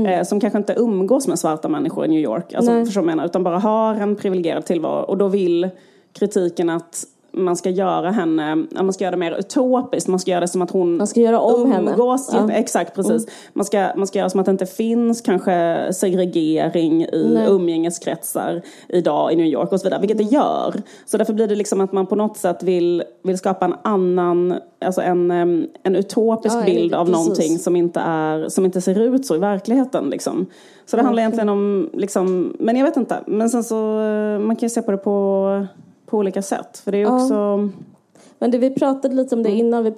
eh, 0.07 0.23
som 0.23 0.39
kanske 0.39 0.57
inte 0.57 0.73
umgås 0.77 1.27
med 1.27 1.39
svarta 1.39 1.69
människor 1.69 2.05
i 2.05 2.07
New 2.07 2.19
York. 2.19 2.53
Alltså, 2.53 2.71
Mm. 2.71 2.79
Nej. 2.79 2.85
förstår 2.85 3.01
menar? 3.01 3.25
Utan 3.25 3.43
bara 3.43 3.59
har 3.59 3.95
en 3.95 4.15
privilegierad 4.15 4.65
tillvaro. 4.65 5.03
Och 5.03 5.17
då 5.17 5.27
vill 5.27 5.69
kritiken 6.13 6.69
att 6.69 7.05
man 7.31 7.55
ska 7.55 7.69
göra 7.69 8.11
henne, 8.11 8.55
man 8.55 8.93
ska 8.93 9.03
göra 9.03 9.11
det 9.11 9.17
mer 9.17 9.39
utopiskt. 9.39 10.07
Man 10.09 10.19
ska 10.19 10.31
göra 10.31 10.41
det 10.41 10.47
som 10.47 10.61
att 10.61 10.71
hon 10.71 10.97
Man 10.97 11.07
ska 11.07 11.19
göra 11.19 11.39
om 11.39 11.71
henne. 11.71 11.91
umgås. 11.91 12.29
Ja. 12.33 12.39
Mm. 12.39 12.49
Exakt, 12.49 12.95
precis. 12.95 13.27
Man, 13.53 13.65
ska, 13.65 13.87
man 13.97 14.07
ska 14.07 14.19
göra 14.19 14.29
som 14.29 14.39
att 14.39 14.45
det 14.45 14.51
inte 14.51 14.65
finns 14.65 15.21
kanske 15.21 15.87
segregering 15.93 17.03
i 17.03 17.31
Nej. 17.33 17.47
umgängeskretsar 17.49 18.61
idag 18.87 19.33
i 19.33 19.35
New 19.35 19.45
York 19.45 19.71
och 19.71 19.79
så 19.79 19.83
vidare, 19.83 19.99
vilket 19.99 20.17
det 20.17 20.23
gör. 20.23 20.73
Så 21.05 21.17
därför 21.17 21.33
blir 21.33 21.47
det 21.47 21.55
liksom 21.55 21.81
att 21.81 21.91
man 21.91 22.05
på 22.07 22.15
något 22.15 22.37
sätt 22.37 22.63
vill, 22.63 23.03
vill 23.23 23.37
skapa 23.37 23.65
en 23.65 23.75
annan, 23.81 24.55
alltså 24.85 25.01
en, 25.01 25.31
en 25.31 25.95
utopisk 25.95 26.55
Ja, 26.55 26.63
bild 26.65 26.93
av 26.93 27.05
precis. 27.05 27.19
någonting 27.21 27.59
som 27.59 27.75
inte, 27.75 27.99
är, 27.99 28.49
som 28.49 28.65
inte 28.65 28.81
ser 28.81 28.99
ut 28.99 29.25
så 29.25 29.35
i 29.35 29.39
verkligheten. 29.39 30.09
Liksom. 30.09 30.45
Så 30.85 30.97
det 30.97 31.03
handlar 31.03 31.21
egentligen 31.21 31.49
om, 31.49 31.89
liksom, 31.93 32.55
men 32.59 32.75
jag 32.77 32.85
vet 32.85 32.97
inte, 32.97 33.19
men 33.27 33.49
sen 33.49 33.63
så, 33.63 33.99
eh, 34.01 34.39
man 34.39 34.55
kan 34.55 34.65
ju 34.65 34.69
se 34.69 34.81
på 34.81 34.91
det 34.91 34.97
på, 34.97 35.67
på 36.09 36.17
olika 36.17 36.41
sätt. 36.41 36.77
För 36.77 36.91
det 36.91 36.97
är 36.97 37.01
Ja. 37.01 37.23
också, 37.23 37.69
Men 38.39 38.51
det, 38.51 38.57
vi 38.57 38.69
pratade 38.69 39.15
lite 39.15 39.35
om 39.35 39.43
det 39.43 39.51
innan 39.51 39.83
vi, 39.83 39.93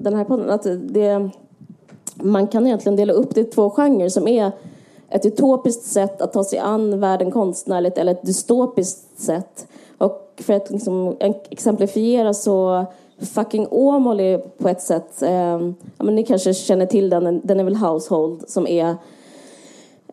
den 0.00 0.14
här 0.14 0.24
podden. 0.24 0.50
Att 0.50 0.66
det, 0.80 1.30
man 2.14 2.46
kan 2.46 2.66
egentligen 2.66 2.96
dela 2.96 3.12
upp 3.12 3.34
det 3.34 3.40
i 3.40 3.44
två 3.44 3.70
genrer 3.70 4.08
som 4.08 4.28
är 4.28 4.52
ett 5.08 5.26
utopiskt 5.26 5.84
sätt 5.84 6.22
att 6.22 6.32
ta 6.32 6.44
sig 6.44 6.58
an 6.58 7.00
världen 7.00 7.30
konstnärligt 7.30 7.98
eller 7.98 8.12
ett 8.12 8.26
dystopiskt 8.26 9.20
sätt. 9.20 9.66
Och 9.98 10.32
för 10.36 10.54
att 10.54 10.70
liksom 10.70 11.16
exemplifiera 11.50 12.34
så 12.34 12.86
fucking 13.18 13.66
Åmål 13.70 14.20
är 14.20 14.38
på 14.38 14.68
ett 14.68 14.82
sätt, 14.82 15.22
eh, 15.22 15.60
ja, 15.96 16.04
men 16.04 16.14
ni 16.14 16.24
kanske 16.24 16.54
känner 16.54 16.86
till 16.86 17.10
den, 17.10 17.40
den 17.44 17.60
är 17.60 17.64
väl 17.64 17.76
Household 17.76 18.48
som 18.48 18.66
är 18.66 18.88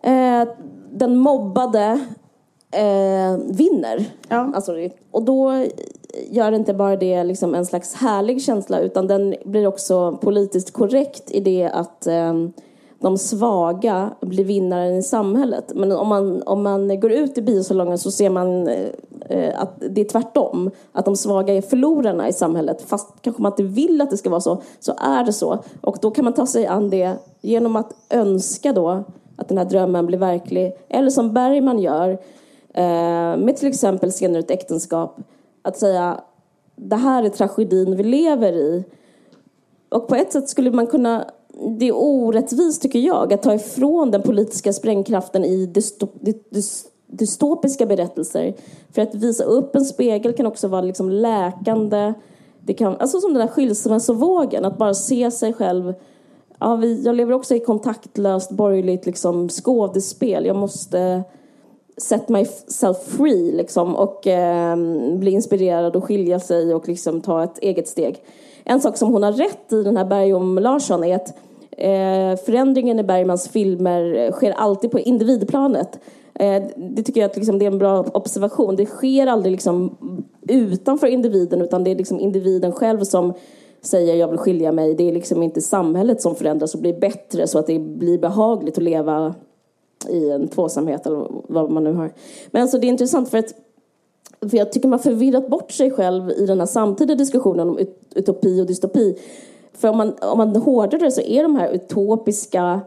eh, 0.02 0.48
den 0.92 1.18
mobbade 1.18 2.00
eh, 2.72 3.38
vinner. 3.46 4.06
Ja. 4.28 4.52
Alltså, 4.56 4.74
och 5.12 5.24
då 5.24 5.66
gör 6.30 6.52
inte 6.52 6.74
bara 6.74 6.96
det 6.96 7.24
liksom 7.24 7.56
en 7.56 7.66
slags 7.66 7.94
härlig 7.94 8.42
känsla 8.42 8.80
utan 8.80 9.08
den 9.08 9.36
blir 9.46 9.68
också 9.68 10.18
politiskt 10.22 10.74
korrekt 10.74 11.32
i 11.32 11.40
det 11.40 11.70
att 11.74 12.08
eh, 12.08 12.34
de 13.00 13.18
svaga 13.18 14.12
blir 14.22 14.44
vinnaren 14.44 14.96
i 14.96 15.04
samhället. 15.04 15.72
Men 15.76 15.92
om 15.92 16.08
man, 16.08 16.44
om 16.44 16.64
man 16.64 17.00
går 17.00 17.12
ut 17.12 17.38
i 17.38 17.42
biosalongen 17.42 17.98
så 17.98 18.12
ser 18.12 18.30
man 18.30 18.68
eh, 19.30 19.62
att 19.62 19.74
det 19.90 20.02
är 20.02 20.06
tvärtom. 20.06 20.72
Att 20.92 21.06
de 21.06 21.16
svaga 21.16 21.54
är 21.54 21.62
förlorarna 21.62 22.30
i 22.30 22.34
samhället. 22.34 22.82
Fast 22.82 23.08
kanske 23.22 23.42
man 23.42 23.52
inte 23.52 23.64
vill 23.64 24.02
att 24.02 24.10
det 24.10 24.18
ska 24.18 24.30
vara 24.30 24.42
så, 24.42 24.62
så 24.80 24.94
är 24.98 25.24
det 25.24 25.34
så. 25.34 25.60
Och 25.82 25.98
då 26.02 26.12
kan 26.12 26.26
man 26.26 26.34
ta 26.34 26.48
sig 26.48 26.66
an 26.66 26.90
det 26.90 27.14
genom 27.42 27.76
att 27.76 27.94
önska 28.10 28.74
då 28.74 29.04
att 29.36 29.48
den 29.48 29.58
här 29.58 29.66
drömmen 29.66 30.06
blir 30.06 30.18
verklig. 30.18 30.74
Eller 30.90 31.10
som 31.10 31.34
Bergman 31.34 31.80
gör 31.80 32.10
eh, 32.10 32.18
Eh, 32.80 33.38
med 33.38 33.58
till 33.58 33.68
exempel 33.68 34.12
Scener 34.12 34.40
ur 34.40 34.44
ett 34.44 34.52
äktenskap. 34.52 35.20
Att 35.62 35.78
säga 35.78 36.22
det 36.76 36.96
här 36.96 37.24
är 37.24 37.30
tragedin 37.30 37.96
vi 37.96 38.04
lever 38.04 38.54
i. 38.54 38.84
Och 39.90 40.08
på 40.08 40.16
ett 40.16 40.32
sätt 40.32 40.50
skulle 40.50 40.72
man 40.72 40.88
kunna 40.88 41.26
det 41.80 41.88
är 41.88 41.96
orättvist 41.96 42.82
tycker 42.82 43.00
jag 43.00 43.34
att 43.34 43.42
ta 43.42 43.54
ifrån 43.54 44.12
den 44.12 44.22
politiska 44.22 44.74
sprängkraften 44.74 45.46
i 45.46 45.66
dystopiska 47.08 47.86
berättelser. 47.86 48.54
För 48.92 49.02
att 49.02 49.16
visa 49.16 49.44
upp 49.44 49.76
en 49.76 49.86
spegel 49.86 50.34
kan 50.34 50.46
också 50.46 50.68
vara 50.68 50.82
liksom 50.82 51.10
läkande. 51.10 52.14
Det 52.60 52.74
kan, 52.74 52.98
alltså 52.98 53.20
som 53.20 53.34
den 53.34 53.42
där 53.42 53.54
skilsmässovågen, 53.54 54.66
att 54.66 54.78
bara 54.78 54.94
se 54.94 55.32
sig 55.32 55.54
själv. 55.54 55.94
Ja, 56.60 56.76
vi, 56.76 57.02
jag 57.04 57.16
lever 57.16 57.34
också 57.34 57.56
i 57.56 57.60
kontaktlöst 57.60 58.52
borgerligt 58.52 59.06
liksom, 59.06 59.50
skådespel. 59.50 60.46
Jag 60.46 60.56
måste 60.56 61.24
set 62.02 62.30
myself 62.30 62.98
free 62.98 63.52
liksom, 63.52 63.96
och 63.96 64.28
eh, 64.28 64.76
bli 65.18 65.32
inspirerad 65.32 65.96
och 65.96 66.04
skilja 66.04 66.40
sig 66.40 66.74
och 66.74 66.88
liksom, 66.88 67.22
ta 67.22 67.44
ett 67.44 67.60
eget 67.60 67.88
steg. 67.88 68.24
En 68.64 68.82
sak 68.82 68.98
som 68.98 69.14
hon 69.14 69.24
har 69.24 69.32
rätt 69.32 69.74
i, 69.74 69.84
den 69.84 69.98
här 69.98 70.06
Bergom 70.06 70.58
Larsson, 70.58 71.04
är 71.04 71.16
att 71.16 71.28
eh, 71.72 72.46
förändringen 72.46 73.00
i 73.00 73.04
Bergmans 73.04 73.50
filmer 73.50 74.32
sker 74.32 74.52
alltid 74.52 74.92
på 74.92 75.00
individplanet. 75.00 76.00
Eh, 76.34 76.64
det 76.76 77.04
tycker 77.04 77.22
jag 77.22 77.30
att 77.30 77.38
liksom, 77.38 77.60
det 77.60 77.66
är 77.66 77.72
en 77.72 77.80
bra 77.80 78.06
observation. 78.14 78.76
Det 78.76 78.86
sker 78.86 79.28
aldrig 79.28 79.52
liksom, 79.52 79.98
utanför 80.48 81.08
individen 81.08 81.62
utan 81.62 81.84
det 81.84 81.92
är 81.92 81.96
liksom 81.96 82.20
individen 82.20 82.72
själv 82.72 83.04
som 83.04 83.34
säger 83.82 84.16
jag 84.16 84.28
vill 84.28 84.38
skilja 84.38 84.72
mig. 84.72 84.96
Det 84.96 85.10
är 85.10 85.14
liksom 85.14 85.44
inte 85.44 85.62
samhället 85.62 86.22
som 86.22 86.36
förändras 86.36 86.76
och 86.76 86.82
blir 86.82 87.00
bättre 87.00 87.48
så 87.48 87.60
att 87.60 87.68
det 87.68 87.80
blir 87.80 88.18
behagligt 88.18 88.78
att 88.78 88.84
leva 88.84 89.36
i 90.10 90.30
en 90.30 90.48
tvåsamhet 90.48 91.06
eller 91.06 91.28
vad 91.48 91.72
man 91.72 91.84
nu 91.84 91.94
har. 91.94 92.12
Men 92.52 92.62
alltså 92.62 92.78
det 92.78 92.88
är 92.88 92.90
intressant 92.90 93.30
för 93.30 93.38
att 93.38 93.54
för 94.42 94.58
jag 94.58 94.72
tycker 94.72 94.88
man 94.88 95.00
förvirrat 95.00 95.48
bort 95.48 95.72
sig 95.72 95.92
själv 95.92 96.32
i 96.32 96.46
den 96.46 96.60
här 96.60 96.66
samtida 96.66 97.16
diskussionen 97.16 97.70
om 97.70 97.78
ut- 97.78 98.14
utopi 98.16 98.62
och 98.62 98.66
dystopi. 98.66 99.16
För 99.74 99.88
om 99.88 99.98
man, 99.98 100.14
om 100.22 100.38
man 100.38 100.56
hårdrar 100.56 101.00
det 101.00 101.12
så 101.12 101.22
är 101.22 101.44
de 101.44 101.56
här 101.56 101.72
utopiska 101.72 102.82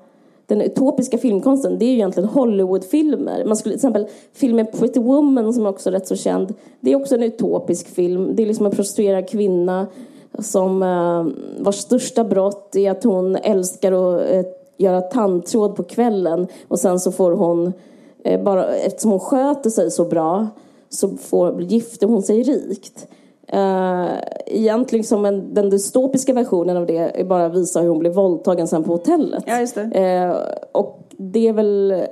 den 0.46 0.60
utopiska 0.60 1.18
filmkonsten, 1.18 1.78
det 1.78 1.84
är 1.84 1.86
ju 1.86 1.94
egentligen 1.94 2.28
Hollywoodfilmer. 2.28 3.44
Man 3.44 3.56
skulle 3.56 3.72
till 3.72 3.78
exempel 3.78 4.06
filmen 4.32 4.66
Pretty 4.66 5.00
Woman 5.00 5.54
som 5.54 5.66
också 5.66 5.90
är 5.90 5.92
rätt 5.92 6.06
så 6.06 6.16
känd. 6.16 6.54
Det 6.80 6.92
är 6.92 6.96
också 6.96 7.14
en 7.14 7.22
utopisk 7.22 7.88
film. 7.88 8.36
Det 8.36 8.42
är 8.42 8.46
liksom 8.46 8.66
en 8.66 8.72
prostituerad 8.72 9.28
kvinna 9.28 9.86
som 10.38 10.82
eh, 10.82 11.26
vars 11.64 11.76
största 11.76 12.24
brott 12.24 12.76
är 12.76 12.90
att 12.90 13.04
hon 13.04 13.36
älskar 13.36 13.92
att 13.92 14.61
göra 14.82 15.00
tandtråd 15.00 15.76
på 15.76 15.82
kvällen 15.82 16.46
och 16.68 16.78
sen 16.78 17.00
så 17.00 17.12
får 17.12 17.32
hon 17.32 17.72
eh, 18.24 18.42
bara 18.42 18.74
eftersom 18.74 19.10
hon 19.10 19.20
sköter 19.20 19.70
sig 19.70 19.90
så 19.90 20.04
bra 20.04 20.48
så 20.88 21.08
får, 21.08 21.62
gifter 21.62 22.06
hon 22.06 22.22
sig 22.22 22.42
rikt. 22.42 23.06
Uh, 23.54 24.08
egentligen 24.46 25.04
som 25.04 25.24
en, 25.24 25.54
den 25.54 25.70
dystopiska 25.70 26.32
versionen 26.32 26.76
av 26.76 26.86
det 26.86 27.20
är 27.20 27.24
bara 27.24 27.48
visa 27.48 27.80
hur 27.80 27.88
hon 27.88 27.98
blir 27.98 28.10
våldtagen 28.10 28.68
sen 28.68 28.84
på 28.84 28.92
hotellet. 28.92 29.44
Ja, 29.46 29.60
just 29.60 29.74
det. 29.74 29.82
Eh, 29.82 30.36
och 30.72 31.00
det 31.16 31.48
är 31.48 31.52
väl... 31.52 32.04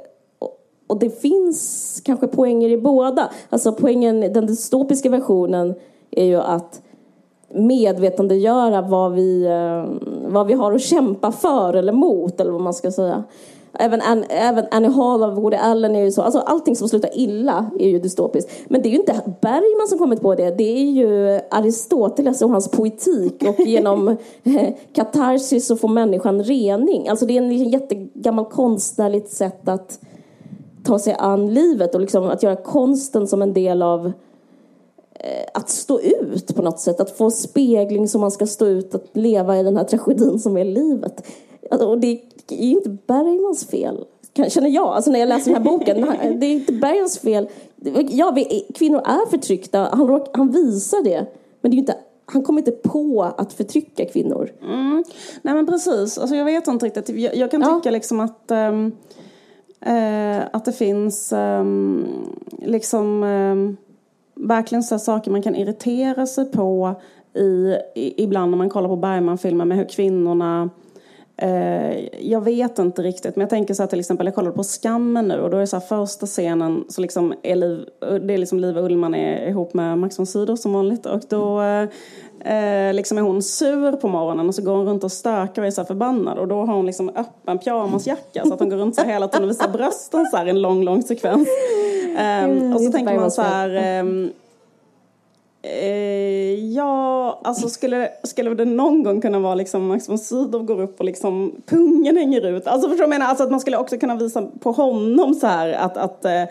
Och 0.87 0.99
det 0.99 1.21
finns 1.21 2.03
kanske 2.05 2.27
poänger 2.27 2.69
i 2.69 2.77
båda. 2.77 3.31
Alltså 3.49 3.73
poängen, 3.73 4.21
den 4.21 4.47
dystopiska 4.47 5.11
versionen 5.11 5.75
är 6.11 6.25
ju 6.25 6.37
att 6.37 6.83
medvetandegöra 7.55 8.83
vad 8.83 9.13
vi, 9.13 9.45
eh, 9.45 10.09
vad 10.33 10.47
vi 10.47 10.55
har 10.55 10.73
att 10.73 10.83
kämpa 10.83 11.33
för 11.33 11.75
eller 11.75 11.93
mot 11.93 12.41
eller 12.41 12.51
vad 12.53 12.61
man 12.61 12.75
ska 12.75 12.91
säga. 12.91 13.25
Även, 13.73 14.01
Ann, 14.01 14.25
även 14.29 14.65
Annie 14.71 14.89
Hall 14.89 15.23
av 15.23 15.35
Woody 15.35 15.57
Allen 15.57 15.97
är 15.97 16.05
ju 16.05 16.11
så. 16.11 16.23
Alltså 16.23 16.39
allting 16.39 16.77
som 16.77 16.89
slutar 16.89 17.11
illa 17.15 17.71
är 17.79 17.89
ju 17.89 17.99
dystopiskt. 17.99 18.51
Men 18.69 18.83
det 18.83 18.89
är 18.89 18.91
ju 18.91 18.97
inte 18.97 19.21
Bergman 19.41 19.89
som 19.89 19.99
kommit 19.99 20.21
på 20.21 20.35
det. 20.35 20.51
Det 20.51 20.79
är 20.79 20.91
ju 20.91 21.41
Aristoteles 21.51 22.43
och 22.43 22.51
hans 22.51 22.71
poetik. 22.71 23.43
Och 23.49 23.61
genom 23.67 24.09
eh, 24.43 24.75
katarsis 24.93 25.67
så 25.67 25.77
får 25.77 25.89
människan 25.89 26.43
rening. 26.45 27.09
Alltså 27.09 27.27
det 27.27 27.39
är 27.39 27.43
en 27.43 27.69
jättegammal 27.71 28.45
konstnärligt 28.45 29.31
sätt 29.31 29.69
att 29.69 30.01
ta 30.85 30.99
sig 30.99 31.17
an 31.19 31.55
livet 31.55 31.95
och 31.95 32.01
liksom 32.01 32.25
att 32.25 32.43
göra 32.43 32.57
konsten 32.57 33.27
som 33.27 33.43
en 33.43 33.53
del 33.53 33.83
av 33.83 34.13
att 35.55 35.69
stå 35.71 36.01
ut 36.01 36.55
på 36.57 36.63
något 36.63 36.81
sätt, 36.81 37.01
att 37.01 37.17
få 37.17 37.31
spegling 37.31 38.09
som 38.09 38.21
man 38.21 38.31
ska 38.31 38.47
stå 38.47 38.67
ut, 38.67 38.95
att 38.95 39.05
leva 39.13 39.59
i 39.59 39.63
den 39.63 39.77
här 39.77 39.85
tragedin 39.85 40.39
som 40.39 40.57
är 40.57 40.65
livet. 40.65 41.27
Alltså, 41.71 41.89
och 41.89 41.99
det 42.01 42.07
är 42.49 42.65
ju 42.65 42.71
inte 42.77 42.91
Bergmans 43.07 43.65
fel, 43.67 44.05
känner 44.49 44.69
jag, 44.71 44.87
alltså 44.89 45.11
när 45.11 45.21
jag 45.21 45.29
läser 45.29 45.53
den 45.53 45.63
här 45.63 45.71
boken. 45.71 46.07
Det 46.41 46.47
är 46.47 46.51
inte 46.53 46.73
Bergmans 46.73 47.19
fel. 47.19 47.49
Ja, 48.11 48.33
vi, 48.35 48.67
kvinnor 48.75 48.99
är 49.05 49.31
förtryckta, 49.31 49.89
han, 49.93 50.09
råk, 50.09 50.29
han 50.37 50.51
visar 50.53 51.03
det. 51.05 51.27
Men 51.61 51.71
det 51.71 51.77
är 51.77 51.79
inte, 51.79 51.95
han 52.27 52.43
kommer 52.43 52.61
inte 52.61 52.71
på 52.73 53.23
att 53.37 53.53
förtrycka 53.53 54.05
kvinnor. 54.05 54.51
Nej 55.43 55.55
men 55.55 55.67
precis, 55.67 56.19
alltså, 56.19 56.37
jag 56.37 56.45
vet 56.45 56.69
inte 56.69 56.87
riktigt. 56.87 57.09
Jag, 57.09 57.37
jag 57.37 57.51
kan 57.51 57.61
Ja. 57.61 57.75
tycka 57.77 57.91
liksom 57.91 58.21
att, 58.21 58.51
ehm, 58.51 58.93
eh, 59.81 60.39
att 60.53 60.65
det 60.65 60.73
finns 60.73 61.33
ehm, 61.33 62.07
liksom 62.59 63.23
ehm, 63.23 63.77
verkligen 64.49 64.83
så 64.83 64.95
här 64.95 65.01
saker 65.01 65.31
man 65.31 65.43
kan 65.43 65.57
irritera 65.57 66.27
sig 66.27 66.51
på 66.51 66.95
i, 67.35 67.77
i, 67.95 68.23
ibland 68.23 68.51
när 68.51 68.59
man 68.59 68.71
kollar 68.71 68.89
på 68.89 68.97
Bergman-filmer 68.97 69.65
med 69.65 69.79
hur 69.79 69.89
kvinnorna 69.89 70.71
Eh, 71.43 72.09
jag 72.31 72.41
vet 72.41 72.79
inte 72.79 73.03
riktigt, 73.03 73.37
men 73.37 73.41
jag 73.41 73.51
tänker 73.51 73.75
så 73.75 73.83
här 73.83 73.89
till 73.89 74.01
exempel, 74.01 74.27
jag 74.27 74.35
kollade 74.35 74.57
på 74.57 74.65
Skammen 74.65 75.29
nu 75.29 75.41
och 75.41 75.51
då 75.51 75.57
är 75.57 75.61
det 75.61 75.67
så 75.67 75.77
här 75.77 75.87
första 75.87 76.27
scenen 76.27 76.85
så 76.89 77.01
liksom 77.01 77.35
är 77.43 77.57
Liv, 77.57 77.85
det 78.01 78.35
är 78.35 78.39
liksom 78.39 78.59
Liv 78.59 78.77
Ullman 78.77 79.15
är 79.15 79.49
ihop 79.49 79.75
med 79.75 79.99
Max 79.99 80.19
von 80.19 80.27
Sydow 80.27 80.57
som 80.57 80.73
vanligt 80.73 81.07
och 81.07 81.21
då 81.29 81.61
eh, 82.45 82.95
liksom 82.95 83.19
är 83.19 83.23
hon 83.23 83.43
sur 83.43 83.93
på 83.93 84.09
morgonen 84.09 84.49
och 84.49 84.55
så 84.55 84.63
går 84.63 84.77
hon 84.77 84.87
runt 84.87 85.05
och 85.05 85.13
stökar 85.13 85.63
och 85.63 85.67
är 85.67 85.71
så 85.71 85.81
här 85.81 85.87
förbannad 85.87 86.39
och 86.39 86.49
då 86.49 86.65
har 86.65 86.75
hon 86.75 86.87
liksom 86.87 87.09
öppen 87.09 87.59
pyjamasjacka 87.59 88.45
så 88.45 88.55
att 88.55 88.61
hon 88.61 88.69
går 88.69 88.77
runt 88.77 88.95
så 88.95 89.01
här 89.03 89.13
hela 89.13 89.29
tiden 89.29 89.45
och 89.45 89.51
visar 89.51 89.69
brösten 89.69 90.27
så 90.31 90.37
här 90.37 90.47
i 90.47 90.51
en 90.51 90.63
lång, 90.63 90.85
lång 90.85 91.03
sekvens. 91.03 91.49
Eh, 92.21 92.73
och 92.73 92.81
så 92.81 92.85
inte 92.85 92.99
tänker 92.99 93.21
man 93.21 93.31
så 93.31 93.43
här 93.43 93.71
ehm, 93.71 94.31
Eh, 95.63 96.75
ja, 96.75 97.41
alltså 97.45 97.69
skulle, 97.69 98.09
skulle 98.23 98.55
det 98.55 98.65
någon 98.65 99.03
gång 99.03 99.21
kunna 99.21 99.39
vara 99.39 99.55
liksom 99.55 99.87
Max 99.87 100.09
von 100.09 100.19
Sydow 100.19 100.63
går 100.63 100.81
upp 100.81 100.99
och 100.99 101.05
liksom 101.05 101.63
pungen 101.67 102.17
hänger 102.17 102.47
ut. 102.47 102.67
Alltså 102.67 102.89
förstår 102.89 103.05
du 103.05 103.09
vad 103.09 103.15
jag 103.15 103.19
menar? 103.21 103.27
Alltså 103.27 103.45
att 103.45 103.51
man 103.51 103.61
skulle 103.61 103.77
också 103.77 103.99
kunna 103.99 104.15
visa 104.15 104.47
på 104.61 104.73
honom 104.73 105.35
så 105.35 105.47
här 105.47 105.73
att, 105.73 105.97
att 105.97 106.25
eh, 106.25 106.43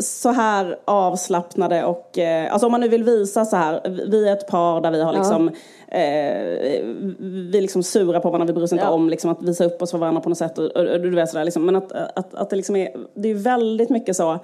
så 0.00 0.28
här 0.30 0.78
avslappnade 0.84 1.84
och 1.84 2.18
eh, 2.18 2.52
alltså 2.52 2.66
om 2.66 2.72
man 2.72 2.80
nu 2.80 2.88
vill 2.88 3.04
visa 3.04 3.44
så 3.44 3.56
här 3.56 3.80
vi 4.10 4.28
är 4.28 4.32
ett 4.32 4.48
par 4.48 4.80
där 4.80 4.90
vi 4.90 5.02
har 5.02 5.12
liksom 5.12 5.48
eh, 5.88 6.74
vi 7.18 7.52
är 7.54 7.60
liksom 7.60 7.82
sura 7.82 8.20
på 8.20 8.30
varandra, 8.30 8.46
vi 8.46 8.52
bryr 8.52 8.64
oss 8.64 8.72
inte 8.72 8.84
Ja. 8.84 8.90
om 8.90 9.08
liksom 9.08 9.30
att 9.30 9.42
visa 9.42 9.64
upp 9.64 9.82
oss 9.82 9.90
för 9.90 9.98
varandra 9.98 10.20
på 10.20 10.28
något 10.28 10.38
sätt 10.38 10.58
och, 10.58 10.64
och, 10.64 10.86
och 10.86 11.00
du 11.00 11.10
vet 11.10 11.30
sådär 11.30 11.44
liksom. 11.44 11.66
Men 11.66 11.76
att, 11.76 11.92
att, 11.92 12.34
att 12.34 12.50
det 12.50 12.56
liksom 12.56 12.76
är, 12.76 12.90
det 13.14 13.28
är 13.28 13.34
väldigt 13.34 13.90
mycket 13.90 14.16
så 14.16 14.38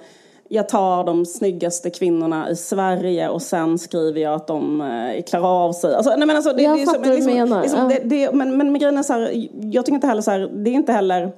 jag 0.49 0.69
tar 0.69 1.03
de 1.03 1.25
snyggaste 1.25 1.89
kvinnorna 1.89 2.49
i 2.49 2.55
Sverige 2.55 3.29
och 3.29 3.41
sen 3.41 3.79
skriver 3.79 4.21
jag 4.21 4.33
att 4.33 4.47
de 4.47 4.81
eh, 4.81 5.23
klarar 5.23 5.65
av 5.65 5.73
sig. 5.73 5.95
Alltså, 5.95 6.15
nej, 6.17 6.27
men 6.27 6.35
alltså, 6.35 6.53
det, 6.53 6.63
Jag 6.63 6.77
det 6.77 6.85
fattar 6.85 6.99
vad 6.99 7.07
du 7.07 7.15
liksom, 7.15 7.33
menar, 7.33 7.61
Liksom, 7.61 7.79
ja. 7.79 7.87
det, 7.87 8.09
det, 8.09 8.31
men, 8.31 8.57
men, 8.57 8.71
men 8.71 8.79
grejen 8.79 8.97
är 8.97 9.03
så 9.03 9.13
här, 9.13 9.47
jag 9.61 9.85
tycker 9.85 9.95
inte 9.95 10.07
heller 10.07 10.21
så 10.21 10.31
här, 10.31 10.51
det 10.53 10.69
är 10.69 10.73
inte 10.73 10.91
heller 10.91 11.31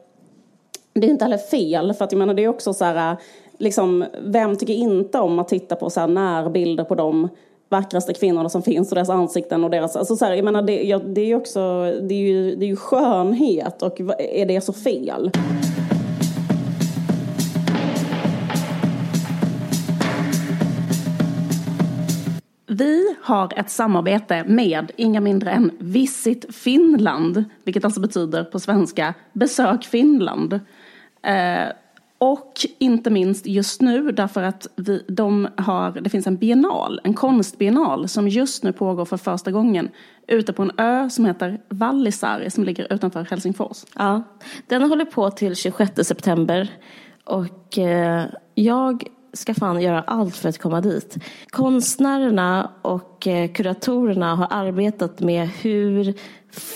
det 0.94 1.08
är 1.08 1.12
inte 1.12 1.26
heller 1.26 1.38
fel, 1.38 1.94
för 1.94 2.06
att 2.06 2.12
jag 2.12 2.20
menar 2.20 2.34
det 2.34 2.44
är 2.44 2.48
också 2.48 2.74
så 2.74 2.86
här, 2.86 3.18
liksom, 3.58 4.06
vem 4.22 4.56
tycker 4.56 4.74
inte 4.74 5.20
om 5.20 5.40
att 5.40 5.48
titta 5.48 5.76
på 5.76 5.90
så 5.90 6.00
här 6.00 6.08
närbilder 6.08 6.84
på 6.84 6.96
de 6.96 7.30
vackraste 7.70 8.14
kvinnorna 8.14 8.50
som 8.50 8.62
finns 8.62 8.90
och 8.90 8.96
deras 8.96 9.10
ansikten 9.10 9.64
och 9.64 9.70
deras, 9.70 9.96
alltså 9.96 10.16
så 10.16 10.26
här, 10.26 10.34
jag 10.34 10.46
menar 10.46 10.62
det, 10.62 10.84
ja, 10.84 11.00
det 11.00 11.22
är 11.22 11.26
ju 11.26 11.36
också, 11.36 11.60
det 12.02 12.16
är 12.16 12.20
ju, 12.20 12.56
det 12.56 12.66
är 12.66 12.68
ju 12.68 12.76
skönhet 12.76 13.82
och 13.82 14.02
är 14.20 14.46
det 14.46 14.62
så 14.62 14.74
fel? 14.74 15.32
Vi 22.78 23.16
har 23.22 23.54
ett 23.56 23.70
samarbete 23.70 24.44
med 24.48 24.92
inga 24.96 25.22
mindre 25.22 25.52
än 25.52 25.72
Visit 25.80 26.56
Finland, 26.56 27.44
vilket 27.64 27.86
alltså 27.86 28.02
betyder 28.02 28.44
på 28.44 28.60
svenska 28.60 29.14
besök 29.34 29.86
Finland. 29.86 30.60
Eh, 31.22 31.68
och 32.18 32.54
inte 32.78 33.10
minst 33.10 33.46
just 33.46 33.82
nu 33.82 34.12
därför 34.12 34.44
att 34.44 34.68
vi, 34.76 35.04
de 35.08 35.48
har, 35.58 35.92
det 35.92 36.10
finns 36.10 36.28
en 36.28 36.38
biennal, 36.38 37.02
en 37.04 37.14
konstbiennal 37.14 38.08
som 38.08 38.28
just 38.28 38.64
nu 38.64 38.74
pågår 38.74 39.06
för 39.06 39.18
första 39.18 39.52
gången 39.52 39.90
ute 40.28 40.54
på 40.54 40.62
en 40.62 40.72
ö 40.78 41.10
som 41.10 41.26
heter 41.26 41.62
Vallisari 41.70 42.50
som 42.50 42.64
ligger 42.64 42.94
utanför 42.94 43.28
Helsingfors. 43.30 43.86
Ja, 43.96 44.24
den 44.68 44.84
håller 44.84 45.06
på 45.06 45.32
till 45.32 45.56
26 45.56 46.08
september 46.08 46.70
och 47.24 47.78
eh, 47.78 48.26
jag 48.56 49.08
ska 49.38 49.54
fan 49.54 49.82
göra 49.82 50.02
allt 50.02 50.36
för 50.36 50.50
att 50.50 50.58
komma 50.58 50.82
dit. 50.82 51.18
Konstnärerna 51.50 52.72
och 52.82 53.28
eh, 53.28 53.52
kuratorerna 53.52 54.36
har 54.36 54.48
arbetat 54.50 55.20
med 55.20 55.50
hur 55.50 56.14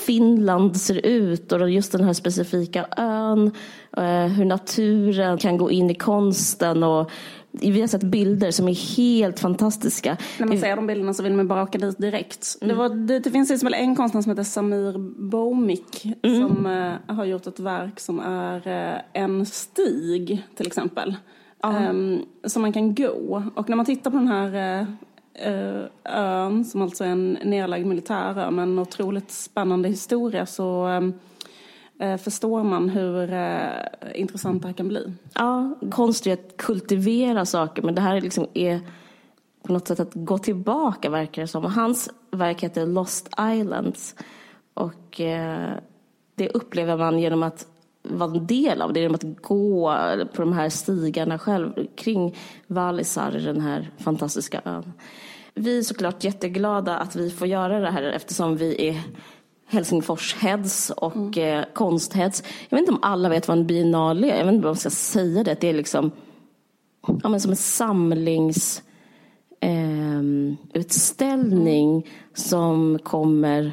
Finland 0.06 0.78
ser 0.78 1.06
ut 1.06 1.52
och 1.52 1.69
just 1.69 1.91
den 1.91 2.04
här 2.04 2.13
specifika 2.13 2.86
ön, 2.97 3.52
eh, 3.97 4.26
hur 4.26 4.45
naturen 4.45 5.38
kan 5.38 5.58
gå 5.58 5.71
in 5.71 5.89
i 5.89 5.95
konsten 5.95 6.84
och 6.84 7.12
vi 7.52 7.82
har 7.82 7.88
sett 7.88 8.04
bilder 8.04 8.52
som 8.52 8.67
är 8.67 8.97
helt 8.97 9.39
fantastiska. 9.39 10.17
När 10.39 10.47
man 10.47 10.58
ser 10.58 10.76
de 10.76 10.88
bilderna 10.88 11.13
så 11.13 11.24
vill 11.24 11.34
man 11.34 11.47
bara 11.47 11.63
åka 11.63 11.78
dit 11.78 11.97
direkt. 11.97 12.58
Det, 12.62 12.74
var, 12.74 12.89
det, 12.89 13.19
det 13.19 13.32
finns 13.32 13.47
till 13.47 13.56
exempel 13.56 13.74
en 13.74 13.95
konstnär 13.95 14.21
som 14.21 14.30
heter 14.30 14.43
Samir 14.43 14.97
Boumik 15.30 16.08
som 16.21 16.65
eh, 16.65 17.15
har 17.15 17.26
gjort 17.26 17.47
ett 17.47 17.60
verk 17.60 18.00
som 18.00 18.19
är 18.19 18.67
eh, 18.67 19.24
en 19.24 19.45
stig 19.45 20.45
till 20.56 20.67
exempel. 20.67 21.15
Ehm, 21.63 22.26
som 22.43 22.62
man 22.62 22.74
kan 22.74 22.95
gå. 22.95 23.43
Och 23.56 23.69
när 23.69 23.76
man 23.76 23.86
tittar 23.86 24.12
på 24.12 24.17
den 24.17 24.28
här 24.28 24.86
eh, 25.34 25.84
ön 26.04 26.65
som 26.65 26.82
alltså 26.82 27.04
är 27.04 27.08
en 27.08 27.38
nedlagd 27.43 27.86
militärö 27.86 28.52
med 28.52 28.63
en 28.63 28.80
otroligt 28.80 29.32
spännande 29.32 29.89
historia 29.89 30.45
så 30.45 30.88
eh, 32.00 32.17
förstår 32.17 32.63
man 32.63 32.89
hur 32.89 33.34
eh, 33.34 33.60
intressant 34.15 34.62
det 34.62 34.67
här 34.67 34.76
kan 34.76 34.88
bli. 34.88 35.13
Ja, 35.34 35.78
konst 35.91 36.28
är 36.28 36.34
att 36.34 36.58
kultivera 36.58 37.45
saker, 37.45 37.82
men 37.82 37.95
det 37.95 38.02
här 38.02 38.15
är 38.15 38.21
liksom 38.21 38.47
är 38.54 38.80
på 39.63 39.74
något 39.74 39.88
sätt 39.88 40.00
att 40.00 40.13
gå 40.13 40.38
tillbaka 40.38 41.10
verkar 41.10 41.41
det 41.41 41.47
som. 41.47 41.65
Hans 41.65 42.10
verk 42.32 42.63
heter 42.63 42.86
Lost 42.86 43.30
Islands 43.39 44.15
och 44.74 45.21
eh, 45.21 45.69
det 46.36 46.50
upplever 46.50 46.97
man 46.97 47.19
genom 47.19 47.43
att 47.43 47.67
vara 48.04 48.32
en 48.32 48.48
del 48.48 48.82
av 48.82 48.94
det, 48.94 49.00
genom 49.00 49.16
att 49.16 49.42
gå 49.42 49.96
på 50.34 50.42
de 50.42 50.54
här 50.54 50.70
stigarna 50.70 51.40
själv 51.40 51.88
kring 51.96 52.36
Vallisaari, 52.68 53.42
den 53.42 53.62
här 53.62 53.92
fantastiska 53.98 54.62
ön. 54.66 54.94
Vi 55.54 55.78
är 55.78 55.84
såklart 55.84 56.24
jätteglada 56.24 56.98
att 56.98 57.16
vi 57.16 57.30
får 57.30 57.48
göra 57.48 57.80
det 57.80 57.92
här 57.92 58.04
eftersom 58.04 58.58
vi 58.58 58.88
är 58.88 59.02
Helsingfors-heads 59.72 60.92
och 60.92 61.38
eh, 61.38 61.66
konst-heads. 61.74 62.44
Jag 62.70 62.78
vet 62.78 62.82
inte 62.82 62.92
om 62.92 63.04
alla 63.04 63.30
vet 63.30 63.48
vad 63.48 63.58
en 63.58 63.68
biennale 63.68 64.32
är. 64.32 64.38
Jag 64.38 64.46
vet 64.46 64.54
inte 64.54 64.68
om 64.68 64.72
jag 64.72 64.78
ska 64.78 64.90
säga 64.90 65.44
det. 65.44 65.62
Det 65.62 65.70
är 65.70 65.74
liksom 65.74 66.12
ja, 67.24 67.30
men 67.30 67.40
som 67.40 67.52
en 67.52 67.58
samlings 67.58 68.84
ehm, 69.60 70.58
utställning 70.74 72.10
som 72.34 73.00
kommer 73.04 73.72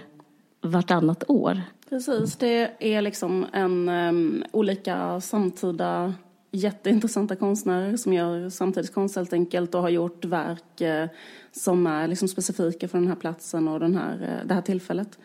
vartannat 0.63 1.25
år. 1.29 1.63
Precis, 1.89 2.37
det 2.37 2.71
är 2.79 3.03
liksom 3.03 3.47
en 3.53 3.89
um, 3.89 4.45
olika 4.53 5.21
samtida 5.21 6.15
jätteintressanta 6.51 7.37
konstnärer 7.37 7.97
som 7.97 8.13
gör 8.13 8.49
samtidskonst 8.49 9.17
helt 9.17 9.33
enkelt 9.33 9.75
och 9.75 9.83
har 9.83 9.89
gjort 9.89 10.25
verk 10.25 10.81
eh, 10.81 11.09
som 11.53 11.87
är 11.87 12.09
liksom 12.09 12.29
specifika 12.29 12.89
för 12.89 12.99
den 12.99 13.09
här 13.09 13.15
platsen 13.15 13.69
och 13.69 13.81
den 13.81 13.97
här, 13.97 14.23
eh, 14.23 14.47
det 14.47 14.55
här 14.55 14.63
tillfället. 14.63 15.19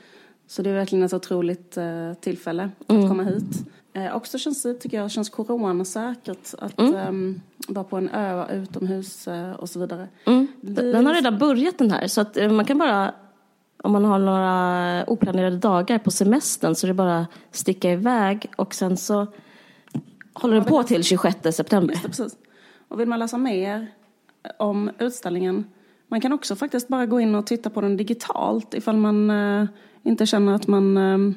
Så 0.48 0.62
det 0.62 0.70
är 0.70 0.74
verkligen 0.74 1.06
ett 1.06 1.14
otroligt 1.14 1.78
eh, 1.78 2.14
tillfälle 2.14 2.70
att 2.80 2.88
komma 2.88 3.24
hit. 3.24 3.66
Eh, 3.94 4.16
också 4.16 4.38
känns 4.38 4.64
det, 4.64 4.74
tycker 4.74 4.98
jag, 4.98 5.12
känns 5.12 5.30
coronasäkert 5.30 6.54
att 6.60 6.80
ehm, 6.80 7.42
vara 7.68 7.84
på 7.84 7.98
en 7.98 8.10
ö 8.10 8.46
utomhus 8.54 9.28
eh, 9.28 9.52
och 9.52 9.70
så 9.70 9.80
vidare. 9.80 10.08
Mm. 10.26 10.48
Den 10.62 11.06
har 11.06 11.14
redan 11.14 11.38
börjat 11.38 11.78
den 11.78 11.92
här 11.92 12.08
så 12.08 12.22
att 12.22 12.38
eh, 12.38 12.52
man 12.52 12.66
kan 12.66 12.78
bara 12.78 13.14
om 13.84 13.92
man 13.92 14.06
har 14.06 14.20
några 14.20 15.06
oplanerade 15.08 15.58
dagar 15.58 16.00
på 16.00 16.12
semestern 16.12 16.76
så 16.76 16.86
är 16.86 16.88
det 16.88 16.94
bara 16.94 17.20
att 17.20 17.28
sticka 17.52 17.92
iväg 17.92 18.52
och 18.56 18.74
sen 18.74 18.98
så 18.98 19.28
håller 20.34 20.56
den 20.56 20.66
på 20.66 20.84
till 20.84 21.04
26 21.04 21.38
september. 21.56 21.94
Just 21.94 22.04
det, 22.04 22.10
precis. 22.10 22.38
Och 22.88 23.00
vill 23.00 23.08
man 23.08 23.20
läsa 23.20 23.38
mer 23.38 23.88
om 24.58 24.92
utställningen, 25.00 25.66
man 26.08 26.22
kan 26.22 26.34
också 26.34 26.56
faktiskt 26.56 26.88
bara 26.88 27.06
gå 27.06 27.20
in 27.20 27.36
och 27.36 27.48
titta 27.48 27.70
på 27.70 27.82
den 27.82 27.98
digitalt 27.98 28.74
ifall 28.74 28.98
man 28.98 29.30
eh, 29.30 29.66
inte 30.04 30.26
känner 30.26 30.54
att 30.54 30.68
man 30.68 30.98
eh, 30.98 31.34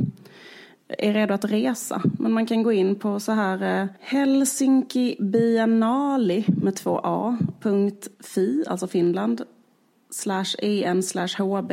är 0.89 1.13
redo 1.13 1.35
att 1.35 1.45
resa. 1.45 2.03
Men 2.19 2.33
man 2.33 2.47
kan 2.47 2.63
gå 2.63 2.73
in 2.73 2.95
på 2.95 3.21
så 3.21 3.33
här 3.33 3.83
eh, 3.83 3.89
Helsinki 4.01 5.17
Biennale 5.21 6.45
med 6.47 6.77
två 6.77 7.01
A, 7.05 7.39
punkt 7.61 8.09
fi, 8.21 8.65
alltså 8.67 8.87
Finland, 8.87 9.43
slash 10.11 10.55
en 10.61 11.03
slash 11.03 11.43
hb 11.43 11.73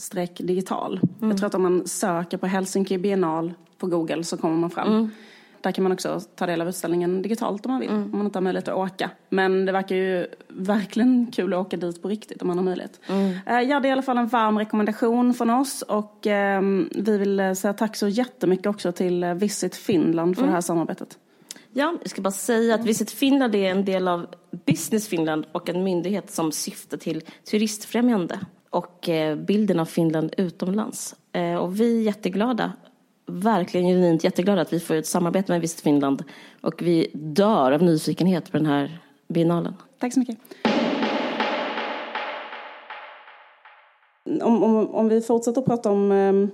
streck 0.00 0.38
digital. 0.44 1.00
Jag 1.20 1.36
tror 1.38 1.46
att 1.46 1.54
om 1.54 1.62
man 1.62 1.86
söker 1.86 2.36
på 2.38 2.46
Helsinki 2.46 2.98
Biennal 2.98 3.52
på 3.78 3.86
Google 3.86 4.24
så 4.24 4.36
kommer 4.36 4.56
man 4.56 4.70
fram. 4.70 5.10
Där 5.62 5.72
kan 5.72 5.82
man 5.82 5.92
också 5.92 6.20
ta 6.34 6.46
del 6.46 6.60
av 6.60 6.68
utställningen 6.68 7.22
digitalt 7.22 7.66
om 7.66 7.72
man 7.72 7.80
vill, 7.80 7.88
Mm. 7.90 8.02
om 8.04 8.10
man 8.18 8.26
inte 8.26 8.36
har 8.38 8.42
möjlighet 8.42 8.68
att 8.68 8.76
åka. 8.76 9.10
Men 9.28 9.66
det 9.66 9.72
verkar 9.72 9.96
ju 9.96 10.26
verkligen 10.48 11.26
kul 11.32 11.54
att 11.54 11.58
åka 11.66 11.76
dit 11.76 12.02
på 12.02 12.08
riktigt 12.08 12.42
om 12.42 12.48
man 12.48 12.58
har 12.58 12.64
möjlighet. 12.64 13.00
Mm. 13.08 13.30
Eh, 13.46 13.60
Ja, 13.60 13.80
det 13.80 13.88
är 13.88 13.90
i 13.90 13.92
alla 13.92 14.02
fall 14.02 14.18
en 14.18 14.26
varm 14.28 14.58
rekommendation 14.58 15.34
från 15.34 15.50
oss 15.50 15.82
och 15.82 16.26
ehm, 16.26 16.88
vi 16.94 17.18
vill 17.18 17.40
eh, 17.40 17.52
säga 17.52 17.72
tack 17.74 17.96
så 17.96 18.08
jättemycket 18.08 18.66
också 18.66 18.92
till 18.92 19.22
eh, 19.24 19.34
Visit 19.34 19.76
Finland 19.76 20.36
för 20.38 20.46
det 20.46 20.52
här 20.52 20.60
samarbetet. 20.60 21.18
Ja, 21.72 21.94
jag 22.02 22.10
ska 22.10 22.22
bara 22.22 22.30
säga 22.30 22.74
att 22.74 22.84
Visit 22.84 23.10
Finland 23.10 23.54
är 23.54 23.70
en 23.70 23.84
del 23.84 24.08
av 24.08 24.26
Business 24.66 25.08
Finland 25.08 25.46
och 25.52 25.68
en 25.68 25.84
myndighet 25.84 26.30
som 26.30 26.52
syftar 26.52 26.96
till 26.96 27.22
turistfrämjande 27.50 28.40
och 28.70 29.08
eh, 29.08 29.36
bilden 29.36 29.80
av 29.80 29.84
Finland 29.84 30.34
utomlands. 30.36 31.14
Eh, 31.32 31.54
Och 31.54 31.80
vi 31.80 31.98
är 31.98 32.02
jätteglada, 32.02 32.72
verkligen 33.26 33.86
genuint 33.86 34.24
jätteglada 34.24 34.62
att 34.62 34.72
vi 34.72 34.80
får 34.80 34.94
ett 34.94 35.06
samarbete 35.06 35.52
med 35.52 35.60
Visit 35.60 35.80
Finland 35.80 36.24
och 36.60 36.82
vi 36.82 37.10
dör 37.14 37.72
av 37.72 37.82
nyfikenhet 37.82 38.50
på 38.52 38.56
den 38.56 38.66
här 38.66 38.98
biennalen. 39.28 39.74
Tack 39.98 40.12
så 40.12 40.20
mycket. 40.20 40.38
Om, 44.42 44.62
om, 44.62 44.94
om 44.94 45.08
vi 45.08 45.20
fortsätter 45.20 45.60
att 45.60 45.66
prata 45.66 45.90
om 45.90 46.12
ehm, 46.12 46.50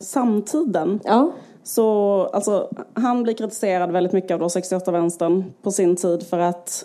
samtiden. 0.00 1.00
Ja, 1.04 1.32
Så 1.62 2.20
alltså, 2.32 2.68
han 2.94 3.22
blir 3.22 3.34
kritiserad 3.34 3.90
väldigt 3.90 4.12
mycket 4.12 4.30
av 4.30 4.38
då 4.38 4.46
68-vänstern 4.46 5.44
på 5.62 5.70
sin 5.70 5.96
tid 5.96 6.26
för 6.26 6.38
att 6.38 6.84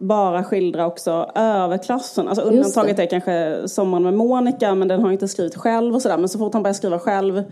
bara 0.00 0.44
skildra 0.44 0.86
också 0.86 1.30
överklassen. 1.34 2.28
Alltså 2.28 2.42
undantaget 2.42 2.98
är 2.98 3.06
kanske 3.06 3.68
Sommaren 3.68 4.02
med 4.02 4.14
Monica 4.14 4.74
men 4.74 4.88
den 4.88 5.00
har 5.00 5.06
han 5.06 5.12
inte 5.12 5.28
skrivit 5.28 5.56
själv 5.56 5.94
och 5.94 6.02
sådär. 6.02 6.18
Men 6.18 6.28
så 6.28 6.38
fort 6.38 6.52
han 6.52 6.62
börjar 6.62 6.74
skriva 6.74 6.98
själv, 6.98 7.42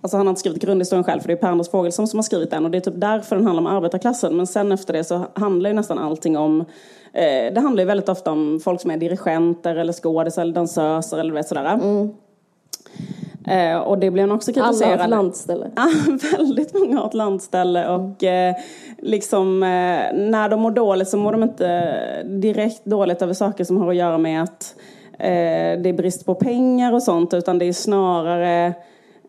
alltså 0.00 0.16
han 0.16 0.26
har 0.26 0.30
inte 0.30 0.40
skrivit 0.40 0.62
grundhistorien 0.62 1.04
själv 1.04 1.20
för 1.20 1.28
det 1.28 1.34
är 1.34 1.36
Per 1.36 1.48
Anders 1.48 1.70
Fogelström 1.70 2.06
som 2.06 2.18
har 2.18 2.22
skrivit 2.22 2.50
den 2.50 2.64
och 2.64 2.70
det 2.70 2.78
är 2.78 2.80
typ 2.80 2.94
därför 2.96 3.36
den 3.36 3.46
handlar 3.46 3.62
om 3.70 3.76
arbetarklassen. 3.76 4.36
Men 4.36 4.46
sen 4.46 4.72
efter 4.72 4.92
det 4.92 5.04
så 5.04 5.26
handlar 5.34 5.70
ju 5.70 5.76
nästan 5.76 5.98
allting 5.98 6.38
om 6.38 6.60
eh, 7.12 7.54
det 7.54 7.60
handlar 7.60 7.82
ju 7.82 7.86
väldigt 7.86 8.08
ofta 8.08 8.32
om 8.32 8.60
folk 8.64 8.80
som 8.80 8.90
är 8.90 8.96
dirigenter 8.96 9.76
eller 9.76 9.92
skådisar 9.92 10.42
eller 10.42 10.54
dansöser 10.54 11.18
eller 11.18 11.34
vet 11.34 11.48
sådär. 11.48 11.80
Eh, 13.46 13.78
och 13.78 13.98
det 13.98 14.10
blev 14.10 14.28
han 14.28 14.36
också 14.36 14.50
alla 14.50 14.66
kritiserad. 14.66 14.98
har 14.98 15.04
ett 15.04 15.10
landställe. 15.10 15.70
Ja, 15.76 15.88
väldigt 16.38 16.74
många 16.74 16.98
har 16.98 17.06
ett 17.06 17.14
landställe 17.14 17.88
och 17.88 18.24
eh, 18.24 18.54
liksom 18.98 19.62
eh, 19.62 19.68
när 20.14 20.48
de 20.48 20.60
mår 20.60 20.70
dåligt 20.70 21.08
så 21.08 21.16
mår 21.16 21.32
de 21.32 21.42
inte 21.42 22.22
direkt 22.24 22.84
dåligt 22.84 23.22
över 23.22 23.34
saker 23.34 23.64
som 23.64 23.76
har 23.76 23.90
att 23.90 23.96
göra 23.96 24.18
med 24.18 24.42
att 24.42 24.74
eh, 25.12 25.80
det 25.82 25.88
är 25.88 25.92
brist 25.92 26.26
på 26.26 26.34
pengar 26.34 26.92
och 26.92 27.02
sånt 27.02 27.34
utan 27.34 27.58
det 27.58 27.64
är 27.64 27.72
snarare 27.72 28.74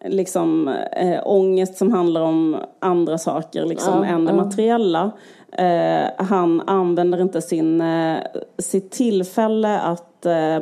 liksom 0.06 0.67
eh, 0.91 1.19
ångest 1.25 1.77
som 1.77 1.91
handlar 1.93 2.21
om 2.21 2.58
andra 2.80 3.17
saker 3.17 3.65
liksom 3.65 4.03
Ja, 4.03 4.06
än 4.06 4.25
det 4.25 4.32
ja. 4.32 4.36
materiella. 4.36 5.12
Eh, 5.51 6.25
han 6.25 6.62
använder 6.67 7.21
inte 7.21 7.41
sin, 7.41 7.82
eh, 7.82 8.17
sitt 8.58 8.91
tillfälle 8.91 9.80
att 9.80 10.25
eh, 10.25 10.60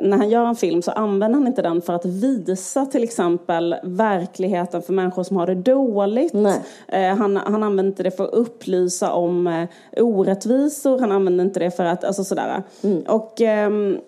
när 0.00 0.16
han 0.16 0.30
gör 0.30 0.46
en 0.46 0.56
film 0.56 0.82
så 0.82 0.90
använder 0.90 1.38
han 1.38 1.46
inte 1.46 1.62
den 1.62 1.82
för 1.82 1.92
att 1.92 2.04
visa 2.04 2.86
till 2.86 3.04
exempel 3.04 3.76
verkligheten 3.82 4.82
för 4.82 4.92
människor 4.92 5.22
som 5.22 5.36
har 5.36 5.46
det 5.46 5.54
dåligt. 5.54 6.34
Eh, 6.88 7.16
han, 7.16 7.36
han 7.36 7.62
använder 7.62 7.84
inte 7.84 8.02
det 8.02 8.10
för 8.10 8.24
att 8.24 8.34
upplysa 8.34 9.12
om 9.12 9.46
eh, 9.46 9.68
orättvisor. 9.96 10.98
Han 10.98 11.12
använder 11.12 11.44
inte 11.44 11.60
det 11.60 11.70
för 11.70 11.84
att, 11.84 12.04
alltså 12.04 12.24
sådär. 12.24 12.62
Och, 13.06 13.40
ehm, 13.40 13.98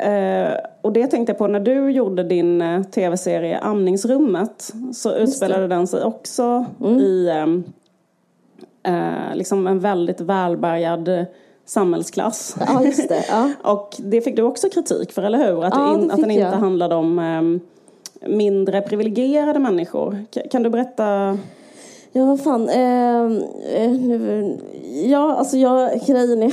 eh, 0.00 0.52
och 0.82 0.92
det 0.92 1.06
tänkte 1.06 1.30
jag 1.30 1.38
på 1.38 1.46
när 1.46 1.60
du 1.60 1.90
gjorde 1.90 2.22
din 2.22 2.62
eh, 2.62 2.82
tv-serie 2.82 3.58
Amningsrummet. 3.58 4.72
Så 4.94 5.14
utspelade 5.14 5.68
den 5.68 5.86
sig 5.86 6.04
också 6.04 6.66
i 7.00 7.28
ehm, 7.28 7.64
eh, 8.82 9.34
liksom 9.34 9.66
en 9.66 9.80
väldigt 9.80 10.20
välbärgad 10.20 11.08
eh, 11.08 11.24
samhällsklass. 11.66 12.56
Ja, 12.66 12.84
just 12.84 13.08
det. 13.08 13.24
Ja. 13.28 13.50
Och 13.72 13.96
det 13.98 14.20
fick 14.20 14.36
du 14.36 14.42
också 14.42 14.68
kritik 14.68 15.12
för, 15.12 15.22
eller 15.22 15.38
hur? 15.38 15.64
Att, 15.64 15.74
Ja, 15.74 15.94
in, 15.94 16.10
att 16.10 16.20
den 16.20 16.30
inte 16.30 16.42
jag. 16.44 16.50
handlade 16.50 16.94
om 16.94 17.18
ehm, 17.18 17.60
mindre 18.26 18.80
privilegierade 18.80 19.58
människor. 19.58 20.24
Ka- 20.34 20.48
Kan 20.50 20.62
du 20.62 20.70
berätta? 20.70 21.38
Ja, 22.14 22.24
vad 22.24 22.40
fan. 22.40 22.68
Eh, 22.68 23.22
eh, 23.82 23.90
nu, 23.90 24.58
ja, 25.06 25.34
alltså 25.34 25.56
jag, 25.56 26.00
grejen 26.06 26.42
är... 26.42 26.52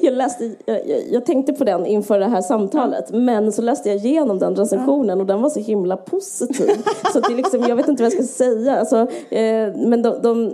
jag, 0.04 0.14
läste, 0.14 0.50
jag, 0.64 0.80
jag, 1.10 1.26
tänkte 1.26 1.52
på 1.52 1.64
den 1.64 1.86
inför 1.86 2.18
det 2.18 2.26
här 2.26 2.40
samtalet. 2.40 3.10
Men 3.12 3.52
så 3.52 3.62
läste 3.62 3.88
jag 3.88 3.98
igenom 3.98 4.38
den 4.38 4.56
recensionen 4.56 5.20
och 5.20 5.26
den 5.26 5.42
var 5.42 5.50
så 5.50 5.60
himla 5.60 5.96
positiv. 5.96 6.70
så 7.12 7.20
det 7.20 7.32
är 7.32 7.36
liksom, 7.36 7.60
jag 7.60 7.76
vet 7.76 7.88
inte 7.88 8.02
vad 8.02 8.12
jag 8.12 8.24
ska 8.24 8.44
säga. 8.44 8.78
Alltså, 8.78 8.96
eh, 9.30 9.74
men 9.76 10.02
de, 10.02 10.22
de, 10.22 10.52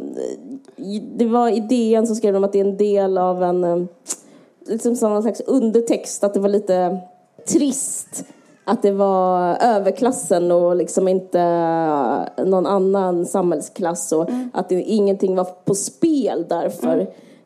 det 1.16 1.26
var 1.26 1.48
idén 1.48 2.06
som 2.06 2.16
skrev 2.16 2.34
de 2.34 2.44
att 2.44 2.52
det 2.52 2.60
är 2.60 2.64
en 2.64 2.76
del 2.76 3.18
av 3.18 3.42
en... 3.42 3.64
Eh, 3.64 3.84
liksom 4.66 4.96
som 4.96 5.12
någon 5.12 5.22
slags 5.22 5.40
undertext. 5.40 6.24
Att 6.24 6.34
det 6.34 6.40
var 6.40 6.48
lite 6.48 6.98
trist 7.48 8.24
att 8.64 8.82
det 8.82 8.92
var 8.92 9.56
överklassen 9.60 10.52
och 10.52 10.76
liksom 10.76 11.08
inte 11.08 11.40
någon 12.44 12.66
annan 12.66 13.26
samhällsklass 13.26 14.12
och 14.12 14.30
att 14.52 14.68
det, 14.68 14.82
ingenting 14.82 15.36
var 15.36 15.44
på 15.44 15.74
spel 15.74 16.46
därför. 16.48 16.96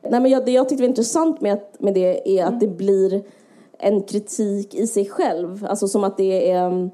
Nej, 0.03 0.21
men 0.21 0.27
jag, 0.27 0.45
det 0.45 0.53
jag 0.53 0.69
tyckte 0.69 0.83
var 0.83 0.89
intressant 0.89 1.41
med, 1.41 1.53
att, 1.53 1.81
med 1.81 1.95
det 1.95 2.39
är 2.39 2.47
att 2.47 2.61
det 2.61 2.69
blir 2.69 3.23
en 3.79 4.03
kritik 4.03 4.75
i 4.75 4.87
sig 4.87 5.07
själv. 5.07 5.67
Alltså 5.69 5.89
som 5.89 6.05
att 6.05 6.17
det 6.17 6.51
är 6.51 6.91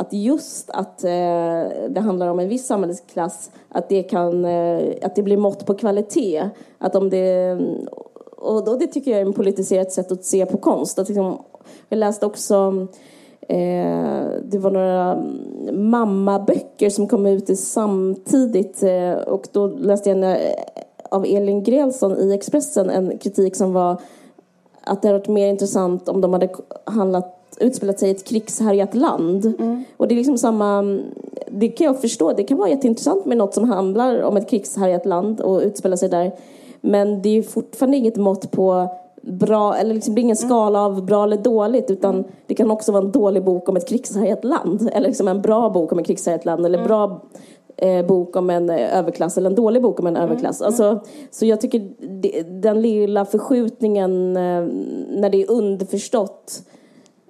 att 0.00 0.12
just 0.12 0.70
att 0.70 1.04
eh, 1.04 1.10
det 1.88 2.00
handlar 2.00 2.28
om 2.28 2.38
en 2.38 2.48
viss 2.48 2.66
samhällsklass, 2.66 3.50
att 3.68 3.88
det 3.88 4.02
kan, 4.02 4.44
eh, 4.44 4.94
att 5.02 5.14
det 5.14 5.22
blir 5.22 5.36
mått 5.36 5.66
på 5.66 5.74
kvalitet. 5.74 6.50
Att 6.78 6.96
om 6.96 7.10
det, 7.10 7.58
och 8.36 8.64
då, 8.64 8.76
det 8.76 8.86
tycker 8.86 9.10
jag 9.10 9.20
är 9.20 9.26
en 9.26 9.32
politiserat 9.32 9.92
sätt 9.92 10.12
att 10.12 10.24
se 10.24 10.46
på 10.46 10.58
konst. 10.58 10.98
Att 10.98 11.08
liksom, 11.08 11.42
jag 11.88 11.98
läste 11.98 12.26
också 12.26 12.86
Eh, 13.50 14.26
det 14.42 14.58
var 14.58 14.70
några 14.70 15.12
mm, 15.12 15.90
mammaböcker 15.90 16.90
som 16.90 17.08
kom 17.08 17.26
ut 17.26 17.58
samtidigt 17.58 18.82
eh, 18.82 19.12
och 19.12 19.48
då 19.52 19.66
läste 19.66 20.08
jag 20.08 20.18
en, 20.18 20.24
eh, 20.24 20.52
av 21.10 21.24
Elin 21.24 21.62
Grelsson 21.62 22.18
i 22.18 22.34
Expressen 22.34 22.90
en 22.90 23.18
kritik 23.18 23.56
som 23.56 23.72
var 23.72 24.00
att 24.84 25.02
det 25.02 25.08
hade 25.08 25.18
varit 25.18 25.28
mer 25.28 25.48
intressant 25.48 26.08
om 26.08 26.20
de 26.20 26.32
hade 26.32 26.48
handlat, 26.84 27.56
utspelat 27.60 27.98
sig 27.98 28.08
i 28.08 28.12
ett 28.12 28.24
krigshärjat 28.24 28.94
land. 28.94 29.52
Och 29.96 30.08
det 30.08 30.14
är 30.14 30.16
liksom 30.16 30.38
samma, 30.38 30.98
det 31.48 31.68
kan 31.68 31.84
jag 31.84 32.00
förstå, 32.00 32.32
det 32.32 32.44
kan 32.44 32.58
vara 32.58 32.68
jätteintressant 32.68 33.24
med 33.24 33.36
något 33.36 33.54
som 33.54 33.70
handlar 33.70 34.22
om 34.22 34.36
ett 34.36 34.50
krigshärjat 34.50 35.06
land 35.06 35.40
och 35.40 35.60
utspelar 35.60 35.96
sig 35.96 36.08
där. 36.08 36.32
Men 36.80 37.22
det 37.22 37.38
är 37.38 37.42
fortfarande 37.42 37.96
inget 37.96 38.16
mått 38.16 38.50
på 38.50 38.88
bra, 39.20 39.76
eller 39.76 39.94
liksom, 39.94 40.14
det 40.14 40.20
är 40.20 40.22
ingen 40.22 40.36
skala 40.36 40.80
av 40.80 41.04
bra 41.04 41.24
eller 41.24 41.36
dåligt 41.36 41.90
utan 41.90 42.24
det 42.46 42.54
kan 42.54 42.70
också 42.70 42.92
vara 42.92 43.04
en 43.04 43.12
dålig 43.12 43.44
bok 43.44 43.68
om 43.68 43.76
ett 43.76 43.88
krigshärjat 43.88 44.44
land 44.44 44.90
eller 44.92 45.08
liksom 45.08 45.28
en 45.28 45.42
bra 45.42 45.70
bok 45.70 45.92
om 45.92 45.98
ett 45.98 46.06
krigshärjat 46.06 46.44
land 46.44 46.66
eller 46.66 46.84
bra 46.84 47.20
eh, 47.76 48.06
bok 48.06 48.36
om 48.36 48.50
en 48.50 48.70
eh, 48.70 48.98
överklass 48.98 49.38
eller 49.38 49.50
en 49.50 49.56
dålig 49.56 49.82
bok 49.82 50.00
om 50.00 50.06
en 50.06 50.16
överklass. 50.16 50.62
Alltså, 50.62 51.00
så 51.30 51.46
jag 51.46 51.60
tycker 51.60 51.90
det, 52.20 52.42
den 52.42 52.82
lilla 52.82 53.24
förskjutningen 53.24 54.36
eh, 54.36 54.62
när 55.10 55.30
det 55.30 55.42
är 55.42 55.50
underförstått 55.50 56.62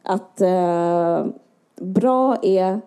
att 0.03 0.40
eh, 0.40 1.24
bra 1.81 2.37
är 2.42 2.81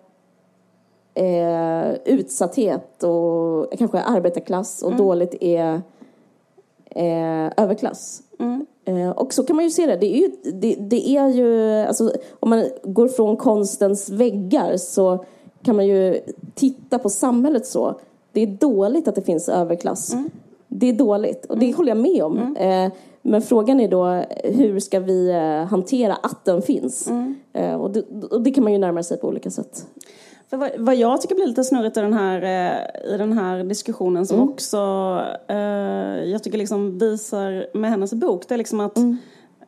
eh, 1.14 1.94
utsatthet 2.04 3.02
och 3.02 3.72
kanske 3.78 4.00
arbetarklass 4.00 4.82
och 4.82 4.96
dåligt 4.96 5.34
är 5.40 5.82
eh, 6.90 7.52
överklass. 7.56 8.22
Eh, 8.38 8.58
och 9.16 9.34
så 9.34 9.44
kan 9.44 9.56
man 9.56 9.64
ju 9.64 9.70
se 9.70 9.86
det. 9.86 9.96
Det 9.96 10.06
är 10.06 10.18
ju, 10.18 10.30
det, 10.52 10.74
det 10.74 11.08
är 11.08 11.28
ju 11.28 11.70
alltså, 11.70 12.12
om 12.40 12.50
man 12.50 12.64
går 12.82 13.08
från 13.08 13.36
konstens 13.36 14.10
väggar 14.10 14.76
så 14.76 15.24
kan 15.62 15.76
man 15.76 15.86
ju 15.86 16.20
titta 16.54 16.98
på 16.98 17.08
samhället 17.08 17.66
så. 17.66 18.00
Det 18.32 18.40
är 18.40 18.46
dåligt 18.46 19.08
att 19.08 19.14
det 19.14 19.22
finns 19.22 19.48
överklass. 19.48 20.14
Det 20.68 20.88
är 20.88 20.92
dåligt 20.92 21.44
och 21.44 21.58
det 21.58 21.72
håller 21.72 21.88
jag 21.88 21.98
med 21.98 22.22
om. 22.22 22.56
Eh, 22.56 22.92
men 23.22 23.42
frågan 23.42 23.80
är 23.80 23.88
då 23.88 24.24
hur 24.44 24.80
ska 24.80 25.00
vi 25.00 25.30
eh, 25.30 25.64
hantera 25.64 26.14
att 26.14 26.44
den 26.44 26.62
finns? 26.62 27.08
Eh, 27.52 27.74
och, 27.74 27.90
det, 27.90 28.04
och 28.30 28.42
det 28.42 28.50
kan 28.50 28.64
man 28.64 28.72
ju 28.72 28.78
närma 28.78 29.02
sig 29.02 29.20
på 29.20 29.28
olika 29.28 29.50
sätt. 29.50 29.86
För 30.54 30.58
vad, 30.58 30.70
vad 30.78 30.94
jag 30.96 31.20
tycker 31.20 31.34
blir 31.34 31.46
lite 31.46 31.64
snurrigt 31.64 31.96
i 31.96 32.00
den 32.00 32.12
här, 32.12 32.42
eh, 32.42 33.14
i 33.14 33.16
den 33.16 33.32
här 33.32 33.64
diskussionen 33.64 34.26
som 34.26 34.40
också 34.48 34.78
eh, 35.48 35.56
jag 36.24 36.42
tycker 36.42 36.58
liksom 36.58 36.98
visar 36.98 37.76
med 37.78 37.90
hennes 37.90 38.14
bok, 38.14 38.48
det 38.48 38.54
är 38.54 38.58
liksom 38.58 38.80
att 38.80 38.98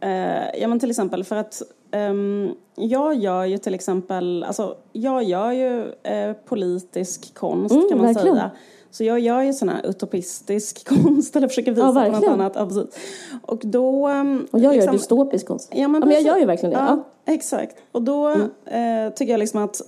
eh, 0.00 0.60
ja 0.60 0.68
men 0.68 0.80
till 0.80 0.90
exempel 0.90 1.24
för 1.24 1.36
att 1.36 1.62
ehm, 1.90 2.50
jag 2.74 3.14
gör 3.14 3.44
ju 3.44 3.58
till 3.58 3.74
exempel, 3.74 4.44
alltså 4.44 4.74
jag 4.92 5.22
gör 5.24 5.52
ju 5.52 5.92
eh, 6.02 6.32
politisk 6.44 7.34
konst 7.34 7.74
Mm, 7.74 7.88
kan 7.88 7.98
man 7.98 8.06
verkligen. 8.06 8.36
säga. 8.36 8.50
Så 8.90 9.04
jag 9.04 9.20
gör 9.20 9.42
ju 9.42 9.52
sån 9.52 9.68
här 9.68 9.86
utopistisk 9.86 10.88
konst 11.04 11.36
eller 11.36 11.48
försöker 11.48 11.72
visa 11.72 11.86
Ja, 11.86 12.04
på 12.04 12.10
något 12.20 12.28
annat. 12.28 12.52
Ja, 12.56 12.66
precis. 12.66 12.98
Och 13.42 13.60
då... 13.64 14.06
ehm, 14.08 14.46
Och 14.50 14.58
jag 14.58 14.64
gör 14.64 14.72
liksom- 14.72 14.92
dystopisk 14.96 15.46
konst. 15.46 15.72
Ja, 15.74 15.88
men, 15.88 16.00
Ja, 16.00 16.06
men 16.06 16.14
jag 16.14 16.22
gör 16.22 16.36
ju 16.38 16.44
verkligen 16.46 16.72
det, 16.74 16.78
Ja. 16.78 17.04
Exakt. 17.34 17.76
Och 17.92 18.02
då 18.02 18.28
eh, 18.30 19.12
tycker 19.16 19.32
jag 19.32 19.38
liksom 19.38 19.62
att 19.64 19.80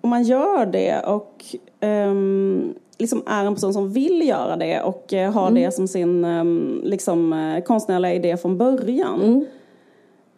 om 0.00 0.10
man 0.10 0.22
gör 0.22 0.66
det 0.66 1.00
och 1.06 1.44
ehm, 1.80 2.74
liksom 2.98 3.22
är 3.26 3.44
en 3.44 3.54
person 3.54 3.72
som 3.72 3.92
vill 3.92 4.28
göra 4.28 4.56
det 4.56 4.80
och 4.80 5.12
eh, 5.12 5.32
har 5.32 5.50
det 5.50 5.74
som 5.74 5.88
sin 5.88 6.24
um, 6.24 6.80
liksom, 6.84 7.32
eh, 7.32 7.62
konstnärliga 7.62 8.14
idé 8.14 8.36
från 8.36 8.58
början. 8.58 9.46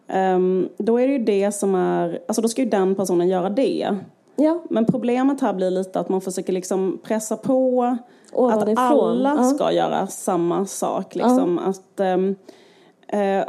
Ehm, 0.07 0.69
då 0.77 0.99
är 0.99 1.07
det 1.07 1.13
ju 1.13 1.19
det 1.19 1.51
som 1.51 1.75
är, 1.75 2.19
alltså 2.27 2.41
då 2.41 2.47
ska 2.47 2.61
ju 2.61 2.69
den 2.69 2.95
personen 2.95 3.27
göra 3.29 3.49
det. 3.49 3.97
Ja. 4.35 4.59
Men 4.69 4.85
problemet 4.85 5.41
här 5.41 5.53
blir 5.53 5.71
lite 5.71 5.99
att 5.99 6.09
man 6.09 6.21
försöker 6.21 6.53
liksom 6.53 6.99
pressa 7.03 7.37
på 7.37 7.97
Ovanifrån. 8.33 8.77
att 8.77 8.91
alla 8.93 9.35
Ja. 9.37 9.43
ska 9.43 9.71
göra 9.71 10.07
samma 10.07 10.65
sak. 10.65 11.15
Liksom. 11.15 11.59
Att, 11.59 11.99
ehm, 11.99 12.29
eh, 12.29 12.35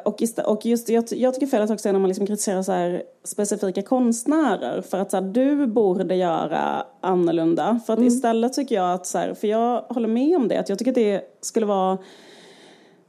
och, 0.05 0.21
istä- 0.23 0.43
och 0.43 0.67
just, 0.67 0.89
jag, 0.89 1.05
jag 1.11 1.35
tycker 1.35 1.47
felet 1.47 1.71
också 1.71 1.89
är 1.89 1.93
när 1.93 2.01
man 2.01 2.09
liksom 2.09 2.27
kritiserar 2.27 2.63
så 2.63 2.73
här 2.73 3.03
specifika 3.25 3.83
konstnärer 3.83 4.81
för 4.81 4.99
att 4.99 5.11
så 5.11 5.17
här, 5.17 5.25
du 5.25 5.67
borde 5.67 6.15
göra 6.15 6.85
annorlunda. 7.01 7.81
För 7.87 7.93
att 7.93 7.99
Mm. 7.99 8.09
istället 8.09 8.53
tycker 8.53 8.75
jag 8.75 8.93
att, 8.95 9.07
så 9.07 9.19
här, 9.19 9.35
för 9.35 9.49
jag 9.49 9.81
håller 9.81 10.09
med 10.09 10.37
om 10.37 10.49
det, 10.49 10.57
att 10.57 10.69
jag 10.69 10.79
tycker 10.79 10.91
att 10.91 10.95
det 10.95 11.23
skulle 11.41 11.67
vara 11.67 11.99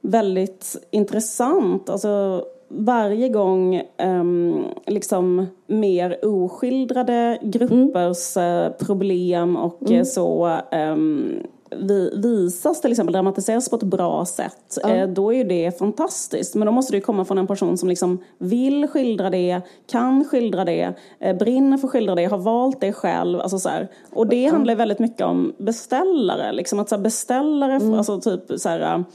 väldigt 0.01 0.75
intressant. 0.91 1.89
Alltså, 1.89 2.45
varje 2.67 3.29
gång 3.29 3.81
ehm, 3.97 4.63
liksom 4.87 5.47
mer 5.67 6.25
oskildrade 6.25 7.39
gruppers 7.41 8.37
eh, 8.37 8.71
problem 8.71 9.57
och 9.57 9.91
eh, 9.91 10.03
så 10.03 10.57
ehm, 10.71 11.43
vi, 11.70 12.11
visas 12.16 12.82
till 12.82 12.91
exempel, 12.91 13.13
dramatiseras 13.13 13.70
på 13.70 13.76
ett 13.76 13.84
bra 13.84 14.26
sätt, 14.26 14.78
eh, 14.88 15.07
då 15.07 15.34
är 15.34 15.38
ju 15.38 15.43
det 15.43 15.80
fantastiskt. 15.80 16.55
Men 16.55 16.66
då 16.66 16.72
måste 16.72 16.93
det 16.93 17.01
komma 17.01 17.26
från 17.26 17.38
en 17.38 17.47
person 17.47 17.78
som 17.78 17.89
liksom 17.89 18.18
vill 18.38 18.88
skildra 18.88 19.30
det, 19.30 19.61
kan 19.88 20.26
skildra 20.26 20.66
det, 20.66 20.93
eh, 21.20 21.38
brinner 21.38 21.78
för 21.78 21.88
att 21.88 21.91
skildra 21.91 22.16
det, 22.16 22.26
har 22.26 22.38
valt 22.38 22.82
det 22.82 22.93
själv. 22.93 23.39
Alltså 23.39 23.59
så 23.59 23.70
här. 23.70 23.88
Och 24.13 24.28
det 24.28 24.45
handlar 24.45 24.74
ju 24.74 24.78
väldigt 24.78 24.99
mycket 24.99 25.22
om 25.22 25.53
beställare, 25.57 26.51
liksom 26.51 26.80
att 26.80 26.89
så 26.89 26.97
beställare, 26.97 27.97
alltså 27.97 28.22
typ 28.22 28.59
så 28.59 28.70
här, 28.70 29.05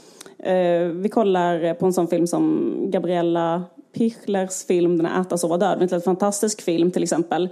Eh, 0.43 0.87
vi 0.87 1.09
kollar 1.09 1.73
på 1.73 1.85
en 1.85 1.93
sån 1.93 2.07
film 2.07 2.27
som 2.27 2.73
Gabriella 2.91 3.63
Pichlers 3.93 4.65
film 4.65 4.97
Den 4.97 5.05
är 5.05 5.37
sova, 5.37 5.57
död. 5.57 5.93
En 5.93 6.01
fantastisk 6.01 6.61
film 6.61 6.91
till 6.91 7.03
exempel. 7.03 7.49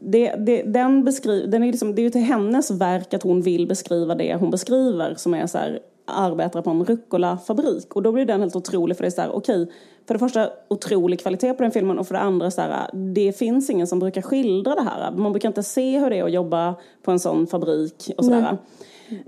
Det, 0.00 0.34
det, 0.38 0.62
den 0.62 1.04
beskriv, 1.04 1.50
den 1.50 1.62
är 1.62 1.66
liksom, 1.66 1.94
det 1.94 2.02
är 2.02 2.04
ju 2.04 2.10
till 2.10 2.20
hennes 2.20 2.70
verk 2.70 3.14
att 3.14 3.22
hon 3.22 3.42
vill 3.42 3.66
beskriva 3.66 4.14
det 4.14 4.34
hon 4.34 4.50
beskriver 4.50 5.14
som 5.14 5.34
är 5.34 5.46
så 5.46 5.58
här 5.58 5.80
arbetare 6.04 6.62
på 6.62 6.70
en 6.70 6.84
rucola-fabrik. 6.84 7.96
Och 7.96 8.02
då 8.02 8.12
blir 8.12 8.26
den 8.26 8.40
helt 8.40 8.56
otrolig 8.56 8.96
för 8.96 9.04
det 9.04 9.08
är 9.08 9.10
så 9.10 9.20
här, 9.20 9.36
okej, 9.36 9.70
för 10.06 10.14
det 10.14 10.18
första 10.18 10.50
otrolig 10.68 11.20
kvalitet 11.20 11.54
på 11.54 11.62
den 11.62 11.72
filmen 11.72 11.98
och 11.98 12.06
för 12.06 12.14
det 12.14 12.20
andra 12.20 12.50
så 12.50 12.60
här, 12.60 12.90
det 12.92 13.38
finns 13.38 13.70
ingen 13.70 13.86
som 13.86 13.98
brukar 13.98 14.22
skildra 14.22 14.74
det 14.74 14.82
här. 14.82 15.12
Man 15.12 15.32
brukar 15.32 15.48
inte 15.48 15.62
se 15.62 15.98
hur 15.98 16.10
det 16.10 16.18
är 16.18 16.24
att 16.24 16.32
jobba 16.32 16.74
på 17.02 17.10
en 17.10 17.18
sån 17.18 17.46
fabrik 17.46 18.10
och 18.16 18.24
sådär. 18.24 18.58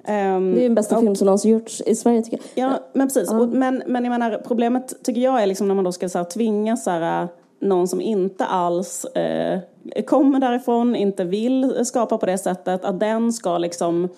Ehm, 0.04 0.54
Det 0.54 0.60
är 0.60 0.62
den 0.62 0.74
bästa 0.74 1.00
film 1.00 1.14
som 1.16 1.26
någonsin 1.26 1.50
gjorts 1.50 1.80
i 1.86 1.94
Sverige 1.94 2.22
tycker 2.22 2.38
jag. 2.54 2.70
Ja, 2.70 2.78
men 2.92 3.06
precis. 3.08 3.32
Och, 3.32 3.48
men, 3.48 3.82
men 3.86 4.04
jag 4.04 4.10
menar, 4.10 4.42
problemet 4.46 5.04
tycker 5.04 5.20
jag 5.20 5.42
är 5.42 5.46
liksom 5.46 5.68
när 5.68 5.74
man 5.74 5.84
då 5.84 5.92
ska 5.92 6.08
så 6.08 6.18
här, 6.18 6.24
tvinga 6.24 6.76
så 6.76 6.90
här, 6.90 7.28
någon 7.60 7.88
som 7.88 8.00
inte 8.00 8.44
alls 8.44 9.04
eh, 9.04 9.60
kommer 10.06 10.40
därifrån, 10.40 10.96
inte 10.96 11.24
vill 11.24 11.84
skapa 11.86 12.18
på 12.18 12.26
det 12.26 12.38
sättet, 12.38 12.84
att 12.84 13.00
den 13.00 13.32
ska 13.32 13.58
liksom, 13.58 14.08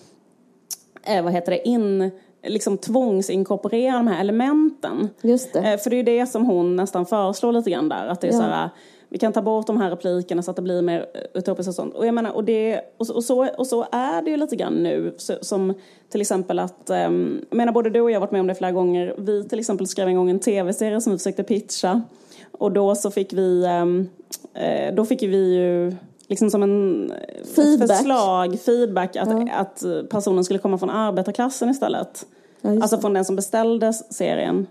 eh, 1.03 1.23
vad 1.23 1.33
heter 1.33 1.51
det, 1.51 1.67
in, 1.67 2.11
liksom 2.47 2.77
tvångsinkorporera 2.77 3.97
de 3.97 4.07
här 4.07 4.21
elementen. 4.21 5.09
Just 5.21 5.53
det. 5.53 5.59
Eh, 5.59 5.77
för 5.79 5.89
det 5.89 5.95
är 5.95 5.97
ju 5.97 6.03
det 6.19 6.25
som 6.25 6.45
hon 6.45 6.75
nästan 6.75 7.05
föreslår 7.05 7.51
lite 7.51 7.69
grann 7.69 7.89
där, 7.89 8.07
att 8.07 8.21
det 8.21 8.27
är 8.27 8.31
Ja. 8.31 8.37
så 8.37 8.43
här, 8.43 8.69
vi 9.09 9.17
kan 9.17 9.33
ta 9.33 9.41
bort 9.41 9.67
de 9.67 9.81
här 9.81 9.89
replikerna 9.89 10.41
så 10.43 10.49
att 10.51 10.55
det 10.55 10.61
blir 10.61 10.81
mer 10.81 11.05
eh, 11.13 11.21
utopiskt 11.33 11.67
och 11.69 11.75
sånt. 11.75 11.93
Och 11.93 12.07
jag 12.07 12.13
menar, 12.13 12.31
och, 12.31 12.43
det, 12.43 12.81
och, 12.97 13.07
så- 13.07 13.13
och, 13.15 13.23
så, 13.23 13.47
och 13.57 13.67
så 13.67 13.85
är 13.91 14.21
det 14.21 14.29
ju 14.31 14.37
lite 14.37 14.55
grann 14.55 14.73
nu. 14.73 15.13
Så, 15.17 15.33
som 15.41 15.73
till 16.09 16.21
exempel 16.21 16.59
att, 16.59 16.89
ehm, 16.89 17.45
jag 17.49 17.57
menar 17.57 17.73
både 17.73 17.89
du 17.89 18.01
och 18.01 18.11
jag 18.11 18.15
har 18.15 18.21
varit 18.21 18.31
med 18.31 18.41
om 18.41 18.47
det 18.47 18.55
flera 18.55 18.71
gånger. 18.71 19.15
Vi 19.17 19.43
till 19.43 19.59
exempel 19.59 19.87
skrev 19.87 20.07
en 20.07 20.15
gång 20.15 20.29
en 20.29 20.39
tv-serie 20.39 21.01
som 21.01 21.11
vi 21.11 21.17
försökte 21.17 21.43
pitcha. 21.43 22.01
Och 22.51 22.71
då 22.71 22.95
så 22.95 23.11
fick 23.11 23.33
vi, 23.33 23.65
ehm, 23.65 24.09
eh, 24.53 24.95
då 24.95 25.05
fick 25.05 25.23
vi 25.23 25.55
ju 25.55 25.95
liksom 26.27 26.49
som 26.49 26.63
en 26.63 27.11
ett 27.11 27.49
Feedback. 27.55 27.97
förslag, 27.97 28.59
feedback, 28.59 29.15
att, 29.15 29.49
att 29.53 29.83
personen 30.09 30.43
skulle 30.43 30.59
komma 30.59 30.77
från 30.77 30.89
arbetarklassen 30.89 31.69
istället. 31.69 32.25
Ja, 32.61 32.69
alltså 32.81 32.97
från 32.97 33.13
den 33.13 33.25
som 33.25 33.35
beställde 33.35 33.93
serien. 33.93 34.67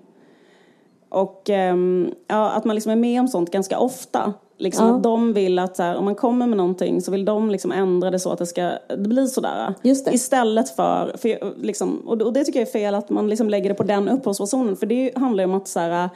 Och 1.17 1.51
ehm, 1.51 2.11
ja, 2.29 2.51
att 2.51 2.64
man 2.64 2.75
liksom 2.75 2.93
är 2.93 2.97
med 2.97 3.21
om 3.21 3.29
sånt 3.29 3.51
ganska 3.51 3.79
ofta. 3.79 4.33
Liksom 4.59 4.87
Ja. 4.87 4.97
att 4.97 5.03
de 5.03 5.33
vill 5.33 5.59
att 5.59 5.79
här, 5.79 5.97
om 5.97 6.05
man 6.05 6.14
kommer 6.14 6.47
med 6.47 6.57
någonting 6.57 7.03
så 7.03 7.11
vill 7.11 7.25
de 7.25 7.51
liksom 7.51 7.73
ändra 7.73 8.11
det 8.11 8.19
så 8.19 8.31
att 8.31 8.39
det 8.39 8.47
ska 8.47 8.62
det 8.89 8.97
blir 8.97 9.27
sådär. 9.27 9.75
Just 9.83 10.05
det. 10.05 10.12
Istället 10.14 10.77
för, 10.77 11.17
för 11.19 11.55
liksom, 11.62 12.03
och, 12.07 12.23
och 12.23 12.33
det 12.33 12.45
tycker 12.45 12.61
jag 12.61 12.69
är 12.69 12.73
fel 12.73 12.95
att 12.95 13.11
man 13.11 13.29
liksom 13.29 13.51
lägger 13.51 13.69
det 13.69 13.75
på 13.75 13.83
den 13.83 14.09
upphovspersonen. 14.09 14.77
För 14.77 14.87
det 14.87 15.12
handlar 15.17 15.45
ju 15.45 15.51
om 15.51 15.57
att 15.57 15.69
så 15.69 15.81
här, 15.81 16.09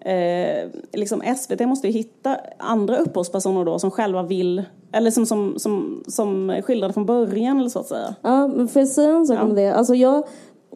eh, 0.00 0.68
liksom 0.92 1.22
SVT 1.36 1.60
måste 1.60 1.86
ju 1.86 1.92
hitta 1.92 2.36
andra 2.58 2.96
upphovspersoner 2.96 3.64
då 3.64 3.78
som 3.78 3.90
själva 3.90 4.22
vill, 4.22 4.62
eller 4.92 5.10
som, 5.10 5.26
som, 5.26 5.54
som, 5.58 6.04
som 6.08 6.60
skildrade 6.64 6.92
från 6.94 7.06
början 7.06 7.58
eller 7.58 7.68
så 7.68 7.78
att 7.78 7.86
säga. 7.86 8.14
Ja, 8.22 8.46
men 8.46 8.68
får 8.68 8.80
jag 8.82 8.88
säga 8.88 9.10
en 9.10 9.26
sak 9.26 9.42
om 9.42 9.54
det? 9.54 9.74
Alltså 9.74 9.94
jag, 9.94 10.24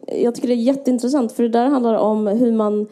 jag 0.07 0.35
tycker 0.35 0.47
det 0.47 0.53
är 0.53 0.55
jätteintressant 0.55 1.31
för 1.31 1.43
det 1.43 1.49
där 1.49 1.65
handlar 1.65 1.95
om 1.95 2.27
hur 2.27 2.51
man 2.51 2.87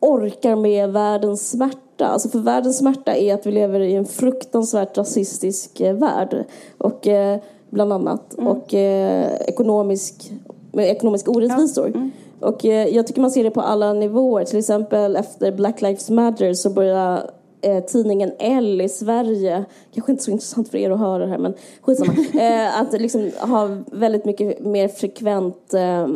orkar 0.00 0.56
med 0.56 0.92
världens 0.92 1.50
smärta. 1.50 2.06
Alltså 2.06 2.28
för 2.28 2.38
världens 2.38 2.78
smärta 2.78 3.16
är 3.16 3.34
att 3.34 3.46
vi 3.46 3.52
lever 3.52 3.80
i 3.80 3.94
en 3.94 4.06
fruktansvärt 4.06 4.98
rasistisk 4.98 5.80
eh, 5.80 5.94
värld. 5.94 6.44
Och 6.78 7.06
eh, 7.06 7.38
bland 7.70 7.92
annat. 7.92 8.34
Och 8.34 8.74
eh, 8.74 9.34
ekonomisk, 9.40 10.32
med 10.72 10.90
ekonomiska 10.90 11.30
orättvisor. 11.30 12.10
Och 12.40 12.64
eh, 12.64 12.88
jag 12.88 13.06
tycker 13.06 13.20
man 13.20 13.30
ser 13.30 13.44
det 13.44 13.50
på 13.50 13.60
alla 13.60 13.92
nivåer. 13.92 14.44
Till 14.44 14.58
exempel 14.58 15.16
efter 15.16 15.52
Black 15.52 15.82
Lives 15.82 16.10
Matter 16.10 16.54
så 16.54 16.70
börjar 16.70 17.30
eh, 17.60 17.84
tidningen 17.84 18.32
L 18.38 18.80
i 18.80 18.88
Sverige, 18.88 19.64
kanske 19.94 20.12
inte 20.12 20.24
så 20.24 20.30
intressant 20.30 20.68
för 20.68 20.78
er 20.78 20.90
att 20.90 20.98
höra 20.98 21.18
det 21.18 21.30
här 21.30 21.38
men 21.38 21.54
skitsamma, 21.80 22.12
eh, 22.34 22.80
att 22.80 22.92
liksom 22.92 23.30
ha 23.40 23.68
väldigt 23.92 24.24
mycket 24.24 24.60
mer 24.60 24.88
frekvent 24.88 25.74
eh, 25.74 26.08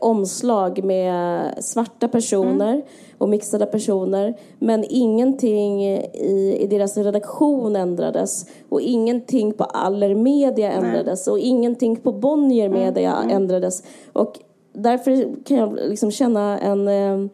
omslag 0.00 0.84
med 0.84 1.54
svarta 1.64 2.08
personer 2.08 2.82
och 3.18 3.28
mixade 3.28 3.66
personer. 3.66 4.38
Men 4.58 4.84
ingenting 4.88 5.86
i, 5.86 6.58
i 6.60 6.66
deras 6.70 6.96
redaktion 6.96 7.76
ändrades 7.76 8.46
och 8.68 8.80
ingenting 8.80 9.52
på 9.52 9.64
Allermedia 9.64 10.72
ändrades 10.72 11.28
och 11.28 11.38
ingenting 11.38 11.96
på 11.96 12.12
Bonnier 12.12 12.68
Media 12.68 13.24
ändrades. 13.30 13.82
Och 14.12 14.38
därför 14.72 15.44
kan 15.44 15.56
jag 15.56 15.74
liksom 15.74 16.10
känna 16.10 16.58
en 16.58 16.88
eh, 16.88 17.30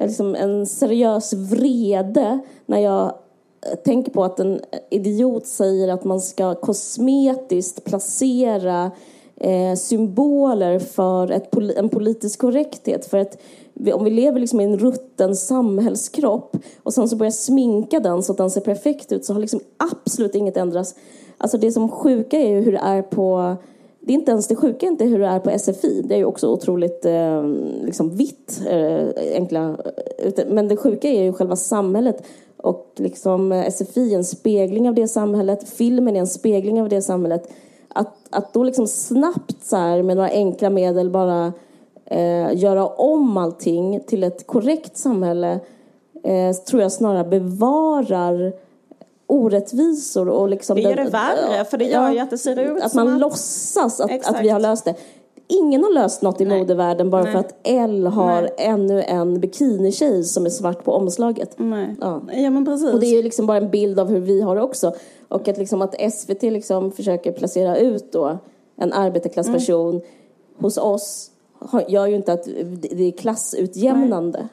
liksom 0.00 0.34
en 0.34 0.66
seriös 0.66 1.32
vrede 1.32 2.38
när 2.66 2.78
jag 2.78 3.04
eh, 3.04 3.78
tänker 3.84 4.12
på 4.12 4.24
att 4.24 4.40
en 4.40 4.60
idiot 4.90 5.46
säger 5.46 5.88
att 5.88 6.04
man 6.04 6.20
ska 6.20 6.54
kosmetiskt 6.54 7.84
placera 7.84 8.90
eh, 9.40 9.74
symboler 9.74 10.78
för 10.78 11.30
ett, 11.30 11.56
en 11.76 11.88
politisk 11.88 12.40
korrekthet. 12.40 13.06
För 13.06 13.18
att 13.18 13.38
vi, 13.74 13.92
om 13.92 14.04
vi 14.04 14.10
lever 14.10 14.40
liksom 14.40 14.60
i 14.60 14.64
en 14.64 14.78
rutten 14.78 15.36
samhällskropp 15.36 16.56
och 16.82 16.94
sen 16.94 17.08
så 17.08 17.16
börjar 17.16 17.30
sminka 17.30 18.00
den 18.00 18.22
så 18.22 18.32
att 18.32 18.38
den 18.38 18.50
ser 18.50 18.60
perfekt 18.60 19.12
ut 19.12 19.24
så 19.24 19.32
har 19.32 19.40
liksom 19.40 19.60
absolut 19.76 20.34
inget 20.34 20.56
ändrats. 20.56 20.94
Alltså 21.38 21.58
det 21.58 21.72
som 21.72 21.88
sjuka 21.88 22.38
är 22.38 22.48
ju 22.48 22.60
hur 22.60 22.72
det 22.72 22.78
är 22.78 23.02
på 23.02 23.56
det 24.00 24.12
är 24.12 24.14
inte 24.14 24.30
ens 24.30 24.48
det 24.48 24.56
sjuka 24.56 24.86
är 24.86 24.90
inte 24.90 25.04
hur 25.04 25.18
det 25.18 25.26
är 25.26 25.38
på 25.38 25.58
SFI. 25.58 26.02
Det 26.02 26.14
är 26.14 26.18
ju 26.18 26.24
också 26.24 26.48
otroligt 26.48 27.04
eh, 27.04 27.44
liksom 27.84 28.10
vitt, 28.10 28.62
eh, 28.68 29.06
enkla. 29.34 29.76
Eh, 30.18 30.46
Men 30.48 30.68
det 30.68 30.76
sjuka 30.76 31.08
är 31.08 31.22
ju 31.22 31.32
själva 31.32 31.56
samhället. 31.56 32.22
Och 32.56 32.92
liksom 32.96 33.52
eh, 33.52 33.70
SFI 33.70 34.12
är 34.12 34.16
en 34.16 34.24
spegling 34.24 34.88
av 34.88 34.94
det 34.94 35.08
samhället. 35.08 35.68
Filmen 35.68 36.16
är 36.16 36.20
en 36.20 36.26
spegling 36.26 36.82
av 36.82 36.88
det 36.88 37.02
samhället. 37.02 37.48
Att, 37.94 38.16
att 38.30 38.52
då 38.52 38.62
liksom 38.62 38.86
snabbt 38.86 39.64
så 39.64 39.76
här 39.76 40.02
med 40.02 40.16
några 40.16 40.30
enkla 40.30 40.70
medel 40.70 41.10
bara 41.10 41.52
eh, 42.06 42.56
göra 42.56 42.86
om 42.86 43.36
allting 43.36 44.00
till 44.06 44.24
ett 44.24 44.46
korrekt 44.46 44.96
samhälle 44.96 45.60
eh, 46.24 46.52
tror 46.68 46.82
jag 46.82 46.92
snarare 46.92 47.24
bevarar 47.24 48.52
orättvisor 49.26 50.28
och 50.28 50.48
liksom 50.48 50.76
Det 50.76 50.82
gör 50.82 50.96
det 50.96 51.04
värre, 51.10 51.64
för 51.64 51.78
det 51.78 51.84
gör 51.84 52.10
ju 52.12 52.18
att 52.18 52.30
det 52.30 52.38
ser 52.38 52.58
ut 52.58 52.82
att 52.82 52.94
man 52.94 53.08
att- 53.14 53.20
låtsas 53.20 54.00
att, 54.00 54.10
Exakt. 54.10 54.36
att 54.38 54.44
vi 54.44 54.48
har 54.48 54.60
löst 54.60 54.84
det. 54.84 54.94
Ingen 55.48 55.84
har 55.84 55.94
löst 55.94 56.22
något 56.22 56.40
i 56.40 56.44
Nej. 56.44 56.58
modevärlden 56.58 57.10
bara 57.10 57.22
Nej. 57.22 57.32
för 57.32 57.38
att 57.38 57.54
L 57.62 58.06
har 58.06 58.42
Nej. 58.42 58.54
ännu 58.58 59.02
en 59.02 59.40
bikinitjej 59.40 60.24
som 60.24 60.46
är 60.46 60.50
svart 60.50 60.84
på 60.84 60.92
omslaget. 60.92 61.54
Nej. 61.56 61.96
Ja. 62.00 62.20
Ja 62.32 62.50
men 62.50 62.64
precis. 62.64 62.92
Och 62.92 63.00
det 63.00 63.06
är 63.06 63.16
ju 63.16 63.22
liksom 63.22 63.46
bara 63.46 63.56
en 63.56 63.70
bild 63.70 64.00
av 64.00 64.08
hur 64.08 64.20
vi 64.20 64.40
har 64.40 64.56
det 64.56 64.62
också. 64.62 64.92
Och 65.30 65.48
att, 65.48 65.58
liksom 65.58 65.82
att 65.82 66.12
SVT 66.12 66.42
liksom 66.42 66.92
försöker 66.92 67.32
placera 67.32 67.76
ut 67.76 68.12
då 68.12 68.38
en 68.76 68.92
arbetarklassperson 68.92 70.00
hos 70.58 70.78
oss 70.78 71.30
gör 71.88 72.06
ju 72.06 72.16
inte 72.16 72.32
att 72.32 72.44
det 72.90 73.04
är 73.04 73.10
klassutjämnande. 73.12 74.48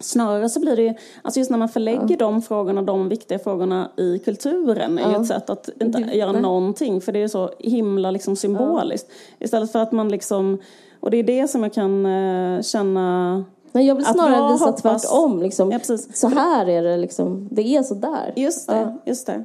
Snarare 0.00 0.48
så 0.48 0.60
blir 0.60 0.76
det 0.76 0.82
ju, 0.82 0.94
alltså 1.22 1.40
just 1.40 1.50
när 1.50 1.58
man 1.58 1.68
förlägger 1.68 2.16
de 2.16 2.42
frågorna, 2.42 2.82
de 2.82 3.08
viktiga 3.08 3.38
frågorna 3.38 3.90
i 3.96 4.18
kulturen 4.18 4.98
är 4.98 5.08
ju 5.08 5.12
Ja. 5.14 5.20
ett 5.20 5.26
sätt 5.26 5.50
att 5.50 5.68
inte 5.80 5.98
göra 6.00 6.32
nej. 6.32 6.42
någonting 6.42 7.00
för 7.00 7.12
det 7.12 7.22
är 7.22 7.28
så 7.28 7.50
himla 7.58 8.10
liksom 8.10 8.36
symboliskt. 8.36 9.10
Istället 9.38 9.72
för 9.72 9.78
att 9.78 9.92
man 9.92 10.08
liksom, 10.08 10.58
och 11.00 11.10
det 11.10 11.16
är 11.16 11.22
det 11.22 11.48
som 11.48 11.62
jag 11.62 11.72
kan 11.74 12.06
eh, 12.06 12.62
känna 12.62 13.44
Nej, 13.72 13.86
jag 13.86 13.94
vill 13.94 14.04
Att 14.06 14.12
snarare 14.12 14.34
jag 14.36 14.52
visa 14.52 14.64
hoppas- 14.64 14.82
tvärtom. 15.02 15.42
Liksom. 15.42 15.72
Ja. 15.72 15.78
Så 16.14 16.28
här 16.28 16.68
är 16.68 16.82
det 16.82 16.96
liksom. 16.96 17.48
Det 17.50 17.62
är 17.76 17.82
så 17.82 17.94
där. 17.94 18.32
Just 18.36 18.68
det, 18.68 18.76
Ja. 18.76 19.02
just 19.04 19.26
det. 19.26 19.44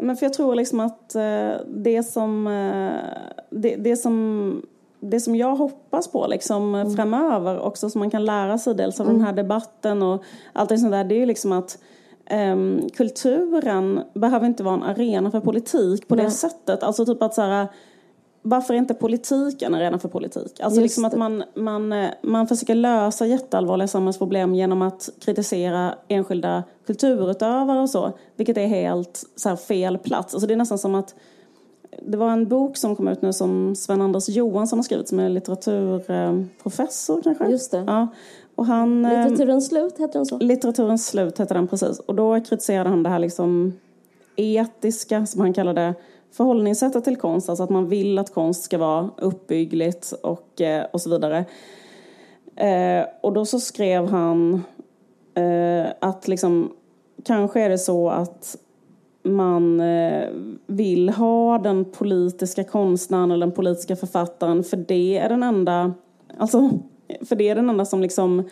Men 0.00 0.16
för 0.16 0.26
jag 0.26 0.32
tror 0.32 0.54
liksom 0.54 0.80
att 0.80 1.14
eh, 1.14 1.50
det 1.66 2.02
som, 2.02 2.46
eh, 2.46 3.00
det, 3.50 3.76
det 3.76 3.96
som 3.96 4.62
det 5.00 5.20
som 5.20 5.36
jag 5.36 5.56
hoppas 5.56 6.08
på 6.08 6.26
liksom 6.26 6.74
Mm. 6.74 6.96
framöver 6.96 7.58
också 7.60 7.90
som 7.90 7.98
man 7.98 8.10
kan 8.10 8.24
lära 8.24 8.58
sig 8.58 8.74
dels 8.74 9.00
av 9.00 9.06
den 9.06 9.20
här 9.20 9.32
debatten 9.32 10.02
och 10.02 10.22
allt 10.52 10.68
det 10.68 10.78
sånt 10.78 10.92
där 10.92 11.04
det 11.04 11.14
är 11.14 11.18
ju 11.18 11.26
liksom 11.26 11.52
att 11.52 11.78
ehm, 12.26 12.80
kulturen 12.96 14.00
behöver 14.14 14.46
inte 14.46 14.62
vara 14.62 14.74
en 14.74 14.82
arena 14.82 15.30
för 15.30 15.40
politik 15.40 16.08
på 16.08 16.14
det 16.14 16.22
Nej. 16.22 16.32
sättet. 16.32 16.82
Alltså 16.82 17.06
typ 17.06 17.22
att 17.22 17.34
så 17.34 17.42
här, 17.42 17.66
varför 18.48 18.74
är 18.74 18.78
inte 18.78 18.94
politik 18.94 19.62
en 19.62 19.74
arena 19.74 19.98
för 19.98 20.08
politik? 20.08 20.60
Alltså 20.60 20.80
Just 20.80 20.82
liksom 20.82 21.04
att 21.04 21.12
det. 21.12 21.18
man, 21.18 21.44
man, 21.54 21.92
eh, 21.92 22.10
man 22.22 22.46
försöker 22.46 22.74
lösa 22.74 23.26
jätteallvarliga 23.26 23.88
samhällsproblem 23.88 24.54
genom 24.54 24.82
att 24.82 25.08
kritisera 25.20 25.94
enskilda 26.08 26.64
kulturutövare 26.86 27.80
och 27.80 27.90
så. 27.90 28.12
Vilket 28.36 28.56
är 28.56 28.66
helt 28.66 29.24
så 29.36 29.56
fel 29.56 29.98
plats. 29.98 30.34
Alltså 30.34 30.46
det 30.46 30.54
är 30.54 30.56
nästan 30.56 30.78
som 30.78 30.94
att 30.94 31.14
det 32.02 32.16
var 32.16 32.30
en 32.30 32.48
bok 32.48 32.76
som 32.76 32.96
kom 32.96 33.08
ut 33.08 33.22
nu 33.22 33.32
som 33.32 33.74
Sven-Anders 33.76 34.28
Johansson 34.28 34.78
har 34.78 34.84
skrivit 34.84 35.08
som 35.08 35.18
är 35.18 35.28
litteraturprofessor 35.28 37.22
kanske? 37.22 37.46
Just 37.46 37.70
det. 37.70 37.84
Ja. 37.86 38.08
Och 38.54 38.66
han, 38.66 39.04
eh, 39.04 39.10
Litteraturens 39.10 39.68
slut, 39.68 39.98
heter 39.98 40.18
den 40.18 40.26
så? 40.26 40.38
Litteraturens 40.38 41.06
slut 41.06 41.40
heter 41.40 41.54
den 41.54 41.68
precis. 41.68 41.98
Och 41.98 42.14
då 42.14 42.40
kritiserade 42.40 42.90
han 42.90 43.02
det 43.02 43.08
här 43.08 43.18
liksom 43.18 43.72
etiska, 44.36 45.26
som 45.26 45.40
han 45.40 45.52
kallade 45.52 45.94
förhållningssättet 46.36 47.04
till 47.04 47.16
konst. 47.16 47.48
Alltså 47.48 47.64
att 47.64 47.70
man 47.70 47.88
vill 47.88 48.18
att 48.18 48.34
konst 48.34 48.62
ska 48.62 48.78
vara 48.78 49.10
uppbyggligt 49.16 50.12
och, 50.22 50.60
eh, 50.60 50.86
och 50.92 51.00
så 51.00 51.10
vidare. 51.10 51.44
Eh, 52.56 53.06
och 53.20 53.32
då 53.32 53.44
så 53.44 53.60
skrev 53.60 54.06
han 54.06 54.62
eh, 55.34 55.86
att 56.00 56.28
liksom 56.28 56.72
kanske 57.24 57.60
är 57.60 57.68
det 57.68 57.78
så 57.78 58.10
att 58.10 58.56
man 59.22 59.80
eh, 59.80 60.28
vill 60.66 61.08
ha 61.08 61.58
den 61.58 61.84
politiska 61.84 62.64
konstnären 62.64 63.30
eller 63.30 63.46
den 63.46 63.54
politiska 63.54 63.96
författaren 63.96 64.64
för 64.64 64.76
det 64.76 65.18
är 65.18 65.28
den 65.28 65.42
enda, 65.42 65.94
alltså, 66.38 66.70
för 67.28 67.36
det 67.36 67.48
är 67.48 67.54
den 67.54 67.70
enda 67.70 67.84
som 67.84 68.02
liksom 68.02 68.38
eh, 68.38 68.46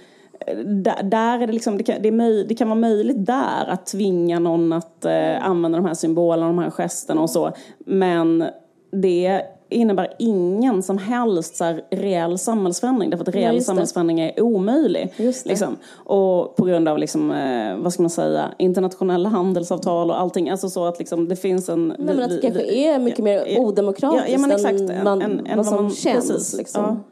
där, 0.64 1.03
där 1.03 1.38
är 1.40 1.47
det 1.47 1.53
liksom, 1.53 1.78
det 1.78 1.84
kan, 1.84 2.03
det, 2.03 2.11
möj, 2.11 2.45
det 2.49 2.55
kan 2.55 2.68
vara 2.68 2.78
möjligt 2.80 3.26
där 3.26 3.66
att 3.68 3.86
tvinga 3.86 4.38
någon 4.38 4.72
att 4.72 5.05
eh, 5.05 5.47
använda 5.49 5.78
de 5.78 5.84
här 5.86 5.95
symbolerna, 5.95 6.47
de 6.47 6.59
här 6.59 6.70
gesterna 6.70 7.20
och 7.20 7.30
så. 7.30 7.53
Men 7.78 8.45
det 8.92 9.40
innebär 9.68 10.14
ingen 10.18 10.82
som 10.82 10.99
helst 10.99 11.57
så 11.57 11.64
här, 11.64 11.82
reell 11.90 12.38
samhällsförändring. 12.38 13.11
Därför 13.11 13.28
att 13.28 13.34
Ja, 13.34 13.40
reell 13.40 13.55
det. 13.55 13.61
samhällsförändring 13.62 14.20
är 14.20 14.40
omöjlig. 14.42 15.12
Liksom. 15.45 15.76
Och 15.95 16.57
på 16.57 16.64
grund 16.64 16.88
av 16.88 16.99
liksom, 16.99 17.30
eh, 17.30 17.76
vad 17.76 17.92
ska 17.92 18.03
man 18.03 18.11
säga, 18.11 18.49
internationella 18.59 19.28
handelsavtal 19.28 20.11
och 20.11 20.20
allting. 20.20 20.51
Alltså 20.51 20.68
så 20.70 20.84
att 20.86 20.99
liksom, 20.99 21.28
det 21.28 21.36
finns 21.36 21.68
en... 21.68 21.88
Nej, 21.88 21.97
men 22.16 22.22
att 22.22 22.30
det 22.30 22.38
kanske 22.42 22.62
är 22.74 22.99
mycket 22.99 23.24
mer 23.24 23.59
odemokratiskt 23.59 24.28
ja, 24.40 24.47
ja, 24.49 24.55
exakt. 24.55 24.80
än, 24.80 25.05
man, 25.05 25.22
Än- 25.22 25.47
än 25.47 25.57
vad 25.57 25.66
som 25.66 25.82
man- 25.82 25.90
känns. 25.90 26.30
precis. 26.30 26.57
Liksom. 26.59 27.05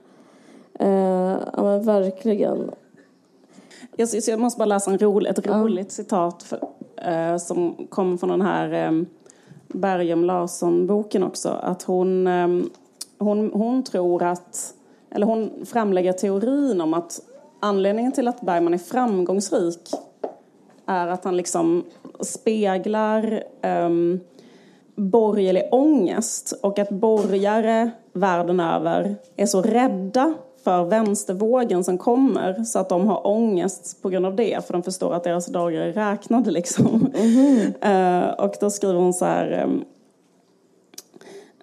Eh, 0.81 0.89
ja, 1.53 1.63
men 1.63 1.83
verkligen. 1.87 2.71
Jag, 3.97 4.09
så 4.09 4.31
jag 4.31 4.41
måste 4.41 4.59
bara 4.59 4.67
läsa 4.67 4.91
en 4.91 4.99
rolig, 4.99 5.31
ett 5.31 5.47
roligt 5.47 5.93
citat 5.93 6.43
för, 6.43 6.59
eh, 6.97 7.37
som 7.37 7.87
kommer 7.91 8.17
från 8.17 8.31
den 8.31 8.43
här 8.43 8.87
eh, 8.87 9.03
Bergum 9.69 10.25
Larsson-boken 10.25 11.23
också. 11.23 11.49
Att 11.49 11.83
hon, 11.83 12.27
eh, 12.27 12.49
hon, 13.19 13.51
hon 13.53 13.85
tror 13.85 14.23
att, 14.23 14.75
eller 15.11 15.27
hon 15.27 15.51
framlägger 15.65 16.13
teorin 16.13 16.81
om 16.81 16.95
att 16.95 17.21
anledningen 17.61 18.13
till 18.13 18.29
att 18.29 18.41
Bergman 18.41 18.75
är 18.75 18.79
framgångsrik 18.79 19.91
är 20.87 21.09
att 21.09 21.25
han 21.25 21.37
liksom 21.37 21.85
speglar 22.21 23.43
um, 23.63 24.21
borgerlig 24.95 25.69
ångest 25.71 26.53
och 26.63 26.79
att 26.79 26.91
borgare 26.91 27.91
världen 28.13 28.61
över 28.61 29.17
är 29.37 29.47
så 29.47 29.63
rädda 29.63 30.35
för 30.65 30.85
vänstervågen 30.85 31.85
som 31.85 31.99
kommer 31.99 32.65
så 32.65 32.79
att 32.79 32.89
de 32.89 33.07
har 33.07 33.27
ångest 33.27 34.03
på 34.03 34.09
grund 34.09 34.27
av 34.27 34.37
det 34.37 34.67
för 34.67 34.73
de 34.73 34.83
förstår 34.83 35.15
att 35.15 35.25
deras 35.25 35.47
dagar 35.47 35.81
är 35.81 35.93
räknade 35.93 36.51
liksom. 36.51 37.13
Eh, 37.81 38.29
och 38.29 38.55
då 38.61 38.71
skriver 38.71 38.95
hon 38.95 39.15
så 39.15 39.25
här 39.25 39.51
ehm, 39.51 39.85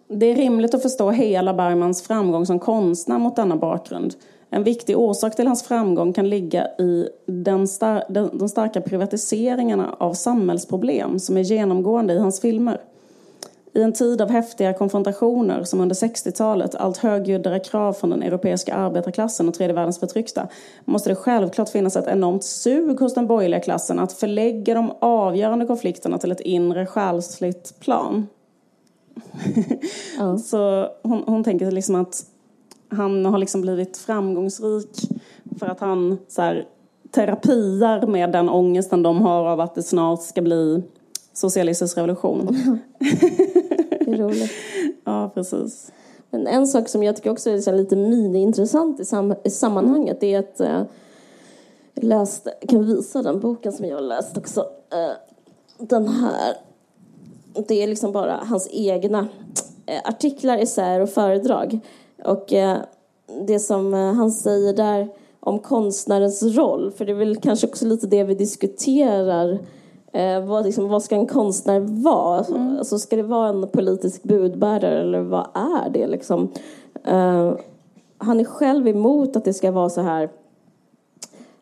det 0.07 0.25
är 0.25 0.35
rimligt 0.35 0.73
att 0.73 0.81
förstå 0.81 1.11
hela 1.11 1.53
Bergmans 1.53 2.01
framgång 2.01 2.45
som 2.45 2.59
konstnär 2.59 3.17
mot 3.17 3.35
denna 3.35 3.55
bakgrund. 3.55 4.15
En 4.49 4.63
viktig 4.63 4.97
orsak 4.97 5.35
till 5.35 5.47
hans 5.47 5.63
framgång 5.63 6.13
kan 6.13 6.29
ligga 6.29 6.67
i 6.67 7.09
den 7.25 7.67
star- 7.67 8.03
den, 8.09 8.37
de 8.37 8.49
starka 8.49 8.81
privatiseringarna 8.81 9.95
av 9.97 10.13
samhällsproblem 10.13 11.19
som 11.19 11.37
är 11.37 11.41
genomgående 11.41 12.13
i 12.13 12.19
hans 12.19 12.41
filmer. 12.41 12.81
I 13.73 13.81
en 13.81 13.93
tid 13.93 14.21
av 14.21 14.29
häftiga 14.29 14.73
konfrontationer 14.73 15.63
som 15.63 15.81
under 15.81 15.95
60-talet, 15.95 16.75
allt 16.75 16.97
högljuddare 16.97 17.59
krav 17.59 17.93
från 17.93 18.09
den 18.09 18.23
europeiska 18.23 18.73
arbetarklassen 18.73 19.47
och 19.47 19.53
tredje 19.53 19.75
världens 19.75 19.99
förtryckta, 19.99 20.47
måste 20.85 21.09
det 21.09 21.15
självklart 21.15 21.69
finnas 21.69 21.95
ett 21.95 22.07
enormt 22.07 22.43
sug 22.43 22.99
hos 22.99 23.13
den 23.13 23.27
borgerliga 23.27 23.59
klassen 23.59 23.99
att 23.99 24.13
förlägga 24.13 24.73
de 24.73 24.91
avgörande 24.99 25.65
konflikterna 25.65 26.17
till 26.17 26.31
ett 26.31 26.41
inre 26.41 26.85
själsligt 26.85 27.79
plan. 27.79 28.27
Så 30.45 30.87
hon, 31.03 31.23
hon 31.25 31.43
tänker 31.43 31.71
liksom 31.71 31.95
att 31.95 32.25
han 32.89 33.25
har 33.25 33.37
liksom 33.37 33.61
blivit 33.61 33.97
framgångsrik 33.97 34.97
för 35.59 35.65
att 35.65 35.79
han 35.79 36.17
så 36.27 36.41
här, 36.41 36.65
terapiar 37.11 38.07
med 38.07 38.31
den 38.31 38.49
ångesten 38.49 39.03
de 39.03 39.21
har 39.21 39.45
av 39.45 39.59
att 39.59 39.75
det 39.75 39.83
snart 39.83 40.21
ska 40.21 40.41
bli 40.41 40.83
socialistisk 41.33 41.97
revolution. 41.97 42.57
Roligt. 44.19 44.51
Ja, 45.03 45.31
precis. 45.33 45.91
Men 46.29 46.47
en 46.47 46.67
sak 46.67 46.89
som 46.89 47.03
jag 47.03 47.15
tycker 47.15 47.29
också 47.31 47.49
är 47.49 47.73
lite 47.73 47.95
mini-intressant 47.95 48.99
i, 48.99 49.05
sam- 49.05 49.35
i 49.43 49.49
sammanhanget 49.49 50.23
är 50.23 50.39
att 50.39 50.59
eh, 50.59 50.81
jag 51.93 52.03
läste, 52.03 52.53
jag 52.61 52.69
kan 52.69 52.85
visa 52.85 53.21
den 53.21 53.39
boken 53.39 53.73
som 53.73 53.85
jag 53.85 53.95
har 53.95 54.01
läst 54.01 54.37
också. 54.37 54.59
Eh, 54.91 55.11
den 55.77 56.07
här. 56.07 56.53
Det 57.67 57.83
är 57.83 57.87
liksom 57.87 58.11
bara 58.11 58.35
hans 58.43 58.69
egna 58.71 59.27
eh, 59.85 60.01
artiklar, 60.05 60.57
essäer 60.57 60.99
och 60.99 61.09
föredrag. 61.09 61.79
Och 62.25 62.53
eh, 62.53 62.77
det 63.47 63.59
som 63.59 63.93
eh, 63.93 64.13
han 64.13 64.31
säger 64.31 64.73
där 64.73 65.07
om 65.39 65.59
konstnärens 65.59 66.43
roll, 66.43 66.91
för 66.91 67.05
det 67.05 67.11
är 67.11 67.15
väl 67.15 67.37
kanske 67.37 67.67
också 67.67 67.85
lite 67.85 68.07
det 68.07 68.23
vi 68.23 68.35
diskuterar 68.35 69.59
Eh, 70.13 70.45
vad, 70.45 70.65
liksom, 70.65 70.89
vad 70.89 71.03
ska 71.03 71.15
en 71.15 71.27
konstnär 71.27 71.79
vara? 71.79 72.45
Alltså, 72.77 72.99
ska 72.99 73.15
det 73.15 73.23
vara 73.23 73.49
en 73.49 73.67
politisk 73.67 74.23
budbärare 74.23 75.01
eller 75.01 75.21
vad 75.21 75.47
är 75.53 75.89
det? 75.89 76.07
Liksom? 76.07 76.51
Eh, 77.03 77.53
han 78.17 78.39
är 78.39 78.43
själv 78.43 78.87
emot 78.87 79.35
att 79.35 79.45
det 79.45 79.53
ska 79.53 79.71
vara 79.71 79.89
så 79.89 80.01
här 80.01 80.29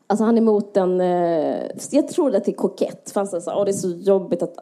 Alltså 0.10 0.24
han 0.24 0.38
är 0.38 0.42
emot 0.42 0.74
den, 0.74 1.02
eh, 1.02 1.56
jag 1.92 2.08
tror 2.08 2.36
att 2.36 2.46
det 2.46 2.52
är 2.52 2.56
kokett. 2.56 3.12
Han 3.16 3.28
säger 3.28 3.42
så 3.42 3.52
"Åh, 3.56 3.66
det 3.66 3.72
är 3.72 3.74
så 3.74 3.90
jobbigt 3.90 4.44
att 4.44 4.56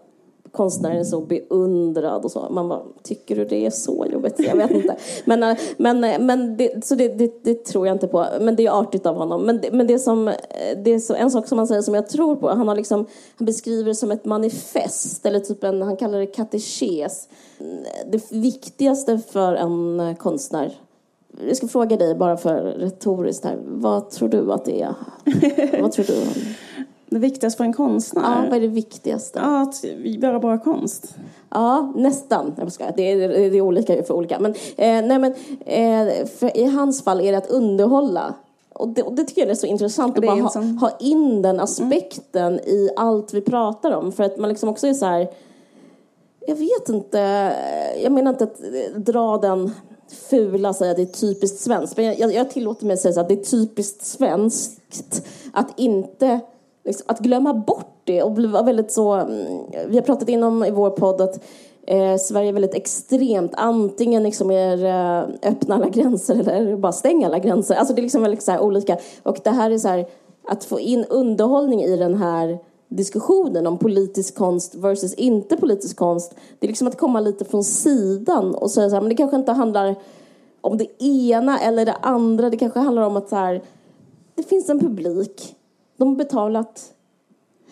konstnären 0.55 0.97
är 0.97 1.03
så 1.03 1.21
beundrad 1.21 2.25
och 2.25 2.31
så. 2.31 2.47
Man 2.49 2.67
bara, 2.67 2.81
tycker 3.03 3.35
du 3.35 3.45
det 3.45 3.65
är 3.65 3.69
så 3.69 4.05
jobbigt? 4.11 4.35
Jag 4.39 4.55
vet 4.55 4.71
inte. 4.71 4.95
Men, 5.25 5.43
eh, 5.43 5.57
men, 5.77 6.03
eh, 6.03 6.19
men 6.19 6.57
det, 6.57 6.85
så 6.85 6.95
det, 6.95 7.07
det, 7.07 7.43
det 7.43 7.65
tror 7.65 7.87
jag 7.87 7.95
inte 7.95 8.07
på. 8.07 8.25
Men 8.41 8.55
det 8.55 8.65
är 8.65 8.79
artigt 8.81 9.05
av 9.05 9.15
honom. 9.15 9.45
Men 9.45 9.61
det, 9.61 9.71
men 9.71 9.87
det 9.87 9.99
som, 9.99 10.27
eh, 10.27 10.33
det 10.83 10.93
är 10.93 10.99
så, 10.99 11.15
en 11.15 11.31
sak 11.31 11.47
som 11.47 11.57
han 11.57 11.67
säger 11.67 11.81
som 11.81 11.93
jag 11.93 12.09
tror 12.09 12.35
på. 12.35 12.49
Han, 12.49 12.67
har 12.67 12.75
liksom, 12.75 13.05
han 13.37 13.45
beskriver 13.45 13.89
det 13.89 13.95
som 13.95 14.11
ett 14.11 14.25
manifest. 14.25 15.25
Eller 15.25 15.39
typ 15.39 15.63
en, 15.63 15.81
han 15.81 15.97
kallar 15.97 16.19
det 16.19 16.25
katekes. 16.25 17.29
Mm, 17.59 17.83
det 18.11 18.31
viktigaste 18.31 19.19
för 19.31 19.53
en 19.53 20.15
konstnär 20.15 20.77
jag 21.47 21.57
ska 21.57 21.67
fråga 21.67 21.97
dig 21.97 22.15
bara 22.15 22.37
för 22.37 22.61
retoriskt 22.61 23.45
här. 23.45 23.57
Vad 23.65 24.09
tror 24.09 24.29
du 24.29 24.53
att 24.53 24.65
det 24.65 24.81
är? 24.81 24.95
vad 25.81 25.91
tror 25.91 26.05
du? 26.05 26.13
Det 27.09 27.19
viktigaste 27.19 27.57
för 27.57 27.63
en 27.63 27.73
konstnär? 27.73 28.21
Ja, 28.21 28.49
vad 28.49 28.57
är 28.57 28.61
det 28.61 28.67
viktigaste? 28.67 29.39
Ja, 29.39 29.61
att 29.61 29.83
göra 30.03 30.39
bra 30.39 30.57
konst. 30.57 31.15
Ja, 31.49 31.93
nästan. 31.95 32.53
Jag 32.57 32.71
skojar. 32.71 32.93
Det 32.97 33.11
är, 33.11 33.27
det 33.27 33.57
är 33.57 33.61
olika 33.61 34.03
för 34.03 34.13
olika. 34.13 34.39
Men, 34.39 34.51
eh, 34.77 35.05
nej, 35.05 35.19
men 35.19 35.33
eh, 35.65 36.57
i 36.57 36.65
hans 36.65 37.03
fall 37.03 37.21
är 37.21 37.31
det 37.31 37.37
att 37.37 37.49
underhålla. 37.49 38.33
Och 38.73 38.87
det, 38.87 39.03
och 39.03 39.13
det 39.13 39.23
tycker 39.23 39.41
jag 39.41 39.49
är 39.49 39.55
så 39.55 39.67
intressant 39.67 40.17
att 40.17 40.25
bara 40.25 40.41
ha, 40.41 40.61
ha 40.61 40.97
in 40.99 41.41
den 41.41 41.59
aspekten 41.59 42.59
i 42.59 42.89
allt 42.95 43.33
vi 43.33 43.41
pratar 43.41 43.91
om. 43.91 44.11
För 44.11 44.23
att 44.23 44.37
man 44.37 44.49
liksom 44.49 44.69
också 44.69 44.87
är 44.87 44.93
så 44.93 45.05
här... 45.05 45.27
Jag 46.47 46.55
vet 46.55 46.89
inte. 46.89 47.51
Jag 48.03 48.11
menar 48.11 48.31
inte 48.31 48.43
att 48.43 48.61
eh, 48.61 48.99
dra 48.99 49.37
den 49.37 49.71
fula 50.29 50.73
säga 50.73 50.91
att 50.91 50.97
det 50.97 51.03
är 51.03 51.33
typiskt 51.33 51.59
svenskt. 51.59 51.97
Men 51.97 52.05
jag, 52.05 52.33
jag 52.33 52.51
tillåter 52.51 52.85
mig 52.85 52.93
att 52.93 52.99
säga 52.99 53.13
så 53.13 53.19
att 53.19 53.27
det 53.27 53.33
är 53.33 53.43
typiskt 53.43 54.05
svenskt 54.05 55.25
att 55.53 55.79
inte 55.79 56.39
liksom, 56.85 57.05
att 57.07 57.19
glömma 57.19 57.53
bort 57.53 58.01
det 58.03 58.23
och 58.23 58.31
bli 58.31 58.47
väldigt 58.47 58.91
så. 58.91 59.13
Mm, 59.13 59.63
vi 59.87 59.95
har 59.95 60.01
pratat 60.01 60.29
inom 60.29 60.63
i 60.63 60.71
vår 60.71 60.89
podd 60.89 61.21
att 61.21 61.43
eh, 61.87 62.17
Sverige 62.17 62.49
är 62.49 62.53
väldigt 62.53 62.75
extremt. 62.75 63.51
Antingen 63.55 64.23
liksom 64.23 64.51
är 64.51 64.85
eh, 64.85 65.51
öppna 65.51 65.75
alla 65.75 65.89
gränser 65.89 66.49
eller 66.49 66.77
bara 66.77 66.91
stänga 66.91 67.27
alla 67.27 67.39
gränser. 67.39 67.75
Alltså 67.75 67.93
det 67.93 67.99
är 67.99 68.03
liksom 68.03 68.21
väldigt 68.21 68.43
så 68.43 68.51
här 68.51 68.61
olika. 68.61 68.97
Och 69.23 69.37
det 69.43 69.49
här 69.49 69.71
är 69.71 69.77
så 69.77 69.87
här 69.87 70.05
att 70.47 70.63
få 70.63 70.79
in 70.79 71.05
underhållning 71.05 71.83
i 71.83 71.97
den 71.97 72.15
här 72.15 72.59
diskussionen 72.87 73.67
om 73.67 73.77
politisk 73.77 74.35
konst 74.35 74.75
versus 74.75 75.13
inte 75.13 75.57
politisk 75.57 75.97
konst. 75.97 76.35
Det 76.59 76.65
är 76.65 76.67
liksom 76.67 76.87
att 76.87 76.97
komma 76.97 77.19
lite 77.19 77.45
från 77.45 77.63
sidan 77.63 78.55
och 78.55 78.71
säga 78.71 78.89
så 78.89 78.95
här, 78.95 79.01
men 79.01 79.09
det 79.09 79.15
kanske 79.15 79.37
inte 79.37 79.51
handlar 79.51 79.95
om 80.61 80.77
det 80.77 81.03
ena 81.03 81.59
eller 81.59 81.85
det 81.85 81.95
andra. 82.01 82.49
Det 82.49 82.57
kanske 82.57 82.79
handlar 82.79 83.03
om 83.03 83.17
att 83.17 83.29
så 83.29 83.35
här, 83.35 83.61
det 84.35 84.43
finns 84.43 84.69
en 84.69 84.79
publik. 84.79 85.54
De 85.97 86.07
har 86.07 86.15
betalat 86.15 86.91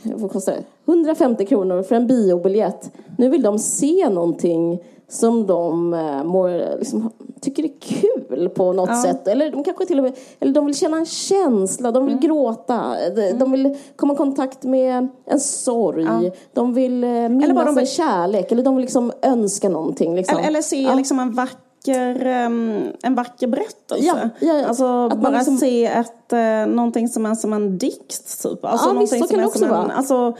vad 0.04 0.32
kostar 0.32 0.54
det? 0.54 0.64
150 0.92 1.46
kronor 1.46 1.84
för 1.84 1.96
en 1.96 2.08
biobiljett. 2.08 2.92
Nu 3.18 3.30
vill 3.30 3.42
de 3.42 3.60
se 3.60 4.10
någonting 4.10 4.80
som 5.08 5.48
de 5.48 5.94
eh, 5.94 6.24
mår, 6.24 6.78
liksom, 6.80 7.10
tycker 7.42 7.64
är 7.64 7.72
kul 7.80 8.50
på 8.50 8.74
något 8.74 9.02
sätt. 9.02 9.28
Eller 9.28 9.52
de 9.52 9.64
kanske 9.64 9.86
till 9.86 9.98
och 10.00 10.04
med 10.04 10.14
eller 10.40 10.54
de 10.54 10.66
vill 10.66 10.76
känna 10.76 10.98
en 10.98 11.06
känsla, 11.06 11.92
de 11.92 12.04
Mm. 12.04 12.08
vill 12.20 12.28
gråta, 12.30 12.96
de, 13.16 13.32
de 13.32 13.52
vill 13.52 13.78
komma 13.96 14.14
i 14.14 14.18
kontakt 14.18 14.64
med 14.64 15.08
en 15.26 15.40
sorg. 15.40 16.32
De 16.54 16.74
vill 16.74 17.04
eh, 17.04 17.10
minnas 17.10 17.56
bara 17.56 17.66
de 17.66 17.76
vill- 17.76 17.82
en 17.84 17.86
kärlek, 17.88 18.52
eller 18.52 18.64
de 18.64 18.76
vill 18.76 18.82
liksom 18.86 19.12
önska 19.22 19.70
någonting. 19.70 20.16
Liksom. 20.16 20.38
Eller, 20.38 20.48
eller 20.48 20.62
se 20.62 20.82
Ja. 20.82 20.94
liksom 20.94 21.20
en 21.20 21.32
vacker, 21.32 21.58
um, 21.88 22.84
en 23.04 23.16
vacker 23.16 23.48
berättelse. 23.48 24.06
Ja, 24.06 24.30
ja, 24.40 24.54
ja. 24.54 24.66
Alltså 24.68 24.86
Att 25.12 25.18
bara 25.20 25.38
liksom- 25.38 25.58
se 25.58 25.86
ett, 25.86 26.34
uh, 26.34 26.74
någonting 26.76 27.08
som 27.08 27.26
är 27.26 27.36
som 27.36 27.54
en 27.54 27.78
dikt 27.78 28.44
typ. 28.44 28.66
Alltså, 28.66 28.90
Ja, 28.94 29.00
visst, 29.00 29.20
så 29.20 29.28
kan 29.28 29.40
det 29.40 29.46
också 29.46 29.66
en, 29.66 29.72
vara. 29.72 29.92
alltså, 29.92 30.34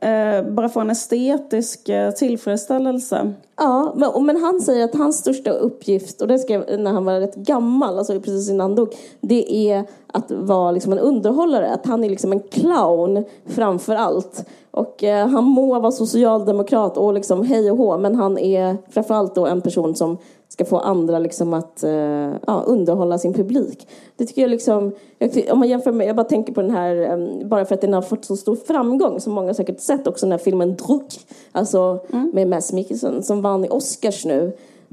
eh, 0.00 0.42
bara 0.52 0.68
få 0.68 0.80
en 0.80 0.90
estetisk 0.90 1.88
eh, 1.88 2.10
tillfredsställelse. 2.10 3.32
Ja, 3.56 3.92
men, 3.96 4.26
men 4.26 4.36
han 4.42 4.60
säger 4.60 4.84
att 4.84 4.94
hans 4.94 5.18
största 5.18 5.50
uppgift, 5.50 6.22
och 6.22 6.28
det 6.28 6.38
skrev 6.38 6.80
när 6.80 6.92
han 6.92 7.04
var 7.04 7.20
rätt 7.20 7.34
gammal, 7.34 7.98
alltså 7.98 8.20
precis 8.20 8.50
innan 8.50 8.60
han 8.60 8.74
dog, 8.74 8.94
det 9.20 9.70
är 9.70 9.84
att 10.12 10.30
vara 10.30 10.70
liksom 10.70 10.92
en 10.92 10.98
underhållare. 10.98 11.70
Att 11.70 11.86
han 11.86 12.04
är 12.04 12.10
liksom 12.10 12.32
en 12.32 12.40
clown 12.40 13.24
framför 13.46 13.94
allt. 13.94 14.44
Och 14.70 15.04
eh, 15.04 15.28
han 15.28 15.44
må 15.44 15.80
vara 15.80 15.92
socialdemokrat 15.92 16.96
och 16.96 17.14
liksom 17.14 17.44
hej 17.46 17.70
och 17.70 17.78
hå, 17.78 17.98
men 17.98 18.14
han 18.14 18.38
är 18.38 18.76
framförallt 18.90 19.34
då 19.34 19.46
en 19.46 19.60
person 19.60 19.94
som 19.94 20.16
ska 20.52 20.64
få 20.64 20.78
andra 20.78 21.18
liksom 21.18 21.54
att 21.54 21.82
eh, 21.82 22.32
ja, 22.46 22.64
underhålla 22.66 23.18
sin 23.18 23.34
publik. 23.34 23.88
Det 24.16 24.26
tycker 24.26 24.42
jag 24.42 24.50
liksom, 24.50 24.92
jag, 25.18 25.30
om 25.50 25.58
man 25.58 25.68
jämför 25.68 25.92
med, 25.92 26.06
jag 26.06 26.16
bara 26.16 26.24
tänker 26.24 26.52
på 26.52 26.62
den 26.62 26.70
här, 26.70 26.96
eh, 26.96 27.46
bara 27.46 27.64
för 27.64 27.74
att 27.74 27.80
den 27.80 27.92
har 27.92 28.02
fått 28.02 28.24
så 28.24 28.36
stor 28.36 28.56
framgång, 28.56 29.20
som 29.20 29.32
många 29.32 29.54
säkert 29.54 29.80
sett 29.80 30.06
också, 30.06 30.26
den 30.26 30.32
här 30.32 30.38
filmen 30.38 30.76
Druck, 30.76 31.20
alltså 31.52 32.00
med 32.32 32.48
Mads 32.48 32.72
Mikkelsen, 32.72 33.22
som 33.22 33.42
vann 33.42 33.64
i 33.64 33.68
Oscars 33.68 34.24
nu. 34.24 34.52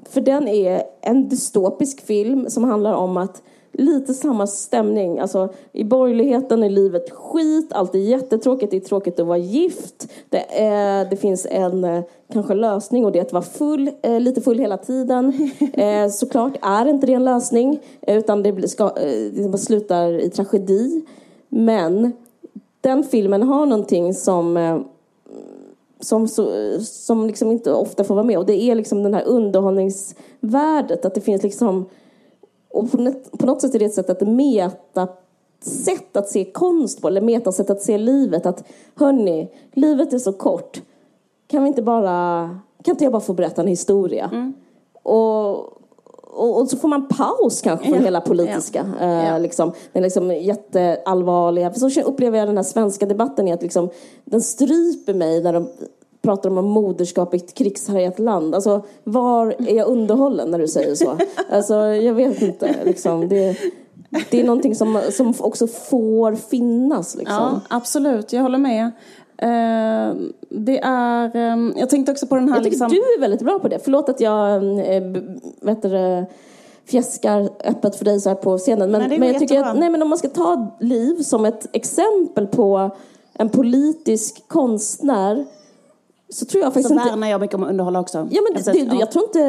För 0.09 0.21
den 0.21 0.47
är 0.47 0.83
en 1.01 1.29
dystopisk 1.29 2.01
film 2.01 2.49
som 2.49 2.63
handlar 2.63 2.93
om 2.93 3.17
att 3.17 3.41
lite 3.77 4.13
samma 4.13 4.47
stämning. 4.47 5.19
Alltså, 5.19 5.49
I 5.71 5.83
borgerligheten 5.83 6.63
är 6.63 6.69
livet 6.69 7.11
skit, 7.11 7.73
allt 7.73 7.95
är 7.95 7.99
jättetråkigt, 7.99 8.71
det 8.71 8.77
är 8.77 8.81
tråkigt 8.81 9.19
att 9.19 9.27
vara 9.27 9.37
gift. 9.37 10.11
Det, 10.29 10.61
är, 10.63 11.05
det 11.05 11.15
finns 11.15 11.47
en 11.49 11.83
eh, 11.83 12.03
kanske 12.33 12.53
lösning 12.53 13.05
och 13.05 13.11
det 13.11 13.19
är 13.19 13.23
att 13.23 13.33
vara 13.33 13.43
full, 13.43 13.91
eh, 14.01 14.19
lite 14.19 14.41
full 14.41 14.59
hela 14.59 14.77
tiden. 14.77 15.51
Eh, 15.73 16.09
såklart 16.09 16.53
är 16.61 16.85
inte 16.85 17.07
det 17.07 17.13
en 17.13 17.25
lösning, 17.25 17.79
eh, 18.01 18.17
utan 18.17 18.43
det, 18.43 18.67
ska, 18.67 18.83
eh, 18.83 19.49
det 19.51 19.57
slutar 19.57 20.19
i 20.19 20.29
tragedi. 20.29 21.05
Men 21.49 22.13
den 22.81 23.03
filmen 23.03 23.43
har 23.43 23.65
någonting 23.65 24.13
som 24.13 24.57
eh, 24.57 24.79
som, 25.99 26.27
som 26.81 27.27
liksom 27.27 27.51
inte 27.51 27.73
ofta 27.73 28.03
får 28.03 28.15
vara 28.15 28.25
med. 28.25 28.37
Och 28.37 28.45
det 28.45 28.61
är 28.61 28.75
liksom 28.75 29.03
den 29.03 29.13
här 29.13 29.23
underhållningsvärdet. 29.25 31.05
Att 31.05 31.15
det 31.15 31.21
finns 31.21 31.43
liksom... 31.43 31.85
Och 32.77 32.91
på, 32.91 33.45
något- 33.45 33.61
sätt 33.61 33.75
är 33.75 33.79
det 33.79 33.85
ett 33.85 33.93
sätt 33.93 34.09
att 34.09 34.27
meta 34.27 35.07
sätt 35.61 36.17
att 36.17 36.29
se 36.29 36.45
konst 36.51 37.01
på, 37.01 37.07
eller 37.07 37.21
metasätt 37.21 37.69
att 37.69 37.81
se 37.81 37.97
livet. 37.97 38.45
Att 38.45 38.63
hörni, 38.95 39.49
livet 39.73 40.13
är 40.13 40.19
så 40.19 40.33
kort. 40.33 40.81
Kan 41.47 41.63
vi 41.63 41.67
inte 41.67 41.81
bara... 41.81 42.49
Kan 42.83 42.91
inte 42.93 43.03
jag 43.03 43.13
bara 43.13 43.21
få 43.21 43.33
berätta 43.33 43.61
en 43.61 43.67
historia? 43.67 44.53
Och, 45.03 45.49
och, 46.23 46.59
och 46.61 46.69
så 46.69 46.77
får 46.77 46.87
man 46.87 47.07
paus 47.07 47.61
kanske 47.61 47.85
från 47.85 47.95
Ja. 47.97 48.01
hela 48.03 48.21
politiska. 48.21 48.85
Eh, 49.01 49.39
liksom, 49.39 49.71
den 49.93 50.03
liksom 50.03 50.31
jätteallvarliga. 50.31 51.71
För 51.71 51.79
så 51.89 52.01
upplever 52.01 52.37
jag 52.39 52.47
den 52.47 52.57
här 52.57 52.63
svenska 52.63 53.05
debatten 53.05 53.47
i 53.47 53.51
att 53.53 53.61
liksom, 53.61 53.89
den 54.25 54.41
stryper 54.41 55.13
mig 55.13 55.43
när 55.43 55.53
de 55.53 55.67
pratar 56.27 56.49
om 56.49 56.65
moderskap 56.65 57.33
i 57.33 57.37
ett 57.37 57.53
krigshärjat 57.53 58.19
land. 58.19 58.55
Alltså, 58.55 58.81
var 59.03 59.55
är 59.67 59.75
jag 59.75 59.87
underhållen 59.87 60.51
när 60.51 60.59
du 60.59 60.67
säger 60.67 60.95
så? 60.95 61.17
Alltså, 61.51 61.75
jag 61.75 62.13
vet 62.13 62.41
inte. 62.41 62.75
Liksom, 62.85 63.29
det, 63.29 63.57
det 64.31 64.39
är 64.39 64.43
någonting 64.43 64.75
som, 64.75 65.01
som 65.11 65.33
också 65.39 65.67
får 65.67 66.35
finnas. 66.35 67.15
Liksom. 67.15 67.35
Ja, 67.35 67.59
absolut. 67.67 68.33
Jag 68.33 68.41
håller 68.41 68.57
med. 68.57 68.85
Eh, 69.37 70.15
det 70.49 70.79
är... 70.83 71.35
ehm, 71.35 71.73
jag 71.77 71.89
tänkte 71.89 72.11
också 72.11 72.27
på 72.27 72.35
den 72.35 72.49
här... 72.49 72.55
Jag 72.55 72.63
tycker 72.63 72.71
liksom, 72.71 72.89
du 72.89 72.97
är 72.97 73.19
väldigt 73.19 73.41
bra 73.41 73.59
på 73.59 73.67
det. 73.67 73.79
Förlåt 73.83 74.09
att 74.09 74.19
jag 74.19 74.55
äh, 74.95 75.03
vet 75.61 75.81
du, 75.81 76.25
fjäskar 76.85 77.49
öppet 77.63 77.95
för 77.95 78.05
dig 78.05 78.19
så 78.19 78.29
här 78.29 78.35
på 78.35 78.57
scenen. 78.57 78.91
Men, 78.91 79.09
Nej, 79.09 79.19
men 79.19 79.27
jag 79.27 79.39
tycker 79.39 79.63
att, 79.63 79.79
nej, 79.79 79.89
men 79.89 80.01
om 80.01 80.09
man 80.09 80.17
ska 80.17 80.27
ta 80.27 80.77
Liv 80.79 81.15
som 81.23 81.45
ett 81.45 81.67
exempel 81.71 82.47
på 82.47 82.91
en 83.33 83.49
politisk 83.49 84.47
konstnär 84.47 85.45
så 86.29 86.45
tror 86.45 86.63
jag 86.63 86.73
faktiskt 86.73 86.87
så 86.87 86.93
inte... 86.93 87.09
värnar 87.09 87.27
jag 87.27 87.41
mycket 87.41 87.55
om 87.55 87.63
att 87.63 87.69
underhålla 87.69 87.99
också. 87.99 88.27
Ja, 88.31 88.41
men 88.41 88.53
Precis, 88.53 88.73
det, 88.73 88.89
det, 88.89 88.95
jag 88.95 89.11
tror 89.11 89.25
inte 89.25 89.41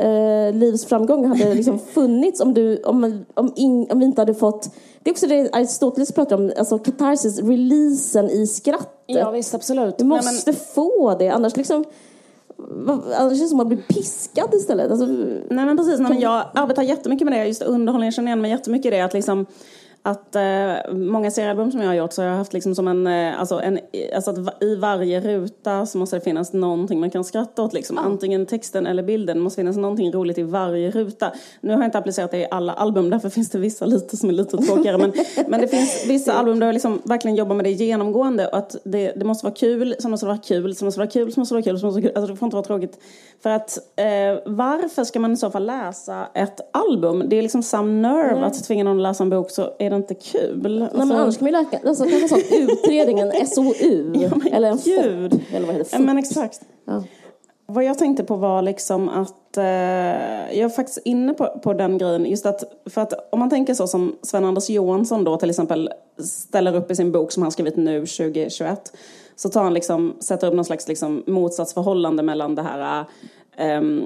eh, 0.00 0.58
Livs 0.58 0.84
framgång 0.84 1.26
hade 1.26 1.54
liksom 1.54 1.78
funnits 1.94 2.40
om, 2.40 2.54
du, 2.54 2.82
om, 2.82 3.24
om, 3.34 3.52
in, 3.56 3.86
om 3.90 3.98
vi 3.98 4.04
inte 4.04 4.20
hade 4.20 4.34
fått... 4.34 4.70
Det 5.02 5.10
är 5.10 5.12
också 5.12 5.26
det 5.26 5.50
Aristoteles 5.52 6.12
pratar 6.12 6.36
om, 6.36 6.52
alltså 6.58 6.78
katarsis, 6.78 7.38
releasen 7.38 8.30
i 8.30 8.46
skrattet. 8.46 8.88
Ja, 9.06 9.30
visst, 9.30 9.54
absolut. 9.54 9.98
Du 9.98 10.04
Nej, 10.04 10.16
måste 10.16 10.52
få 10.52 11.16
det, 11.18 11.28
annars 11.28 11.56
liksom... 11.56 11.84
Annars 13.16 13.38
är 13.38 13.42
det 13.42 13.48
som 13.48 13.60
att 13.60 13.66
bli 13.66 13.76
piskad 13.76 14.54
istället. 14.54 14.90
Alltså, 14.90 15.06
Nej 15.06 15.66
men 15.66 15.76
precis, 15.76 15.98
nej, 15.98 16.08
men 16.08 16.20
jag 16.20 16.44
arbetar 16.54 16.82
jättemycket 16.82 17.28
med 17.28 17.38
det. 17.40 17.46
Just 17.46 17.62
underhållning, 17.62 18.06
jag 18.06 18.14
känner 18.14 18.28
igen 18.28 18.40
mig 18.40 18.50
jättemycket 18.50 18.86
i 18.86 18.90
det. 18.90 19.00
Att 19.00 19.14
liksom, 19.14 19.46
att 20.06 20.36
eh, 20.36 20.92
många 20.92 21.30
seriealbum 21.30 21.70
som 21.70 21.80
jag 21.80 21.88
har 21.88 21.94
gjort 21.94 22.12
så 22.12 22.22
har 22.22 22.28
jag 22.28 22.36
haft 22.36 22.52
liksom 22.52 22.74
som 22.74 22.88
en, 22.88 23.06
eh, 23.06 23.40
alltså 23.40 23.60
en, 23.60 23.78
alltså 24.14 24.30
att 24.30 24.62
i 24.62 24.76
varje 24.76 25.20
ruta 25.20 25.86
så 25.86 25.98
måste 25.98 26.16
det 26.16 26.20
finnas 26.20 26.52
någonting 26.52 27.00
man 27.00 27.10
kan 27.10 27.24
skratta 27.24 27.62
åt 27.62 27.72
liksom. 27.72 27.98
Antingen 27.98 28.46
texten 28.46 28.86
eller 28.86 29.02
bilden, 29.02 29.36
det 29.36 29.42
måste 29.42 29.60
finnas 29.60 29.76
någonting 29.76 30.12
roligt 30.12 30.38
i 30.38 30.42
varje 30.42 30.90
ruta. 30.90 31.32
Nu 31.60 31.72
har 31.72 31.78
jag 31.78 31.86
inte 31.86 31.98
applicerat 31.98 32.30
det 32.30 32.38
i 32.38 32.46
alla 32.50 32.72
album, 32.72 33.10
därför 33.10 33.28
finns 33.28 33.50
det 33.50 33.58
vissa 33.58 33.86
lite 33.86 34.16
som 34.16 34.28
är 34.28 34.32
lite 34.32 34.56
tråkigare. 34.56 34.98
men, 34.98 35.12
men 35.48 35.60
det 35.60 35.68
finns 35.68 36.04
vissa 36.08 36.32
album 36.32 36.58
där 36.58 36.66
jag 36.66 36.72
liksom 36.74 37.02
verkligen 37.04 37.36
jobbar 37.36 37.54
med 37.54 37.64
det 37.64 37.70
genomgående 37.70 38.46
och 38.46 38.58
att 38.58 38.76
det, 38.84 39.12
det 39.16 39.24
måste 39.24 39.46
vara 39.46 39.54
kul, 39.54 39.94
så 39.98 40.08
måste 40.08 40.26
det 40.26 40.28
vara 40.28 40.38
kul, 40.38 40.76
så 40.76 40.84
måste 40.84 41.00
det 41.00 41.04
vara 41.04 41.12
kul, 41.12 41.32
så 41.32 41.40
måste 41.40 41.54
vara 41.54 41.62
kul, 41.62 41.78
så 41.78 41.86
måste 41.86 42.00
vara 42.00 42.08
kul. 42.08 42.16
Alltså 42.16 42.32
det 42.32 42.38
får 42.38 42.46
inte 42.46 42.56
vara 42.56 42.66
tråkigt. 42.66 42.98
För 43.42 43.50
att 43.50 43.78
eh, 43.96 44.42
varför 44.46 45.04
ska 45.04 45.20
man 45.20 45.32
i 45.32 45.36
så 45.36 45.50
fall 45.50 45.66
läsa 45.66 46.28
ett 46.34 46.60
album? 46.72 47.24
Det 47.26 47.36
är 47.36 47.42
liksom 47.42 47.62
some 47.62 47.92
nerve 47.92 48.46
att 48.46 48.64
tvinga 48.64 48.84
någon 48.84 48.96
att 48.96 49.02
läsa 49.02 49.24
en 49.24 49.30
bok 49.30 49.50
så 49.50 49.72
är 49.78 49.93
det 49.94 50.12
inte 50.12 50.14
kul. 50.14 50.78
Nej, 50.80 50.88
men 50.92 51.00
Alltså- 51.00 51.16
annars 51.16 51.38
kan 51.38 51.46
vi 51.46 51.52
läsa 51.52 51.78
alltså, 51.86 52.04
en 52.04 52.28
sån 52.28 52.38
utredning, 52.52 53.18
en 53.18 53.46
SOU. 53.46 54.28
men 54.36 54.52
eller 54.52 54.68
en. 54.68 54.78
FOP. 54.78 54.94
Eller 55.54 55.66
vad 55.66 55.76
heter 55.76 55.88
Ja, 55.92 55.98
det? 55.98 56.04
men 56.04 56.18
exakt. 56.18 56.60
Ja. 56.84 57.02
Vad 57.66 57.84
jag 57.84 57.98
tänkte 57.98 58.24
på 58.24 58.36
var 58.36 58.62
liksom 58.62 59.08
att 59.08 59.56
eh, 59.56 59.64
jag 59.64 60.56
är 60.56 60.68
faktiskt 60.68 60.98
inne 61.04 61.34
på, 61.34 61.60
på 61.62 61.72
den 61.72 61.98
grejen. 61.98 62.26
Just 62.26 62.46
att, 62.46 62.64
för 62.90 63.00
att 63.00 63.32
om 63.32 63.38
man 63.38 63.50
tänker 63.50 63.74
så 63.74 63.86
som 63.86 64.16
Sven-Anders 64.22 64.70
Johansson 64.70 65.24
då 65.24 65.36
till 65.36 65.50
exempel 65.50 65.90
ställer 66.18 66.76
upp 66.76 66.90
i 66.90 66.96
sin 66.96 67.12
bok 67.12 67.32
som 67.32 67.42
han 67.42 67.52
skrivit 67.52 67.76
nu 67.76 68.00
2021. 68.00 68.92
Så 69.36 69.48
tar 69.48 69.62
han 69.62 69.74
liksom, 69.74 70.16
sätter 70.20 70.46
upp 70.46 70.54
någon 70.54 70.64
slags 70.64 70.88
liksom 70.88 71.22
motsatsförhållande 71.26 72.22
mellan 72.22 72.54
det 72.54 72.62
här 72.62 73.04
ehm, 73.56 74.02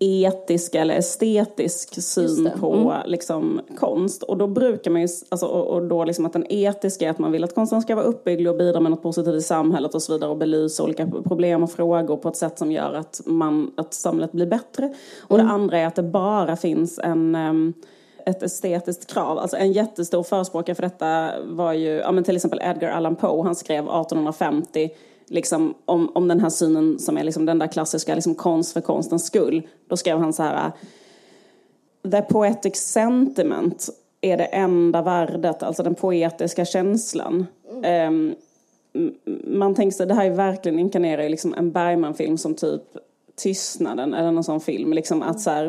etiska 0.00 0.80
eller 0.80 0.94
estetisk 0.94 2.02
syn 2.02 2.50
på 2.60 2.96
liksom, 3.06 3.60
konst. 3.78 4.22
Och 4.22 4.36
då 4.36 4.46
brukar 4.46 4.90
man 4.90 5.00
ju, 5.00 5.08
alltså, 5.28 5.46
och, 5.46 5.66
och 5.66 5.82
då 5.82 6.04
liksom 6.04 6.26
att 6.26 6.32
den 6.32 6.46
etiska 6.52 7.06
är 7.06 7.10
att 7.10 7.18
man 7.18 7.32
vill 7.32 7.44
att 7.44 7.54
konsten 7.54 7.82
ska 7.82 7.94
vara 7.94 8.06
uppbygglig 8.06 8.50
och 8.50 8.56
bidra 8.56 8.80
med 8.80 8.90
något 8.90 9.02
positivt 9.02 9.34
i 9.34 9.42
samhället 9.42 9.94
och 9.94 10.02
så 10.02 10.12
vidare 10.12 10.30
och 10.30 10.36
belysa 10.36 10.82
olika 10.82 11.06
problem 11.06 11.62
och 11.62 11.72
frågor 11.72 12.16
på 12.16 12.28
ett 12.28 12.36
sätt 12.36 12.58
som 12.58 12.72
gör 12.72 12.94
att, 12.94 13.20
man, 13.24 13.70
att 13.76 13.94
samhället 13.94 14.32
blir 14.32 14.46
bättre. 14.46 14.94
Och 15.20 15.38
det 15.38 15.44
andra 15.44 15.78
är 15.78 15.86
att 15.86 15.96
det 15.96 16.02
bara 16.02 16.56
finns 16.56 16.98
en 16.98 17.34
ehm, 17.34 17.74
ett 18.26 18.42
estetiskt 18.42 19.12
krav. 19.12 19.38
Alltså 19.38 19.56
en 19.56 19.72
jättestor 19.72 20.22
förespråkare 20.22 20.74
för 20.74 20.82
detta 20.82 21.30
var 21.44 21.72
ju 21.72 21.88
ja, 21.88 22.12
men 22.12 22.24
till 22.24 22.36
exempel 22.36 22.60
Edgar 22.62 22.90
Allan 22.90 23.16
Poe. 23.16 23.42
Han 23.42 23.54
skrev 23.54 23.84
1850 23.84 24.90
liksom, 25.30 25.74
om, 25.84 26.10
om 26.14 26.28
den 26.28 26.40
här 26.40 26.50
synen 26.50 26.98
som 26.98 27.18
är 27.18 27.24
liksom 27.24 27.46
den 27.46 27.58
där 27.58 27.66
klassiska 27.66 28.14
liksom, 28.14 28.34
konst 28.34 28.72
för 28.72 28.80
konstens 28.80 29.26
skull. 29.26 29.68
Då 29.88 29.96
skrev 29.96 30.18
han 30.18 30.32
så 30.32 30.42
här 30.42 30.72
the 32.10 32.22
poetic 32.22 32.76
sentiment 32.76 33.88
är 34.20 34.36
det 34.36 34.44
enda 34.44 35.02
värdet, 35.02 35.62
alltså 35.62 35.82
den 35.82 35.94
poetiska 35.94 36.64
känslan. 36.64 37.46
Um, 38.04 38.34
man 39.44 39.74
tänker 39.74 39.96
sig, 39.96 40.06
det 40.06 40.14
här 40.14 40.26
är 40.26 40.30
verkligen 40.30 40.78
inkarnerar 40.78 41.28
liksom 41.28 41.54
en 41.54 41.72
Bergman-film 41.72 42.38
som 42.38 42.54
typ 42.54 42.82
Tystnaden 43.36 44.14
eller 44.14 44.30
någon 44.30 44.44
sån 44.44 44.60
film. 44.60 44.92
Liksom 44.92 45.22
att 45.22 45.40
så 45.40 45.50
här, 45.50 45.66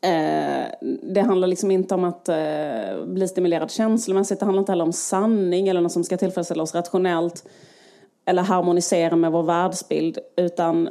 eh, 0.00 0.66
det 1.02 1.20
handlar 1.20 1.48
liksom 1.48 1.70
inte 1.70 1.94
om 1.94 2.04
att 2.04 2.28
eh, 2.28 3.04
bli 3.06 3.28
stimulerad 3.28 3.70
känslomässigt, 3.70 4.40
det 4.40 4.44
handlar 4.44 4.60
inte 4.60 4.72
heller 4.72 4.84
om 4.84 4.92
sanning 4.92 5.68
eller 5.68 5.80
något 5.80 5.92
som 5.92 6.04
ska 6.04 6.16
tillfredsställa 6.16 6.62
oss 6.62 6.74
rationellt 6.74 7.44
eller 8.24 8.42
harmonisera 8.42 9.16
med 9.16 9.32
vår 9.32 9.42
världsbild, 9.42 10.18
utan 10.36 10.88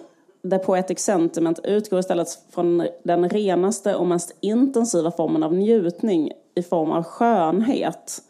The 0.49 0.57
Poetic 0.57 0.99
Sentiment 0.99 1.59
utgår 1.63 1.99
istället 1.99 2.27
från 2.51 2.87
den 3.03 3.29
renaste 3.29 3.95
och 3.95 4.07
mest 4.07 4.37
intensiva 4.39 5.11
formen 5.11 5.43
av 5.43 5.53
njutning 5.53 6.31
i 6.55 6.63
form 6.63 6.91
av 6.91 7.03
skönhet. 7.03 8.21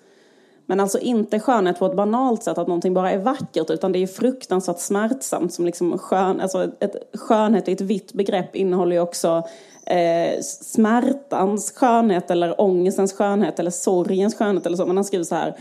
Men 0.69 0.79
alltså 0.79 0.99
inte 0.99 1.39
skönhet 1.39 1.79
på 1.79 1.85
ett 1.85 1.95
banalt 1.95 2.43
sätt, 2.43 2.57
att 2.57 2.67
någonting 2.67 2.93
bara 2.93 3.11
är 3.11 3.17
vackert, 3.17 3.69
utan 3.69 3.91
det 3.91 4.03
är 4.03 4.07
fruktansvärt 4.07 4.79
smärtsamt. 4.79 5.53
Som 5.53 5.65
liksom 5.65 5.97
skön, 5.97 6.41
alltså 6.41 6.67
ett, 6.79 6.95
skönhet 7.13 7.67
i 7.67 7.71
ett 7.71 7.81
vitt 7.81 8.13
begrepp 8.13 8.55
innehåller 8.55 8.95
ju 8.95 9.01
också 9.01 9.43
eh, 9.85 10.39
smärtans 10.41 11.71
skönhet, 11.75 12.31
eller 12.31 12.61
ångestens 12.61 13.13
skönhet, 13.13 13.59
eller 13.59 13.71
sorgens 13.71 14.35
skönhet 14.35 14.65
eller 14.65 14.77
så. 14.77 14.85
Men 14.85 14.97
han 14.97 15.05
skriver 15.05 15.25
så 15.25 15.35
här, 15.35 15.55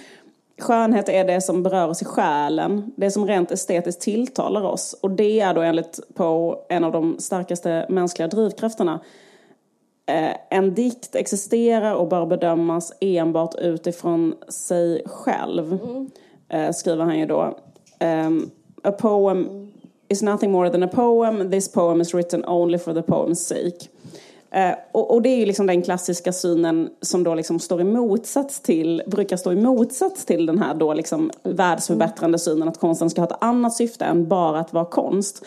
skönhet 0.61 1.09
är 1.09 1.25
det 1.25 1.41
som 1.41 1.63
berör 1.63 1.89
oss 1.89 2.03
i 2.03 2.05
själen, 2.05 2.93
det 2.97 3.11
som 3.11 3.27
rent 3.27 3.51
estetiskt 3.51 4.01
tilltalar 4.01 4.63
oss. 4.63 4.97
Och 5.03 5.11
det 5.11 5.41
är 5.41 5.55
då 5.55 5.61
enligt 5.61 6.01
på 6.15 6.59
en 6.69 6.85
av 6.85 6.93
de 6.93 7.19
starkaste 7.19 7.87
mänskliga 7.89 8.29
drivkrafterna 8.29 9.01
Eh, 10.09 10.37
en 10.51 10.75
dikt 10.75 11.15
existerar 11.15 11.95
och 11.95 12.09
bör 12.09 12.27
bedömas 12.27 12.93
enbart 13.01 13.55
utifrån 13.55 14.35
sig 14.49 15.03
själv. 15.07 15.79
Mm. 15.83 16.73
skriver 16.73 17.05
han 17.05 17.19
ju 17.19 17.27
då. 17.27 17.59
Ehm, 17.99 18.51
a 18.83 18.93
poem 18.93 19.71
is 20.09 20.23
nothing 20.23 20.53
more 20.53 20.71
than 20.71 20.83
a 20.83 20.89
poem. 20.89 21.51
This 21.51 21.73
poem 21.73 22.01
is 22.01 22.15
written 22.15 22.45
only 22.45 22.79
for 22.79 22.95
the 22.95 23.03
poem's 23.03 23.35
sake. 23.35 23.89
Eh, 24.51 24.75
och, 24.93 25.15
och, 25.15 25.23
det 25.23 25.29
är 25.29 25.37
ju 25.37 25.47
liksom 25.47 25.67
den 25.67 25.83
klassiska 25.83 26.33
synen 26.33 26.91
som 27.01 27.25
då 27.25 27.35
liksom 27.35 27.59
står 27.59 27.81
i 27.81 27.85
motsats 27.85 28.61
till, 28.61 29.03
brukar 29.07 29.37
stå 29.37 29.53
i 29.53 29.57
motsats 29.57 30.25
till 30.25 30.47
den 30.47 30.59
här 30.59 30.75
då 30.75 30.95
liksom 30.95 31.31
världsförbättrande 31.43 32.39
synen 32.39 32.69
att 32.69 32.81
konsten 32.81 33.11
ska 33.11 33.21
ha 33.21 33.29
ett 33.29 33.43
annat 33.43 33.75
syfte 33.75 34.05
än 34.05 34.29
bara 34.29 34.61
att 34.61 34.73
vara 34.73 34.85
konst. 34.85 35.45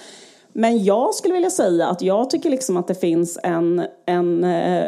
Men 0.53 0.83
jag 0.83 1.15
skulle 1.15 1.33
vilja 1.33 1.49
säga 1.49 1.87
att 1.87 2.01
jag 2.01 2.29
tycker 2.29 2.49
liksom 2.49 2.77
att 2.77 2.87
det 2.87 2.95
finns 2.95 3.39
en, 3.43 3.85
en, 4.05 4.43
eh, 4.43 4.85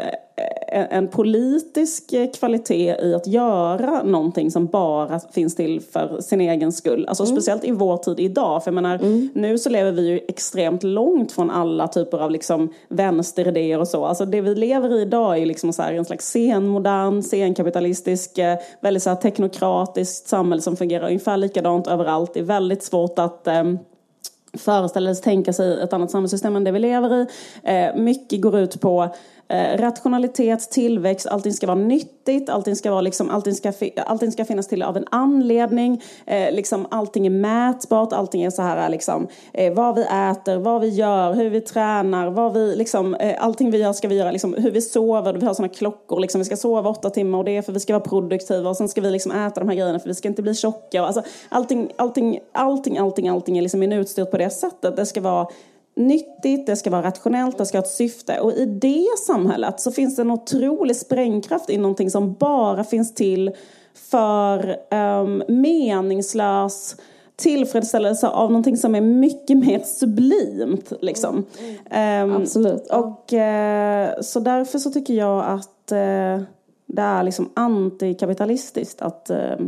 en 0.74 1.08
politisk 1.08 2.14
kvalitet 2.40 2.96
i 3.02 3.14
att 3.14 3.28
göra 3.28 4.04
någonting 4.04 4.52
som 4.52 4.66
bara 4.66 5.20
finns 5.20 5.56
till 5.56 5.82
för 5.82 6.22
sin 6.22 6.42
egen 6.42 6.72
skull. 6.72 7.06
Alltså 7.08 7.24
mm. 7.24 7.36
speciellt 7.36 7.66
i 7.66 7.72
vår 7.72 7.98
tid 7.98 8.20
idag. 8.20 8.64
För 8.64 8.72
jag 8.72 8.76
menar, 8.76 8.96
mm. 8.96 9.30
nu 9.34 9.58
så 9.58 9.70
lever 9.70 9.92
vi 9.92 10.08
ju 10.08 10.20
extremt 10.28 10.84
långt 10.84 11.32
från 11.32 11.52
alla 11.52 11.88
typer 11.88 12.18
av 12.18 12.32
liksom 12.32 12.74
vänsteridéer 12.90 13.80
och 13.80 13.88
så. 13.88 14.06
Alltså 14.06 14.26
det 14.26 14.42
vi 14.42 14.56
lever 14.56 14.98
i 14.98 15.02
idag 15.02 15.38
är 15.38 15.46
liksom 15.46 15.74
så 15.74 15.82
här 15.82 15.94
en 15.94 16.06
slags 16.06 16.32
senmodern, 16.32 17.24
senkapitalistisk, 17.24 18.38
eh, 18.38 18.58
väldigt 18.80 19.04
så 19.04 19.16
teknokratiskt 19.16 20.28
samhälle 20.28 20.62
som 20.62 20.78
fungerar 20.78 21.08
ungefär 21.08 21.38
likadant 21.38 21.88
överallt. 21.88 22.34
Det 22.34 22.40
är 22.40 22.44
väldigt 22.44 22.84
svårt 22.84 23.20
att 23.20 23.48
um, 23.48 23.80
föreställa 24.58 25.16
sig, 25.16 25.24
tänka 25.24 25.54
sig 25.54 25.82
ett 25.82 25.94
annat 25.94 26.12
samhällssystem 26.12 26.56
än 26.56 26.64
det 26.64 26.72
vi 26.72 26.80
lever 26.80 27.22
i. 27.22 27.28
Eh, 27.64 27.96
mycket 27.96 28.42
går 28.42 28.60
ut 28.60 28.82
på 28.82 29.16
Eh, 29.48 29.78
rationalitet, 29.78 30.72
tillväxt, 30.72 31.28
allting 31.28 31.54
ska 31.54 31.68
vara 31.68 31.78
nyttigt, 31.78 32.50
allting 32.50 32.76
ska, 32.76 32.92
vara 32.92 33.02
liksom, 33.02 33.30
allting 33.30 33.54
ska, 33.54 33.72
allting 34.06 34.32
ska 34.32 34.46
finnas 34.46 34.68
till 34.68 34.84
av 34.84 34.98
en 34.98 35.06
anledning, 35.12 36.02
eh, 36.26 36.52
liksom, 36.52 36.88
allting 36.92 37.26
är 37.26 37.30
mätbart, 37.30 38.14
allting 38.14 38.44
är 38.44 38.50
så 38.50 38.62
här 38.62 38.84
eh, 38.84 38.90
liksom, 38.90 39.28
eh, 39.54 39.74
vad 39.74 39.96
vi 39.96 40.02
äter, 40.02 40.58
vad 40.58 40.82
vi 40.82 40.88
gör, 40.88 41.34
hur 41.34 41.50
vi 41.50 41.62
tränar, 41.62 42.30
vad 42.30 42.54
vi, 42.54 42.76
liksom, 42.76 43.16
eh, 43.16 43.44
allting 43.44 43.72
vi 43.72 43.78
gör 43.78 43.94
ska 43.94 44.08
vi 44.08 44.16
göra, 44.16 44.32
liksom, 44.32 44.54
hur 44.54 44.72
vi 44.72 44.82
sover, 44.82 45.34
vi 45.34 45.46
har 45.46 45.54
sådana 45.54 45.74
klockor, 45.74 46.20
liksom, 46.20 46.40
vi 46.40 46.46
ska 46.46 46.58
sova 46.58 46.90
åtta 46.90 47.10
timmar 47.10 47.38
och 47.38 47.46
det 47.46 47.58
är 47.58 47.62
för 47.62 47.72
att 47.72 47.76
vi 47.76 47.80
ska 47.80 47.94
vara 47.94 48.04
produktiva 48.04 48.70
och 48.70 48.78
sen 48.78 48.90
ska 48.90 49.02
vi 49.02 49.12
liksom 49.12 49.32
äta 49.32 49.60
de 49.60 49.70
här 49.70 49.76
grejerna 49.76 50.00
för 50.00 50.10
vi 50.10 50.16
ska 50.16 50.28
inte 50.28 50.42
bli 50.42 50.56
tjocka. 50.56 51.02
Alltså, 51.02 51.24
allting, 51.50 51.92
allting, 51.96 52.40
allting, 52.52 52.98
allting, 52.98 53.30
allting 53.30 53.58
är 53.58 53.62
liksom 53.62 53.80
minutstyrt 53.80 54.32
på 54.32 54.38
det 54.38 54.50
sättet. 54.50 54.96
Det 54.96 55.06
ska 55.06 55.22
vara 55.22 55.48
nyttigt, 55.96 56.68
det 56.68 56.76
ska 56.76 56.90
vara 56.90 57.04
rationellt, 57.04 57.58
det 57.58 57.66
ska 57.66 57.78
ha 57.78 57.84
ett 57.84 57.92
syfte. 57.92 58.40
Och 58.40 58.52
i 58.52 58.66
det 58.66 59.08
samhället 59.28 59.80
så 59.80 59.92
finns 59.92 60.16
det 60.16 60.22
en 60.22 60.32
otrolig 60.32 60.96
sprängkraft 60.96 61.70
i 61.70 61.78
någonting 61.78 62.12
som 62.12 62.34
bara 62.34 62.84
finns 62.84 63.14
till 63.14 63.52
för 63.94 64.78
um, 64.92 65.44
meningslös 65.48 66.96
tillfredsställelse 67.36 68.28
av 68.28 68.50
någonting 68.50 68.78
som 68.78 68.96
är 68.96 69.02
mycket 69.02 69.58
mer 69.58 69.80
sublimt. 69.80 70.94
Liksom. 71.02 71.46
Mm. 71.92 72.30
Um, 72.30 72.42
Absolut. 72.42 72.88
Och, 72.88 73.34
uh, 73.34 74.22
så 74.22 74.40
därför 74.40 74.80
så 74.80 74.92
tycker 74.92 75.14
jag 75.14 75.46
att 75.46 75.92
uh, 75.92 76.44
det 76.86 77.02
är 77.02 77.24
liksom 77.24 77.50
antikapitalistiskt 77.54 79.02
att 79.02 79.32
uh, 79.32 79.68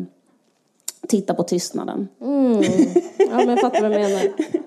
titta 1.08 1.34
på 1.34 1.44
tystnaden. 1.44 2.08
Mm. 2.22 2.64
Ja, 3.18 3.36
men 3.36 3.50
jag 3.50 3.62
fattar 3.62 3.82
vad 3.82 3.92
du 3.92 4.00
menar. 4.00 4.22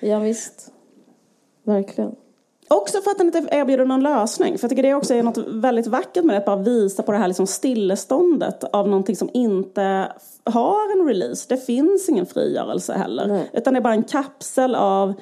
Ja, 0.00 0.18
visst. 0.18 0.72
Verkligen. 1.62 2.14
Också 2.70 3.00
för 3.00 3.10
att 3.10 3.18
den 3.18 3.26
inte 3.26 3.48
erbjuder 3.50 3.84
någon 3.84 4.02
lösning. 4.02 4.58
För 4.58 4.64
jag 4.64 4.70
tycker 4.70 4.82
det 4.82 4.94
också 4.94 5.14
är 5.14 5.22
något 5.22 5.38
väldigt 5.38 5.86
vackert 5.86 6.24
med 6.24 6.34
det. 6.34 6.38
Att 6.38 6.46
bara 6.46 6.56
visa 6.56 7.02
på 7.02 7.12
det 7.12 7.18
här 7.18 7.28
liksom 7.28 7.46
stilleståndet 7.46 8.64
av 8.64 8.88
någonting 8.88 9.16
som 9.16 9.30
inte 9.34 10.12
har 10.44 10.92
en 10.92 11.06
release. 11.06 11.46
Det 11.48 11.56
finns 11.56 12.08
ingen 12.08 12.26
frigörelse 12.26 12.92
heller. 12.92 13.26
Nej. 13.26 13.50
Utan 13.52 13.74
det 13.74 13.80
är 13.80 13.82
bara 13.82 13.94
en 13.94 14.02
kapsel 14.02 14.74
av 14.74 15.14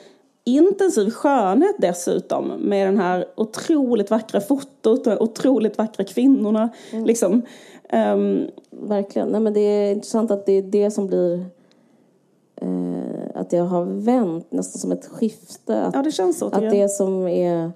intensiv 0.45 1.11
skönhet 1.11 1.77
dessutom. 1.79 2.49
Med 2.49 2.89
den 2.89 2.99
här 2.99 3.27
otroligt 3.37 4.11
vackra 4.11 4.41
fotot 4.41 5.07
och 5.07 5.23
otroligt 5.23 5.79
vackra 5.79 6.05
kvinnorna. 6.05 6.69
Mm. 6.93 7.05
Liksom. 7.05 7.43
Um, 7.93 8.47
Verkligen. 8.71 9.29
Nej, 9.29 9.41
men 9.41 9.53
det 9.53 9.61
är 9.61 9.93
intressant 9.93 10.31
att 10.31 10.47
det 10.47 10.53
är 10.53 10.63
det 10.63 10.91
som 10.91 11.07
blir 11.07 11.47
eh, 12.61 13.26
att 13.37 13.51
det 13.51 13.59
har 13.59 13.85
vänt 13.85 14.53
nästan 14.53 14.81
som 14.81 14.93
ett 14.93 15.07
skifte. 15.07 15.83
Att, 15.83 15.95
ja, 15.95 16.03
det 16.03 16.13
känns 16.13 16.39
så. 16.39 16.47
Att 16.47 16.71
det 16.71 16.89
som 16.89 17.29
är, 17.29 17.73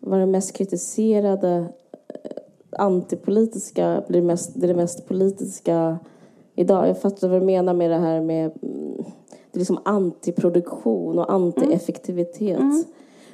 var 0.00 0.18
det 0.18 0.26
mest 0.26 0.52
kritiserade 0.52 1.66
eh, 2.08 2.30
antipolitiska 2.78 4.02
blir 4.08 4.22
mest, 4.22 4.50
det, 4.54 4.66
är 4.66 4.68
det 4.68 4.74
mest 4.74 5.08
politiska 5.08 5.98
idag. 6.54 6.88
Jag 6.88 7.00
fattar 7.00 7.28
vad 7.28 7.40
du 7.40 7.46
menar 7.46 7.74
med 7.74 7.90
det 7.90 7.98
här 7.98 8.20
med 8.20 8.52
mm, 8.62 9.04
det 9.54 9.58
är 9.58 9.58
liksom 9.58 9.78
antiproduktion 9.84 11.18
och 11.18 11.32
antieffektivitet. 11.32 12.58
Mm. 12.58 12.84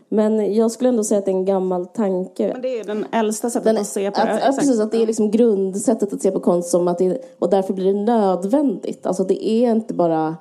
Men 0.09 0.55
jag 0.55 0.71
skulle 0.71 0.89
ändå 0.89 1.05
säga 1.05 1.18
att 1.18 1.25
det 1.25 1.31
är 1.31 1.35
en 1.35 1.45
gammal 1.45 1.87
tanke. 1.87 2.51
Men 2.53 2.62
det 2.62 2.81
är 2.81 2.85
den 2.85 3.07
äldsta 3.12 3.51
sättet 3.51 3.64
den, 3.64 3.77
att 3.77 3.87
se 3.87 4.11
på 4.11 4.21
att, 4.21 4.27
det. 4.27 4.49
Att, 4.49 4.59
precis, 4.59 4.81
att 4.81 4.93
det 4.93 5.03
är 5.03 5.07
liksom 5.07 5.31
grundsättet 5.31 6.12
att 6.12 6.23
se 6.23 6.31
på 6.31 6.41
konst 6.41 6.71
som 6.71 6.89
att 6.89 6.99
det, 6.99 7.25
och 7.39 7.51
därför 7.51 7.75
blir 7.75 7.95
det 7.95 8.01
nödvändigt. 8.01 9.07
Alltså 9.07 9.25
det 9.25 9.49
är 9.49 9.71
inte 9.71 9.95
bara 9.95 10.37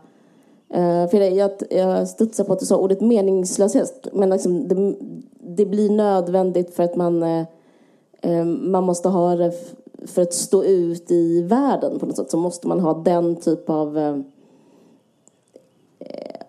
Eh, 0.70 1.10
för 1.10 1.18
jag, 1.18 1.52
jag 1.70 2.08
studsar 2.08 2.44
på 2.44 2.54
att 2.54 2.60
du 2.60 2.66
sa 2.66 2.78
ordet 2.78 3.02
meningslöshet. 3.02 4.08
Men 4.14 4.30
liksom 4.30 4.68
det, 4.68 4.96
det, 5.40 5.66
blir 5.66 5.90
nödvändigt 5.90 6.76
för 6.76 6.84
att 6.84 6.96
man, 6.96 7.24
uh, 7.24 8.46
man 8.46 8.84
måste 8.84 9.10
ha 9.10 9.36
det 9.36 9.54
för 10.08 10.22
att 10.22 10.34
stå 10.34 10.64
ut 10.64 11.12
i 11.12 11.42
världen 11.42 12.00
på 12.00 12.06
något 12.06 12.16
sätt. 12.16 12.32
Så 12.32 12.38
måste 12.38 12.68
man 12.68 12.80
ha 12.80 12.94
den 12.94 13.36
typ 13.36 13.70
av 13.70 14.24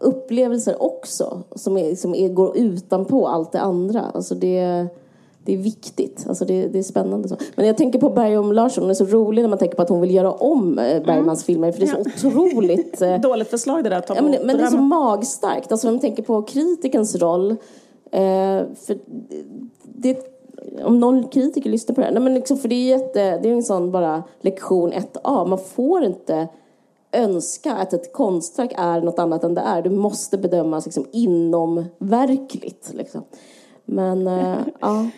upplevelser 0.00 0.82
också. 0.82 1.42
Som, 1.54 1.76
är, 1.76 1.94
som 1.94 2.14
är, 2.14 2.28
går 2.28 2.56
utanpå 2.56 3.28
allt 3.28 3.52
det 3.52 3.60
andra. 3.60 4.00
Alltså 4.00 4.34
det 4.34 4.86
det 5.44 5.52
är 5.52 5.56
viktigt. 5.56 6.24
Alltså 6.28 6.44
det, 6.44 6.68
det 6.68 6.78
är 6.78 6.82
spännande. 6.82 7.28
Så. 7.28 7.36
Men 7.54 7.66
jag 7.66 7.76
tänker 7.76 7.98
på 7.98 8.10
Bergom 8.10 8.52
Larsson. 8.52 8.84
Hon 8.84 8.90
är 8.90 8.94
så 8.94 9.04
rolig 9.04 9.42
när 9.42 9.48
man 9.48 9.58
tänker 9.58 9.76
på 9.76 9.82
att 9.82 9.88
hon 9.88 10.00
vill 10.00 10.14
göra 10.14 10.32
om 10.32 10.78
eh, 10.78 11.02
Bergmans 11.02 11.18
mm. 11.40 11.46
filmer. 11.46 11.72
För 11.72 11.80
det 11.80 11.86
är 11.86 12.18
så 12.18 12.28
ja. 12.28 12.40
otroligt... 12.40 13.02
Eh, 13.02 13.20
Dåligt 13.20 13.48
förslag 13.48 13.84
det 13.84 13.90
där. 13.90 14.04
Ja, 14.08 14.22
men, 14.22 14.46
men 14.46 14.56
det 14.56 14.62
är 14.62 14.66
så 14.66 14.76
magstarkt. 14.76 15.72
Alltså 15.72 15.86
när 15.86 15.92
man 15.92 16.00
tänker 16.00 16.22
på 16.22 16.42
kritikens 16.42 17.16
roll. 17.16 17.50
Eh, 18.10 18.62
för 18.74 18.98
det, 19.82 20.18
om 20.84 21.00
någon 21.00 21.28
kritiker 21.28 21.70
lyssnar 21.70 21.94
på 21.94 22.00
det 22.00 22.06
här. 22.06 22.14
Nej, 22.14 22.22
men 22.22 22.34
liksom, 22.34 22.56
för 22.56 22.68
det 22.68 22.74
är, 22.74 22.98
jätte, 22.98 23.38
det 23.38 23.48
är 23.48 23.52
en 23.52 23.62
sån 23.62 23.90
bara 23.90 24.22
lektion 24.40 24.92
1A. 24.92 25.48
Man 25.48 25.58
får 25.58 26.04
inte 26.04 26.48
önska 27.12 27.72
att 27.72 27.92
ett 27.92 28.12
konstverk 28.12 28.72
är 28.76 29.00
något 29.00 29.18
annat 29.18 29.44
än 29.44 29.54
det 29.54 29.60
är. 29.60 29.82
Det 29.82 29.90
måste 29.90 30.38
bedömas 30.38 30.86
liksom, 30.86 31.06
inomverkligt. 31.12 32.90
Liksom. 32.94 33.22
Men 33.90 34.26
äh, 34.26 34.58
ja. 34.80 35.10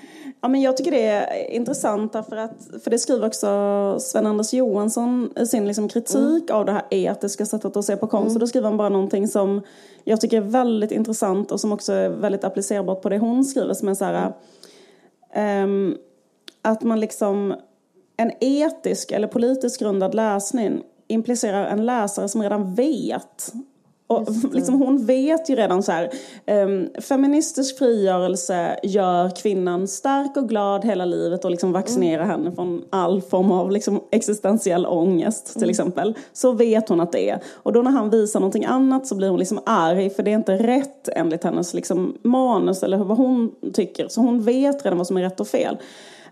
Ja, 0.44 0.48
men 0.48 0.60
jag 0.60 0.76
tycker 0.76 0.90
det 0.90 1.06
är 1.06 1.50
intressant 1.50 2.12
därför 2.12 2.36
att, 2.36 2.68
för 2.84 2.90
det 2.90 2.98
skriver 2.98 3.26
också 3.26 3.96
Sven-Anders 4.00 4.52
Johansson 4.52 5.32
i 5.36 5.46
sin 5.46 5.66
liksom 5.66 5.88
kritik 5.88 6.50
mm. 6.50 6.60
av 6.60 6.66
det 6.66 6.72
här 6.72 6.84
etiska 6.90 7.46
sättet 7.46 7.76
att 7.76 7.84
se 7.84 7.96
på 7.96 8.06
konst. 8.06 8.26
Mm. 8.26 8.36
Och 8.36 8.40
då 8.40 8.46
skriver 8.46 8.68
han 8.68 8.76
bara 8.76 8.88
någonting 8.88 9.28
som 9.28 9.60
jag 10.04 10.20
tycker 10.20 10.36
är 10.36 10.40
väldigt 10.40 10.90
intressant 10.90 11.52
och 11.52 11.60
som 11.60 11.72
också 11.72 11.92
är 11.92 12.08
väldigt 12.08 12.44
applicerbart 12.44 13.02
på 13.02 13.08
det 13.08 13.18
hon 13.18 13.44
skriver 13.44 13.74
som 13.74 13.88
är 13.88 13.94
så 13.94 14.04
här 14.04 14.32
Um, 15.36 15.96
att 16.62 16.82
man 16.82 17.00
liksom, 17.00 17.54
en 18.16 18.32
etisk 18.40 19.12
eller 19.12 19.28
politiskt 19.28 19.80
grundad 19.80 20.14
läsning 20.14 20.82
implicerar 21.08 21.66
en 21.66 21.86
läsare 21.86 22.28
som 22.28 22.42
redan 22.42 22.74
vet 22.74 23.52
och 24.12 24.54
liksom 24.54 24.74
hon 24.74 25.06
vet 25.06 25.50
ju 25.50 25.54
redan 25.54 25.82
så 25.82 25.92
här, 25.92 26.10
um, 26.46 26.88
feministisk 27.02 27.78
frigörelse 27.78 28.78
gör 28.82 29.36
kvinnan 29.36 29.88
stark 29.88 30.36
och 30.36 30.48
glad 30.48 30.84
hela 30.84 31.04
livet 31.04 31.44
och 31.44 31.50
liksom 31.50 31.72
vaccinerar 31.72 32.24
mm. 32.24 32.30
henne 32.30 32.52
från 32.52 32.84
all 32.90 33.22
form 33.22 33.52
av 33.52 33.70
liksom 33.70 34.00
existentiell 34.10 34.86
ångest 34.86 35.52
till 35.52 35.62
mm. 35.62 35.70
exempel. 35.70 36.14
Så 36.32 36.52
vet 36.52 36.88
hon 36.88 37.00
att 37.00 37.12
det 37.12 37.30
är. 37.30 37.40
Och 37.52 37.72
då 37.72 37.82
när 37.82 37.90
han 37.90 38.10
visar 38.10 38.40
någonting 38.40 38.64
annat 38.64 39.06
så 39.06 39.14
blir 39.14 39.28
hon 39.28 39.38
liksom 39.38 39.60
arg 39.66 40.10
för 40.10 40.22
det 40.22 40.30
är 40.30 40.36
inte 40.36 40.56
rätt 40.56 41.08
enligt 41.08 41.44
hennes 41.44 41.74
liksom 41.74 42.18
manus 42.22 42.82
eller 42.82 42.98
vad 42.98 43.16
hon 43.16 43.52
tycker. 43.72 44.08
Så 44.08 44.20
hon 44.20 44.42
vet 44.42 44.84
redan 44.84 44.98
vad 44.98 45.06
som 45.06 45.16
är 45.16 45.22
rätt 45.22 45.40
och 45.40 45.48
fel. 45.48 45.76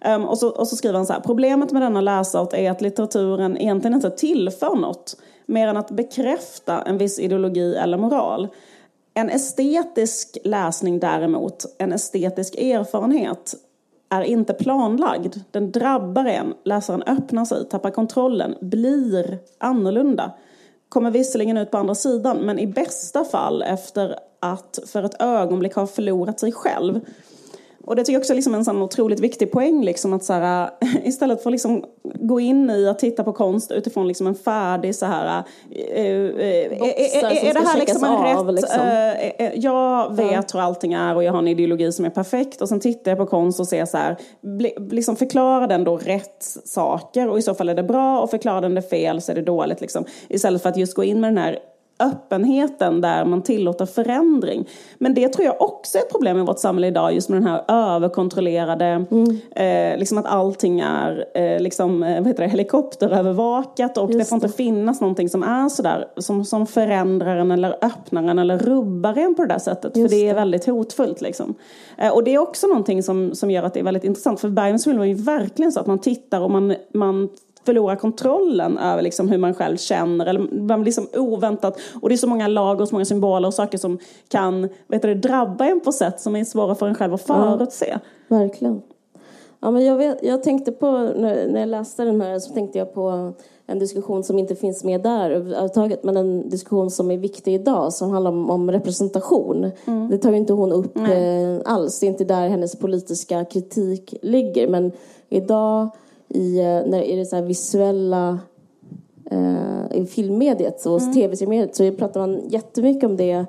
Um, 0.05 0.25
och, 0.25 0.39
så, 0.39 0.49
och 0.49 0.69
så 0.69 0.77
skriver 0.77 0.97
han 0.97 1.07
så 1.07 1.13
här, 1.13 1.21
problemet 1.21 1.73
med 1.73 1.83
denna 1.83 2.01
läsart 2.01 2.53
är 2.53 2.71
att 2.71 2.81
litteraturen 2.81 3.59
egentligen 3.59 3.95
inte 3.95 4.11
tillför 4.11 4.77
något 4.77 5.17
mer 5.47 5.69
än 5.69 5.77
att 5.77 5.91
bekräfta 5.91 6.83
en 6.83 6.99
viss 6.99 7.19
ideologi 7.19 7.77
eller 7.77 7.99
moral. 7.99 8.49
En 9.15 9.31
estetisk 9.31 10.39
läsning 10.45 10.99
däremot, 10.99 11.65
en 11.79 11.93
estetisk 11.93 12.55
erfarenhet, 12.55 13.55
är 14.09 14.23
inte 14.23 14.55
planlagd. 14.55 15.37
Den 15.51 15.73
drabbar 15.73 16.25
en, 16.25 16.55
läsaren 16.65 17.03
öppnar 17.03 17.45
sig, 17.45 17.69
tappar 17.69 17.91
kontrollen, 17.91 18.55
blir 18.61 19.39
annorlunda. 19.59 20.33
Kommer 20.89 21.11
visserligen 21.11 21.57
ut 21.57 21.71
på 21.71 21.79
andra 21.79 21.95
sidan, 21.95 22.37
men 22.37 22.59
i 22.59 22.67
bästa 22.67 23.25
fall 23.25 23.63
efter 23.63 24.17
att 24.41 24.79
för 24.87 25.03
ett 25.03 25.23
ögonblick 25.23 25.75
ha 25.75 25.87
förlorat 25.87 26.41
sig 26.41 26.53
själv. 26.53 27.01
Och 27.85 27.97
det 27.97 28.03
tycker 28.03 28.13
jag 28.13 28.21
också 28.21 28.33
är 28.33 28.35
liksom 28.35 28.55
en 28.55 28.65
sån 28.65 28.83
otroligt 28.83 29.21
viktig 29.21 29.53
poäng. 29.53 29.85
Liksom, 29.85 30.13
att 30.13 30.25
så 30.25 30.33
här, 30.33 30.71
istället 31.05 31.43
för 31.43 31.51
att 31.51 31.53
liksom 31.53 31.85
gå 32.03 32.41
in 32.41 32.71
i 32.71 32.89
att 32.89 32.99
titta 32.99 33.25
på 33.25 33.33
konst 33.33 33.73
utifrån 33.73 34.09
liksom 34.09 34.27
en 34.27 34.35
färdig 34.35 34.95
så 34.95 35.07
här... 35.07 35.45
Äh, 35.71 35.95
äh, 35.95 36.05
är, 36.05 36.75
är, 37.45 37.55
det 37.55 37.61
här 37.61 37.79
liksom 37.79 38.05
en 38.05 38.11
av, 38.11 38.47
rätt... 38.47 38.55
Liksom. 38.55 38.81
Äh, 39.39 39.55
jag 39.55 40.17
vet 40.17 40.55
hur 40.55 40.61
allting 40.61 40.93
är 40.93 41.15
och 41.15 41.25
jag 41.25 41.33
har 41.33 41.39
en 41.39 41.49
ideologi 41.49 41.93
som 41.93 42.05
är 42.05 42.11
perfekt. 42.11 42.61
Och 42.61 42.69
sen 42.69 42.81
tittar 42.81 43.11
jag 43.11 43.19
på 43.19 43.27
konst 43.27 43.61
och 43.61 43.69
ser 43.69 43.85
så 43.85 43.97
här... 43.97 44.17
Bli, 44.41 44.75
liksom 44.91 45.17
förklara 45.17 45.67
den 45.67 45.85
då 45.85 45.97
rätt 45.97 46.57
saker 46.65 47.29
och 47.29 47.39
i 47.39 47.43
så 47.43 47.55
fall 47.55 47.69
är 47.69 47.75
det 47.75 47.83
bra 47.83 48.21
och 48.21 48.31
förklarar 48.31 48.61
den 48.61 48.75
det 48.75 48.83
fel 48.83 49.21
så 49.21 49.33
är 49.33 49.37
det 49.37 49.43
dåligt. 49.43 49.81
Liksom. 49.81 50.05
Istället 50.29 50.63
för 50.63 50.69
att 50.69 50.77
just 50.77 50.95
gå 50.95 51.05
in 51.05 51.21
med 51.21 51.31
den 51.31 51.39
här 51.39 51.59
öppenheten 52.01 53.01
där 53.01 53.25
man 53.25 53.43
tillåter 53.43 53.87
förändring. 53.87 54.69
Men 54.99 55.15
det 55.15 55.29
tror 55.29 55.47
jag 55.47 55.63
också 55.63 55.99
är 55.99 56.03
ett 56.03 56.11
problem 56.11 56.39
i 56.39 56.43
vårt 56.43 56.59
samhälle 56.59 56.87
idag, 56.87 57.15
just 57.15 57.29
med 57.29 57.43
den 57.43 57.49
här 57.49 57.65
överkontrollerade, 57.69 59.05
mm. 59.11 59.39
eh, 59.51 59.99
liksom 59.99 60.19
att 60.19 60.27
allting 60.27 60.81
är 60.81 61.25
eh, 61.35 61.61
liksom, 61.61 62.03
eh, 62.03 62.19
vad 62.19 62.27
heter 62.27 62.43
det, 62.43 62.49
helikopterövervakat 62.49 63.99
och 63.99 64.11
just 64.11 64.19
det 64.19 64.25
får 64.25 64.37
inte 64.37 64.49
finnas 64.49 65.01
någonting 65.01 65.29
som 65.29 65.43
är 65.43 65.69
sådär, 65.69 66.09
som, 66.17 66.45
som 66.45 66.67
förändrar 66.67 67.37
en 67.37 67.51
eller 67.51 67.77
öppnar 67.83 68.23
en 68.23 68.39
eller 68.39 68.59
rubbar 68.59 69.19
en 69.19 69.35
på 69.35 69.43
det 69.43 69.49
där 69.49 69.59
sättet. 69.59 69.97
Just 69.97 70.11
för 70.11 70.21
det 70.21 70.29
är 70.29 70.35
väldigt 70.35 70.67
hotfullt 70.67 71.21
liksom. 71.21 71.55
Eh, 71.99 72.13
och 72.13 72.25
det 72.25 72.35
är 72.35 72.39
också 72.39 72.67
någonting 72.67 73.03
som, 73.03 73.35
som 73.35 73.51
gör 73.51 73.63
att 73.63 73.75
det 73.75 73.81
är 73.81 73.85
väldigt 73.85 74.05
intressant, 74.05 74.41
för 74.41 74.49
Bergens 74.49 74.85
film 74.85 74.99
var 74.99 75.05
ju 75.05 75.15
verkligen 75.15 75.73
så 75.73 75.81
att 75.81 75.87
man 75.87 75.99
tittar 75.99 76.41
och 76.41 76.51
man, 76.51 76.75
man 76.95 77.29
förlorar 77.65 77.97
kontrollen 77.97 78.79
över 78.79 79.03
liksom 79.03 79.29
hur 79.29 79.39
man 79.39 79.55
själv 79.55 79.77
känner. 79.77 80.27
Eller 80.27 80.63
man 80.63 80.85
liksom 80.85 81.09
oväntat. 81.15 81.81
Och 82.01 82.09
det 82.09 82.15
är 82.15 82.17
så 82.17 82.29
många 82.29 82.49
lager 82.49 82.83
och 82.83 82.89
så 82.89 82.95
många 82.95 83.05
symboler 83.05 83.49
och 83.49 83.55
saker 83.55 83.79
som 83.79 83.99
kan 84.29 84.69
vet 84.87 85.03
du, 85.03 85.15
drabba 85.15 85.65
en 85.65 85.81
på 85.81 85.93
sätt 85.93 86.21
som 86.21 86.37
är 86.37 86.45
svåra 86.45 86.75
för 86.75 86.89
en 86.89 86.95
själv 86.95 87.15
att 87.15 87.23
förutse. 87.23 87.99
Ja, 88.29 88.37
verkligen. 88.37 88.83
Ja, 89.61 89.71
men 89.71 89.85
jag, 89.85 89.97
vet, 89.97 90.19
jag 90.23 90.43
tänkte 90.43 90.73
på, 90.73 90.91
när, 90.91 91.49
när 91.49 91.61
jag 91.61 91.69
läste 91.69 92.05
den 92.05 92.21
här 92.21 92.39
så 92.39 92.55
tänkte 92.55 92.79
jag 92.79 92.95
på 92.95 93.33
en 93.67 93.79
diskussion 93.79 94.25
som 94.25 94.39
inte 94.39 94.55
finns 94.55 94.85
med 94.85 95.03
där 95.03 95.31
överhuvudtaget 95.31 96.05
men 96.05 96.17
en 96.17 96.49
diskussion 96.49 96.91
som 96.91 97.11
är 97.11 97.17
viktig 97.17 97.55
idag 97.55 97.93
som 97.93 98.11
handlar 98.11 98.31
om, 98.31 98.51
om 98.51 98.71
representation. 98.71 99.71
Mm. 99.85 100.09
Det 100.11 100.19
tar 100.19 100.31
ju 100.31 100.37
inte 100.37 100.53
hon 100.53 100.73
upp 100.73 100.97
eh, 100.97 101.73
alls. 101.75 102.01
Det 102.01 102.07
är 102.07 102.09
inte 102.09 102.25
där 102.25 102.49
hennes 102.49 102.77
politiska 102.77 103.45
kritik 103.45 104.15
ligger. 104.23 104.69
Men 104.69 104.93
idag 105.29 105.91
i, 106.31 106.59
eh, 106.59 106.65
när, 106.65 107.03
i 107.03 107.17
det 107.17 107.27
så 107.27 107.41
visuella 107.41 108.39
eh, 109.31 109.97
i 109.99 110.07
filmmediet 110.07 110.87
och 110.87 111.01
mm. 111.01 111.15
tv-seriemediet 111.15 111.77
så 111.77 111.93
pratar 111.93 112.21
man 112.21 112.41
jättemycket 112.49 113.11
om 113.11 113.17
det. 113.17 113.47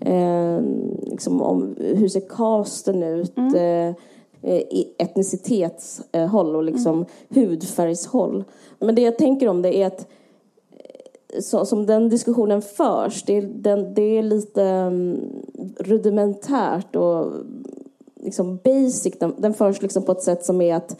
Eh, 0.00 0.60
liksom 1.02 1.42
om 1.42 1.76
hur 1.78 2.08
ser 2.08 2.22
casten 2.28 3.02
ut? 3.02 3.38
Mm. 3.38 3.54
Eh, 3.54 3.94
i 4.42 4.94
etnicitetshåll 4.98 6.56
och 6.56 6.64
liksom 6.64 6.94
mm. 6.94 7.06
hudfärgshåll. 7.28 8.44
Men 8.78 8.94
det 8.94 9.02
jag 9.02 9.18
tänker 9.18 9.48
om 9.48 9.62
det 9.62 9.76
är 9.76 9.86
att 9.86 10.06
eh, 10.70 11.40
så, 11.40 11.66
som 11.66 11.86
den 11.86 12.08
diskussionen 12.08 12.62
förs, 12.62 13.22
det 13.22 13.36
är, 13.36 13.42
den, 13.42 13.94
det 13.94 14.18
är 14.18 14.22
lite 14.22 14.62
um, 14.62 15.20
rudimentärt 15.78 16.96
och 16.96 17.32
liksom 18.22 18.58
basic. 18.64 19.18
Den, 19.18 19.34
den 19.38 19.54
förs 19.54 19.82
liksom 19.82 20.02
på 20.02 20.12
ett 20.12 20.22
sätt 20.22 20.44
som 20.44 20.60
är 20.60 20.74
att 20.74 20.96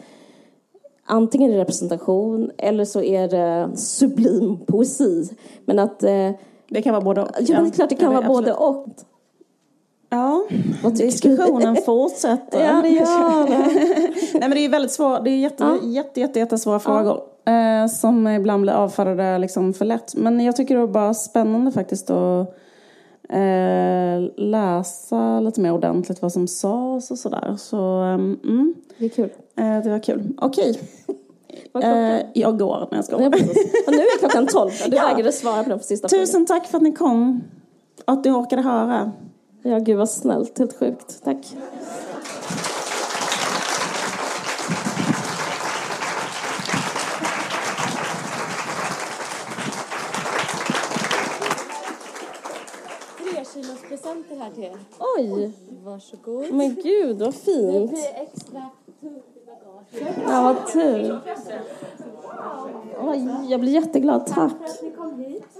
antingen 1.11 1.51
representation 1.51 2.51
eller 2.57 2.85
så 2.85 3.01
är 3.01 3.27
det 3.27 3.77
sublim 3.77 4.57
poesi. 4.65 5.29
Men 5.65 5.79
att... 5.79 6.03
Eh, 6.03 6.31
det 6.69 6.81
kan 6.81 6.93
vara 6.93 7.03
både 7.03 7.21
och. 7.21 7.29
Ja, 7.39 7.61
det 7.61 7.67
är 7.67 7.71
klart 7.71 7.89
det 7.89 7.95
kan 7.95 8.13
vara 8.13 8.27
både 8.27 8.53
och. 8.53 8.87
Ja, 10.09 10.47
diskussionen 10.91 11.75
fortsätter. 11.85 12.63
Ja, 12.63 12.81
det 12.81 12.89
gör 12.89 13.47
det. 13.47 13.57
Nej, 14.33 14.41
men 14.41 14.51
det 14.51 14.65
är 14.65 14.69
väldigt 14.69 14.91
svårt. 14.91 15.23
Det 15.23 15.29
är 15.29 15.37
jätte, 15.37 15.63
ja. 15.63 15.77
jätte, 15.83 16.19
jätte, 16.19 16.39
jättesvåra 16.39 16.79
frågor. 16.79 17.21
Eh, 17.45 17.87
som 17.87 18.27
ibland 18.27 18.61
blir 18.61 18.73
avfärdade 18.73 19.37
liksom 19.37 19.73
för 19.73 19.85
lätt. 19.85 20.15
Men 20.15 20.39
jag 20.39 20.55
tycker 20.55 20.75
det 20.75 20.81
var 20.81 20.93
bara 20.93 21.13
spännande 21.13 21.71
faktiskt 21.71 22.09
att 22.09 22.55
eh, 23.29 24.21
läsa 24.35 25.39
lite 25.39 25.61
mer 25.61 25.71
ordentligt 25.71 26.21
vad 26.21 26.31
som 26.31 26.47
sades 26.47 27.11
och 27.11 27.17
sådär. 27.17 27.55
Så, 27.57 27.77
um, 28.01 28.39
mm. 28.43 28.73
Det 28.97 29.05
är 29.05 29.09
kul. 29.09 29.29
Eh, 29.55 29.83
det 29.83 29.89
var 29.89 29.99
kul. 29.99 30.33
Okej. 30.37 30.79
Eh, 31.83 32.21
jag 32.33 32.59
går 32.59 32.87
när 32.91 32.97
jag 32.97 33.05
ska. 33.05 33.21
Ja, 33.21 33.29
nu 33.87 33.97
är 33.97 34.19
klockan 34.19 34.47
tolv. 34.47 34.71
Du 34.89 34.95
ja. 34.95 35.07
vägrade 35.07 35.31
svara 35.31 35.63
på 35.63 35.69
den 35.69 35.79
sista 35.79 36.07
Tusen 36.07 36.25
frågan. 36.31 36.45
tack 36.45 36.67
för 36.67 36.77
att 36.77 36.83
ni 36.83 36.91
kom. 36.91 37.43
Och 38.05 38.13
att 38.13 38.23
du 38.23 38.31
orkade 38.31 38.61
höra. 38.61 39.11
Ja, 39.61 39.79
gud 39.79 39.97
vad 39.97 40.09
snällt. 40.09 40.59
Helt 40.59 40.79
sjukt. 40.79 41.23
Tack. 41.23 41.55
här 54.41 54.51
till. 54.51 54.77
Oj! 55.17 55.51
Varsågod. 55.83 56.53
Men 56.53 56.75
gud, 56.75 57.19
vad 57.19 57.35
fint. 57.35 57.71
Det 57.71 57.87
blir 57.87 58.13
extra. 58.15 58.69
Ja, 60.27 60.41
vad 60.43 60.67
tur. 60.71 61.21
Oj, 62.99 63.29
jag 63.49 63.59
blir 63.59 63.71
jätteglad. 63.71 64.27
Tack. 64.27 64.53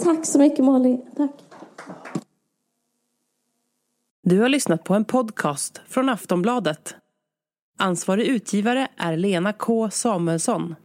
Tack 0.04 0.26
så 0.26 0.40
mycket, 0.40 0.66
Molly. 0.66 0.98
Tack. 1.18 1.32
Du 4.24 4.40
har 4.40 4.50
lyssnat 4.50 4.84
på 4.84 4.94
en 4.94 5.06
podcast 5.06 5.82
från 5.88 6.10
Aftonbladet. 6.10 6.96
Ansvarig 7.78 8.26
utgivare 8.28 8.88
är 8.98 9.18
Lena 9.18 9.54
K 9.54 9.90
Samuelsson. 9.90 10.76